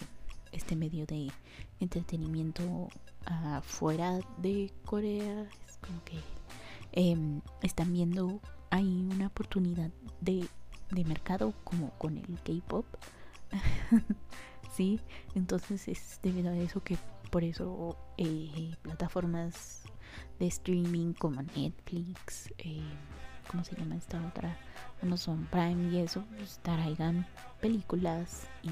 este 0.54 0.76
medio 0.76 1.06
de 1.06 1.32
entretenimiento 1.80 2.88
afuera 3.26 4.20
de 4.38 4.72
Corea 4.86 5.48
es 5.68 5.78
como 5.78 6.04
que 6.06 6.18
em, 6.94 7.42
están 7.62 7.92
viendo 7.94 8.40
hay 8.70 9.08
una 9.12 9.28
oportunidad 9.28 9.92
de, 10.22 10.48
de 10.92 11.06
mercado 11.06 11.54
como 11.64 11.92
con 11.92 12.18
el 12.18 12.40
K-pop 12.44 12.86
sí 14.76 15.00
entonces 15.36 15.88
es 15.88 16.20
debido 16.22 16.52
a 16.52 16.58
eso 16.58 16.84
que 16.84 16.98
por 17.32 17.44
eso 17.44 17.98
eh, 18.18 18.76
plataformas 18.82 19.84
de 20.40 20.48
streaming 20.48 21.14
como 21.14 21.42
Netflix 21.42 22.52
eh, 22.58 22.82
¿cómo 23.50 23.64
se 23.64 23.76
llama 23.76 23.96
esta 23.96 24.24
otra? 24.28 24.58
Amazon 25.02 25.48
Prime 25.52 25.92
y 25.92 26.00
eso 26.00 26.24
pues 26.38 26.60
traigan 26.64 27.26
películas 27.62 28.48
y 28.64 28.70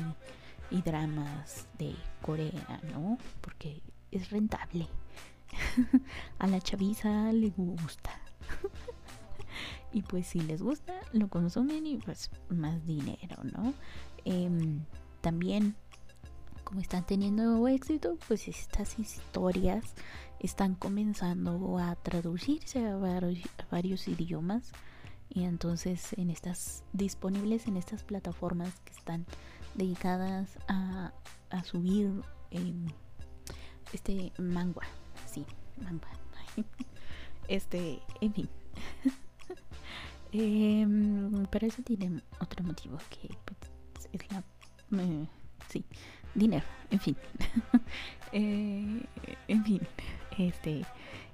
y 0.69 0.81
dramas 0.81 1.67
de 1.77 1.95
Corea, 2.21 2.81
¿no? 2.91 3.17
Porque 3.41 3.81
es 4.11 4.29
rentable. 4.29 4.87
a 6.39 6.47
la 6.47 6.59
chaviza 6.59 7.31
le 7.31 7.49
gusta. 7.55 8.11
y 9.91 10.01
pues 10.01 10.27
si 10.27 10.39
les 10.41 10.61
gusta, 10.61 10.93
lo 11.13 11.27
consumen 11.27 11.85
y 11.85 11.97
pues 11.97 12.29
más 12.49 12.85
dinero, 12.85 13.37
¿no? 13.43 13.73
Em, 14.25 14.81
también, 15.21 15.75
como 16.63 16.81
están 16.81 17.05
teniendo 17.05 17.67
éxito, 17.67 18.17
pues 18.27 18.47
estas 18.47 18.99
historias 18.99 19.85
están 20.39 20.75
comenzando 20.75 21.77
a 21.77 21.95
traducirse 21.95 22.85
a 22.85 22.97
varios 23.71 24.07
idiomas. 24.07 24.71
Y 25.29 25.43
entonces 25.43 26.13
en 26.13 26.29
estas 26.29 26.83
disponibles 26.93 27.67
en 27.67 27.77
estas 27.77 28.03
plataformas 28.03 28.79
que 28.85 28.93
están 28.93 29.25
dedicadas 29.75 30.57
a, 30.67 31.11
a 31.49 31.63
subir 31.63 32.21
este 33.93 34.31
manga. 34.37 34.87
Sí, 35.25 35.45
manga. 35.81 36.07
este, 37.47 38.01
en 38.21 38.33
fin. 38.33 38.49
eh, 40.31 40.85
pero 41.49 41.67
eso 41.67 41.81
tiene 41.83 42.21
otro 42.39 42.63
motivo 42.63 42.97
que 43.09 43.29
pues, 43.45 44.09
es 44.13 44.31
la... 44.31 44.43
Eh, 45.01 45.27
sí, 45.69 45.85
dinero, 46.33 46.65
en 46.91 46.99
fin. 46.99 47.17
eh, 48.31 49.03
en 49.47 49.65
fin, 49.65 49.81
este... 50.37 50.85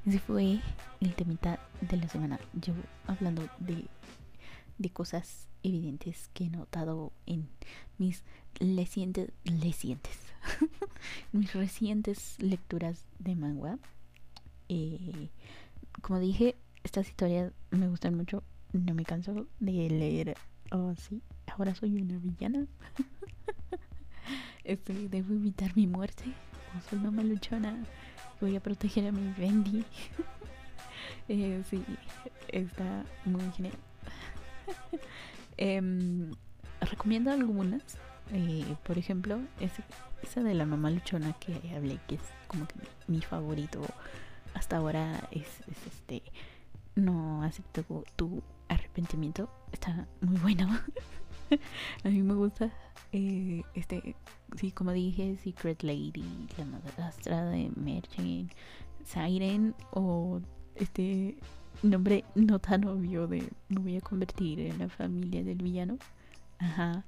Ese 0.06 0.20
fue 0.20 0.60
el 1.00 1.16
temita 1.16 1.60
de 1.80 1.96
la 1.96 2.10
semana. 2.10 2.38
Yo 2.54 2.74
hablando 3.08 3.48
de, 3.60 3.86
de 4.78 4.90
cosas 4.90 5.48
evidentes 5.64 6.30
que 6.34 6.46
he 6.46 6.50
notado 6.50 7.14
en 7.26 7.48
mis 7.98 8.24
recientes, 8.60 9.30
mis 11.32 11.54
recientes 11.54 12.36
lecturas 12.40 13.06
de 13.20 13.36
manga. 13.36 13.80
Eh, 14.68 15.30
como 16.02 16.20
dije, 16.20 16.56
estas 16.84 17.08
historias 17.08 17.54
me 17.72 17.88
gustan 17.88 18.16
mucho. 18.16 18.44
No 18.74 18.96
me 18.96 19.06
canso 19.06 19.46
de 19.60 19.90
leer. 19.90 20.36
Oh, 20.72 20.96
sí, 20.96 21.22
ahora 21.46 21.76
soy 21.76 22.02
una 22.02 22.18
villana. 22.18 22.66
Estoy, 24.64 25.08
debo 25.08 25.36
evitar 25.36 25.76
mi 25.78 25.86
muerte. 25.86 26.24
O 26.76 26.90
soy 26.90 26.98
una 26.98 27.12
maluchona. 27.12 27.84
Voy 28.42 28.56
a 28.56 28.60
proteger 28.60 29.08
a 29.08 29.12
mi 29.12 29.32
Bendy. 29.38 29.86
eh, 31.30 31.62
sí, 31.70 31.84
está 32.48 33.06
muy 33.26 33.44
genial. 33.52 33.76
Em, 35.58 36.32
recomiendo 36.82 37.30
algunas. 37.30 38.00
Eh, 38.32 38.76
por 38.84 38.98
ejemplo, 38.98 39.40
esa 39.60 40.42
de 40.42 40.54
la 40.56 40.66
mamá 40.66 40.90
luchona 40.90 41.34
que 41.34 41.54
hablé, 41.76 42.00
que 42.08 42.16
es 42.16 42.22
como 42.48 42.68
que 42.68 42.74
mi 43.08 43.22
favorito 43.22 43.82
hasta 44.56 44.78
ahora, 44.78 45.30
es, 45.32 45.48
este. 45.86 46.24
No 46.96 47.44
acepto 47.44 48.04
tu 48.16 48.44
arrepentimiento. 48.74 49.50
Está 49.72 50.08
muy 50.22 50.38
bueno. 50.38 50.68
A 52.04 52.10
mí 52.10 52.22
me 52.22 52.34
gusta. 52.34 52.72
Eh, 53.12 53.64
este, 53.76 54.16
sí, 54.56 54.72
como 54.72 54.92
dije, 54.92 55.38
Secret 55.38 55.84
Lady, 55.84 56.48
la 56.58 56.66
madrastra 56.66 57.46
de 57.46 57.72
Merchant, 57.76 58.52
Siren 59.04 59.76
o 59.92 60.42
este 60.76 61.38
nombre 61.84 62.24
no 62.36 62.60
tan 62.60 62.86
obvio 62.86 63.28
de 63.28 63.50
me 63.70 63.82
voy 63.82 63.98
a 63.98 64.02
convertir 64.02 64.60
en 64.62 64.80
la 64.80 64.90
familia 64.90 65.44
del 65.44 65.58
villano. 65.58 65.98
Ajá. 66.60 67.06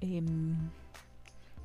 Em, 0.00 0.56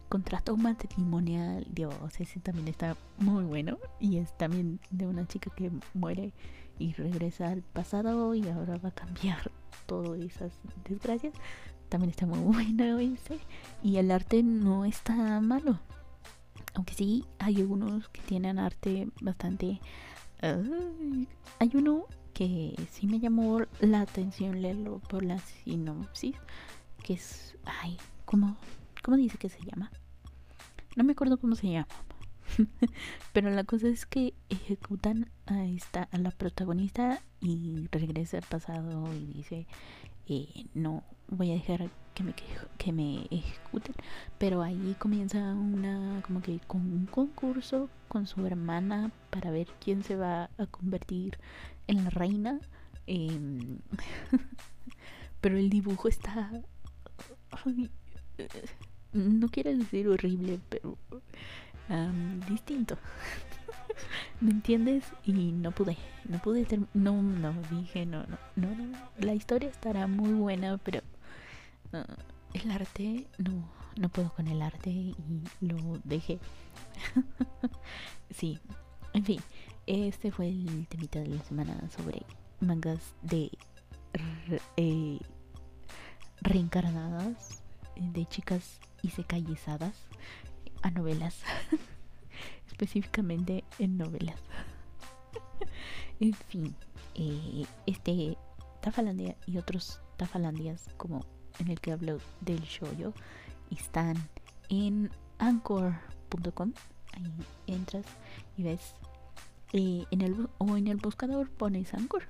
contrato 0.10 0.58
matrimonial, 0.58 1.66
Dios, 1.72 1.96
ese 2.20 2.40
también 2.40 2.68
está 2.68 2.98
muy 3.18 3.46
bueno. 3.46 3.78
Y 4.00 4.18
es 4.18 4.38
también 4.38 4.80
de 4.92 5.08
una 5.08 5.26
chica 5.28 5.50
que 5.56 5.72
muere 5.94 6.34
y 6.82 6.94
regresa 6.94 7.50
al 7.50 7.62
pasado 7.62 8.34
y 8.34 8.48
ahora 8.50 8.78
va 8.78 8.90
a 8.90 8.94
cambiar 8.94 9.52
todas 9.86 10.20
esas 10.20 10.52
desgracias. 10.90 11.34
También 11.90 12.10
está 12.10 12.26
muy 12.26 12.40
bueno 12.40 13.00
ese. 13.00 13.40
Y 13.84 13.98
el 13.98 14.12
arte 14.12 14.44
no 14.44 14.86
está 14.86 15.40
malo. 15.42 15.80
Aunque 16.74 16.94
sí, 16.94 17.26
hay 17.40 17.58
algunos 17.58 18.10
que 18.10 18.22
tienen 18.22 18.58
arte 18.58 19.10
bastante... 19.22 19.80
hay 20.42 21.72
uno 21.74 22.06
que 22.34 22.76
sí 22.90 23.08
me 23.08 23.20
llamó 23.20 23.62
la 23.82 24.02
atención 24.02 24.62
leerlo 24.62 25.00
por 25.00 25.24
la 25.24 25.38
sinopsis, 25.40 26.36
que 27.04 27.14
es, 27.14 27.58
ay, 27.66 27.98
¿cómo, 28.26 28.56
cómo 29.04 29.18
dice 29.18 29.38
que 29.38 29.50
se 29.50 29.60
llama? 29.60 29.92
No 30.96 31.04
me 31.04 31.12
acuerdo 31.12 31.38
cómo 31.38 31.56
se 31.56 31.70
llama. 31.70 31.88
Pero 33.34 33.50
la 33.50 33.64
cosa 33.64 33.88
es 33.88 34.06
que 34.06 34.34
ejecutan 34.50 35.30
a 35.46 35.66
esta 35.66 36.08
a 36.12 36.18
la 36.18 36.32
protagonista 36.32 37.20
y 37.40 37.88
regresa 37.92 38.38
al 38.38 38.44
pasado 38.44 39.14
y 39.14 39.26
dice 39.34 39.68
eh, 40.28 40.66
no 40.74 41.04
voy 41.28 41.52
a 41.52 41.56
dejar 41.56 41.90
que 42.14 42.24
me 42.24 42.34
que 42.78 42.92
me 42.92 43.28
ejecuten 43.32 43.96
pero 44.38 44.62
ahí 44.62 44.96
comienza 45.00 45.40
una 45.54 46.22
como 46.24 46.42
que 46.42 46.60
con 46.68 46.82
un 46.82 47.06
concurso 47.06 47.90
con 48.12 48.28
su 48.28 48.46
hermana 48.46 49.10
para 49.30 49.52
ver 49.52 49.68
quién 49.80 50.04
se 50.04 50.18
va 50.18 50.50
a 50.58 50.66
convertir 50.66 51.38
en 51.88 52.04
la 52.04 52.10
reina. 52.10 52.60
Em, 53.08 53.80
pero 55.42 55.58
el 55.58 55.70
dibujo 55.70 56.10
está... 56.10 56.52
no 59.14 59.48
quiero 59.50 59.78
decir 59.78 60.10
horrible, 60.10 60.60
pero 60.70 60.98
distinto. 62.48 62.98
¿Me 64.42 64.52
entiendes? 64.52 65.04
Y 65.26 65.34
no 65.34 65.72
pude, 65.72 65.98
no 66.26 66.40
pude 66.40 66.66
no, 66.94 67.22
no, 67.22 67.54
dije, 67.70 68.06
no, 68.06 68.24
no, 68.24 68.38
no, 68.56 68.76
no, 68.76 68.98
la 69.20 69.34
historia 69.34 69.70
estará 69.70 70.08
muy 70.08 70.34
buena, 70.34 70.78
pero 70.78 71.02
el 72.54 72.72
arte, 72.72 73.28
no, 73.38 73.70
no 73.98 74.10
puedo 74.10 74.34
con 74.34 74.48
el 74.48 74.62
arte 74.62 74.90
y 74.90 75.16
lo 75.60 76.00
dejé. 76.04 76.40
sí, 78.30 78.60
en 79.14 79.26
fin, 79.26 79.42
este 79.86 80.32
fue 80.32 80.50
el 80.50 80.88
temita 80.88 81.20
de 81.20 81.28
la 81.28 81.44
semana 81.44 81.80
sobre 81.96 82.24
mangas 82.60 83.14
de 83.22 83.52
eh, 84.78 85.20
reencarnadas, 86.42 87.64
de 87.96 88.26
chicas 88.26 88.80
y 89.02 89.10
secallizadas 89.10 89.96
a 90.82 90.92
novelas, 90.92 91.42
específicamente 92.68 93.64
en 93.80 93.98
novelas. 93.98 94.40
en 96.20 96.34
fin, 96.34 96.76
eh, 97.16 97.66
este 97.86 98.38
Tafalandia 98.82 99.36
y 99.46 99.58
otros 99.58 100.02
Tafalandias 100.18 100.90
como 100.98 101.26
en 101.60 101.70
el 101.70 101.80
que 101.80 101.92
hablo 101.92 102.18
del 102.42 102.62
shoyo 102.62 103.14
están 103.70 104.16
en 104.70 105.12
anchor.com 105.38 106.74
ahí 107.14 107.32
entras 107.68 108.06
y 108.58 108.64
ves 108.64 108.96
en 109.74 110.22
el, 110.22 110.50
o 110.58 110.78
en 110.78 110.88
el 110.88 110.98
buscador 110.98 111.50
pones 111.50 111.94
Anchor. 111.94 112.24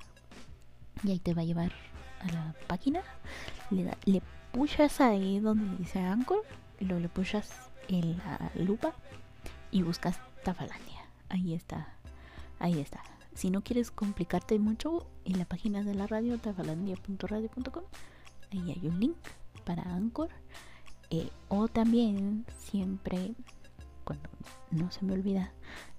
Y 1.04 1.12
ahí 1.12 1.20
te 1.20 1.34
va 1.34 1.42
a 1.42 1.46
llevar 1.46 1.72
a 2.20 2.32
la 2.32 2.56
página. 2.68 3.02
Le, 3.70 3.84
da, 3.84 3.98
le 4.06 4.22
pushas 4.52 5.02
ahí 5.02 5.40
donde 5.40 5.78
dice 5.78 6.00
Anchor. 6.00 6.44
Y 6.80 6.86
luego 6.86 7.02
le 7.02 7.10
pushas 7.10 7.71
en 7.92 8.18
la 8.18 8.52
lupa 8.56 8.94
y 9.70 9.84
buscas 9.84 10.20
Tafalandia. 10.44 11.06
Ahí 11.30 11.54
está. 11.54 11.94
Ahí 12.60 12.80
está. 12.80 13.02
Si 13.34 13.50
no 13.50 13.62
quieres 13.62 13.92
complicarte 13.92 14.60
mucho, 14.60 15.08
en 15.26 15.40
la 15.40 15.46
página 15.46 15.84
de 15.84 15.94
la 15.94 16.08
radio, 16.08 16.38
tafalandia.radio.com, 16.38 17.84
ahí 18.52 18.72
hay 18.72 18.88
un 18.88 19.00
link 19.00 19.18
para 19.66 19.84
Anchor. 19.84 20.30
Eh, 21.10 21.30
o 21.50 21.68
también 21.68 22.46
siempre, 22.58 23.34
cuando 24.04 24.30
no 24.72 24.92
se 24.92 25.04
me 25.06 25.14
olvida, 25.14 25.52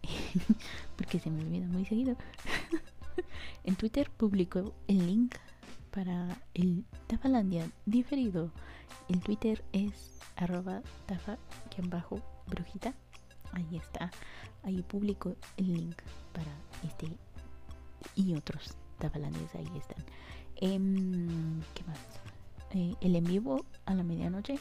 porque 0.97 1.18
se 1.18 1.30
me 1.30 1.43
olvida 1.43 1.66
muy 1.66 1.84
seguido, 1.84 2.16
en 3.64 3.76
Twitter 3.76 4.11
publico 4.11 4.72
el 4.88 5.07
link 5.07 5.34
para 5.90 6.38
el 6.55 6.84
Tafalandia 7.07 7.70
diferido. 7.84 8.51
El 9.09 9.20
Twitter 9.20 9.64
es 9.72 10.20
arroba 10.36 10.82
tafa-brujita. 11.07 12.95
Ahí 13.53 13.76
está. 13.76 14.11
Ahí 14.62 14.82
publico 14.82 15.36
el 15.57 15.74
link 15.74 15.97
para 16.32 16.53
este 16.84 17.09
y 18.14 18.34
otros 18.34 18.76
Tafalandias. 18.99 19.55
Ahí 19.55 19.70
están. 19.76 20.05
Em, 20.57 21.61
¿Qué 21.74 21.84
más? 21.84 21.99
Eh, 22.70 22.95
el 23.01 23.16
en 23.16 23.24
vivo 23.24 23.64
a 23.84 23.95
la 23.95 24.03
medianoche. 24.03 24.59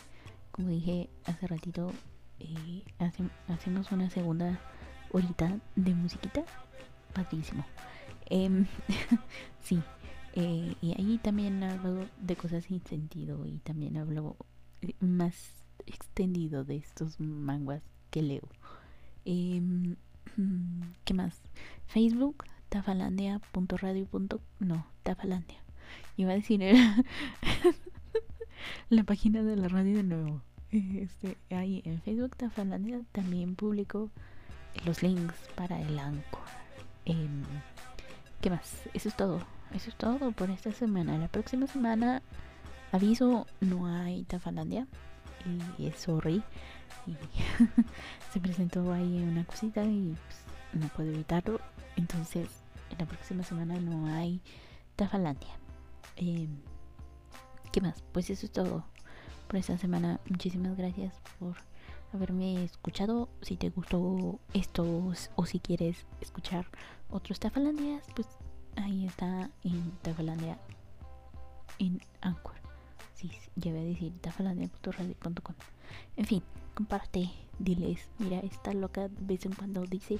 Como 0.51 0.69
dije 0.69 1.09
hace 1.25 1.47
ratito, 1.47 1.91
eh, 2.39 2.83
hacemos 3.47 3.91
una 3.91 4.09
segunda 4.09 4.59
horita 5.11 5.59
de 5.75 5.93
musiquita. 5.93 6.43
Padrísimo. 7.13 7.65
Em, 8.25 8.65
sí, 9.61 9.81
eh, 10.33 10.75
y 10.81 10.93
ahí 10.97 11.19
también 11.21 11.63
hablo 11.63 12.07
de 12.21 12.35
cosas 12.35 12.65
sin 12.65 12.83
sentido 12.85 13.45
y 13.45 13.59
también 13.59 13.97
hablo 13.97 14.37
más 14.99 15.35
extendido 15.85 16.63
de 16.63 16.77
estos 16.77 17.19
manguas 17.19 17.81
que 18.09 18.21
leo. 18.21 18.47
Em, 19.25 19.95
¿Qué 21.05 21.13
más? 21.13 21.41
Facebook, 21.87 22.45
tafalandia.radio. 22.69 24.07
No, 24.59 24.87
tafalandia. 25.03 25.57
Iba 26.17 26.31
a 26.31 26.35
decir 26.35 26.61
la 28.89 29.03
página 29.03 29.43
de 29.43 29.55
la 29.55 29.67
radio 29.67 29.97
de 29.97 30.03
nuevo. 30.03 30.41
Este, 30.71 31.37
ahí 31.49 31.81
en 31.83 32.01
Facebook 32.01 32.37
Tafalandia 32.37 33.01
también 33.11 33.55
publico 33.55 34.09
los 34.85 35.03
links 35.03 35.35
para 35.55 35.81
el 35.81 35.99
Anchor. 35.99 36.39
Em, 37.05 37.43
¿Qué 38.39 38.49
más? 38.49 38.83
Eso 38.93 39.09
es 39.09 39.17
todo. 39.17 39.41
Eso 39.73 39.89
es 39.89 39.95
todo 39.95 40.31
por 40.31 40.49
esta 40.49 40.71
semana. 40.71 41.17
La 41.17 41.27
próxima 41.27 41.65
semana, 41.67 42.21
aviso, 42.91 43.47
no 43.61 43.87
hay 43.87 44.23
Tafalandia. 44.23 44.87
Y 45.77 45.87
es 45.87 45.99
sorry. 45.99 46.43
Y 47.07 47.15
se 48.33 48.39
presentó 48.39 48.91
ahí 48.91 49.23
una 49.23 49.45
cosita 49.45 49.83
y 49.83 50.15
pues, 50.27 50.81
no 50.81 50.87
puedo 50.89 51.11
evitarlo. 51.11 51.59
Entonces, 51.95 52.49
la 52.99 53.05
próxima 53.05 53.43
semana 53.43 53.79
no 53.79 54.07
hay 54.13 54.41
Tafalandia. 54.95 55.57
Eh, 56.17 56.47
¿Qué 57.71 57.81
más? 57.81 58.03
Pues 58.11 58.29
eso 58.29 58.45
es 58.45 58.51
todo 58.51 58.83
por 59.47 59.57
esta 59.57 59.77
semana. 59.77 60.19
Muchísimas 60.29 60.75
gracias 60.77 61.15
por 61.39 61.55
haberme 62.13 62.63
escuchado. 62.65 63.29
Si 63.41 63.55
te 63.55 63.69
gustó 63.69 64.39
esto 64.53 65.13
o 65.35 65.45
si 65.45 65.59
quieres 65.59 66.05
escuchar 66.19 66.67
otros 67.09 67.39
Tafalandias, 67.39 68.05
pues 68.15 68.27
ahí 68.75 69.05
está 69.05 69.49
en 69.63 69.91
Tafalandia 70.01 70.57
en 71.79 72.01
Anchor. 72.21 72.55
Sí, 73.15 73.31
ya 73.55 73.71
voy 73.71 73.81
a 73.81 73.83
decir 73.83 74.13
tafalandia.radio.com. 74.21 75.55
En 76.17 76.25
fin, 76.25 76.43
comparte, 76.73 77.29
diles, 77.59 78.09
mira, 78.19 78.39
esta 78.39 78.73
loca 78.73 79.07
de 79.07 79.25
vez 79.25 79.45
en 79.45 79.53
cuando 79.53 79.85
dice 79.85 80.19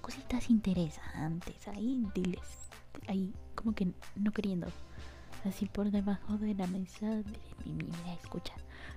cositas 0.00 0.50
interesantes. 0.50 1.68
Ahí 1.68 2.06
diles, 2.14 2.68
ahí 3.08 3.32
como 3.54 3.74
que 3.74 3.92
no 4.16 4.32
queriendo. 4.32 4.66
Así 5.44 5.66
por 5.66 5.90
debajo 5.90 6.36
de 6.38 6.54
la 6.54 6.66
mesa 6.66 7.06
de 7.06 7.38
mi 7.64 7.72
mira, 7.72 8.14
escucha. 8.20 8.54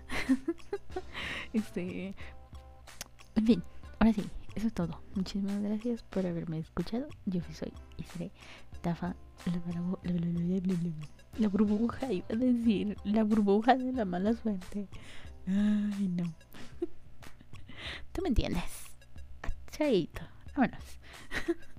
este. 1.53 2.13
En 3.35 3.45
fin, 3.45 3.63
ahora 4.03 4.13
sí, 4.13 4.29
eso 4.55 4.67
es 4.67 4.73
todo. 4.73 5.01
Muchísimas 5.15 5.61
gracias 5.61 6.03
por 6.03 6.25
haberme 6.25 6.59
escuchado. 6.59 7.07
Yo 7.25 7.39
soy 7.53 7.71
y 7.95 8.03
seré 8.03 8.31
Tafa, 8.81 9.15
la, 11.37 11.47
burbuja, 11.47 12.11
iba 12.11 12.25
a 12.29 12.35
decir, 12.35 12.97
la 13.05 13.23
burbuja 13.23 13.75
de 13.75 13.93
la 13.93 14.03
mala 14.03 14.33
suerte. 14.33 14.89
Ay, 15.47 16.09
no. 16.09 16.25
Tú 18.11 18.21
me 18.21 18.27
entiendes. 18.27 18.89
Chaito, 19.71 20.21
vámonos. 20.53 20.83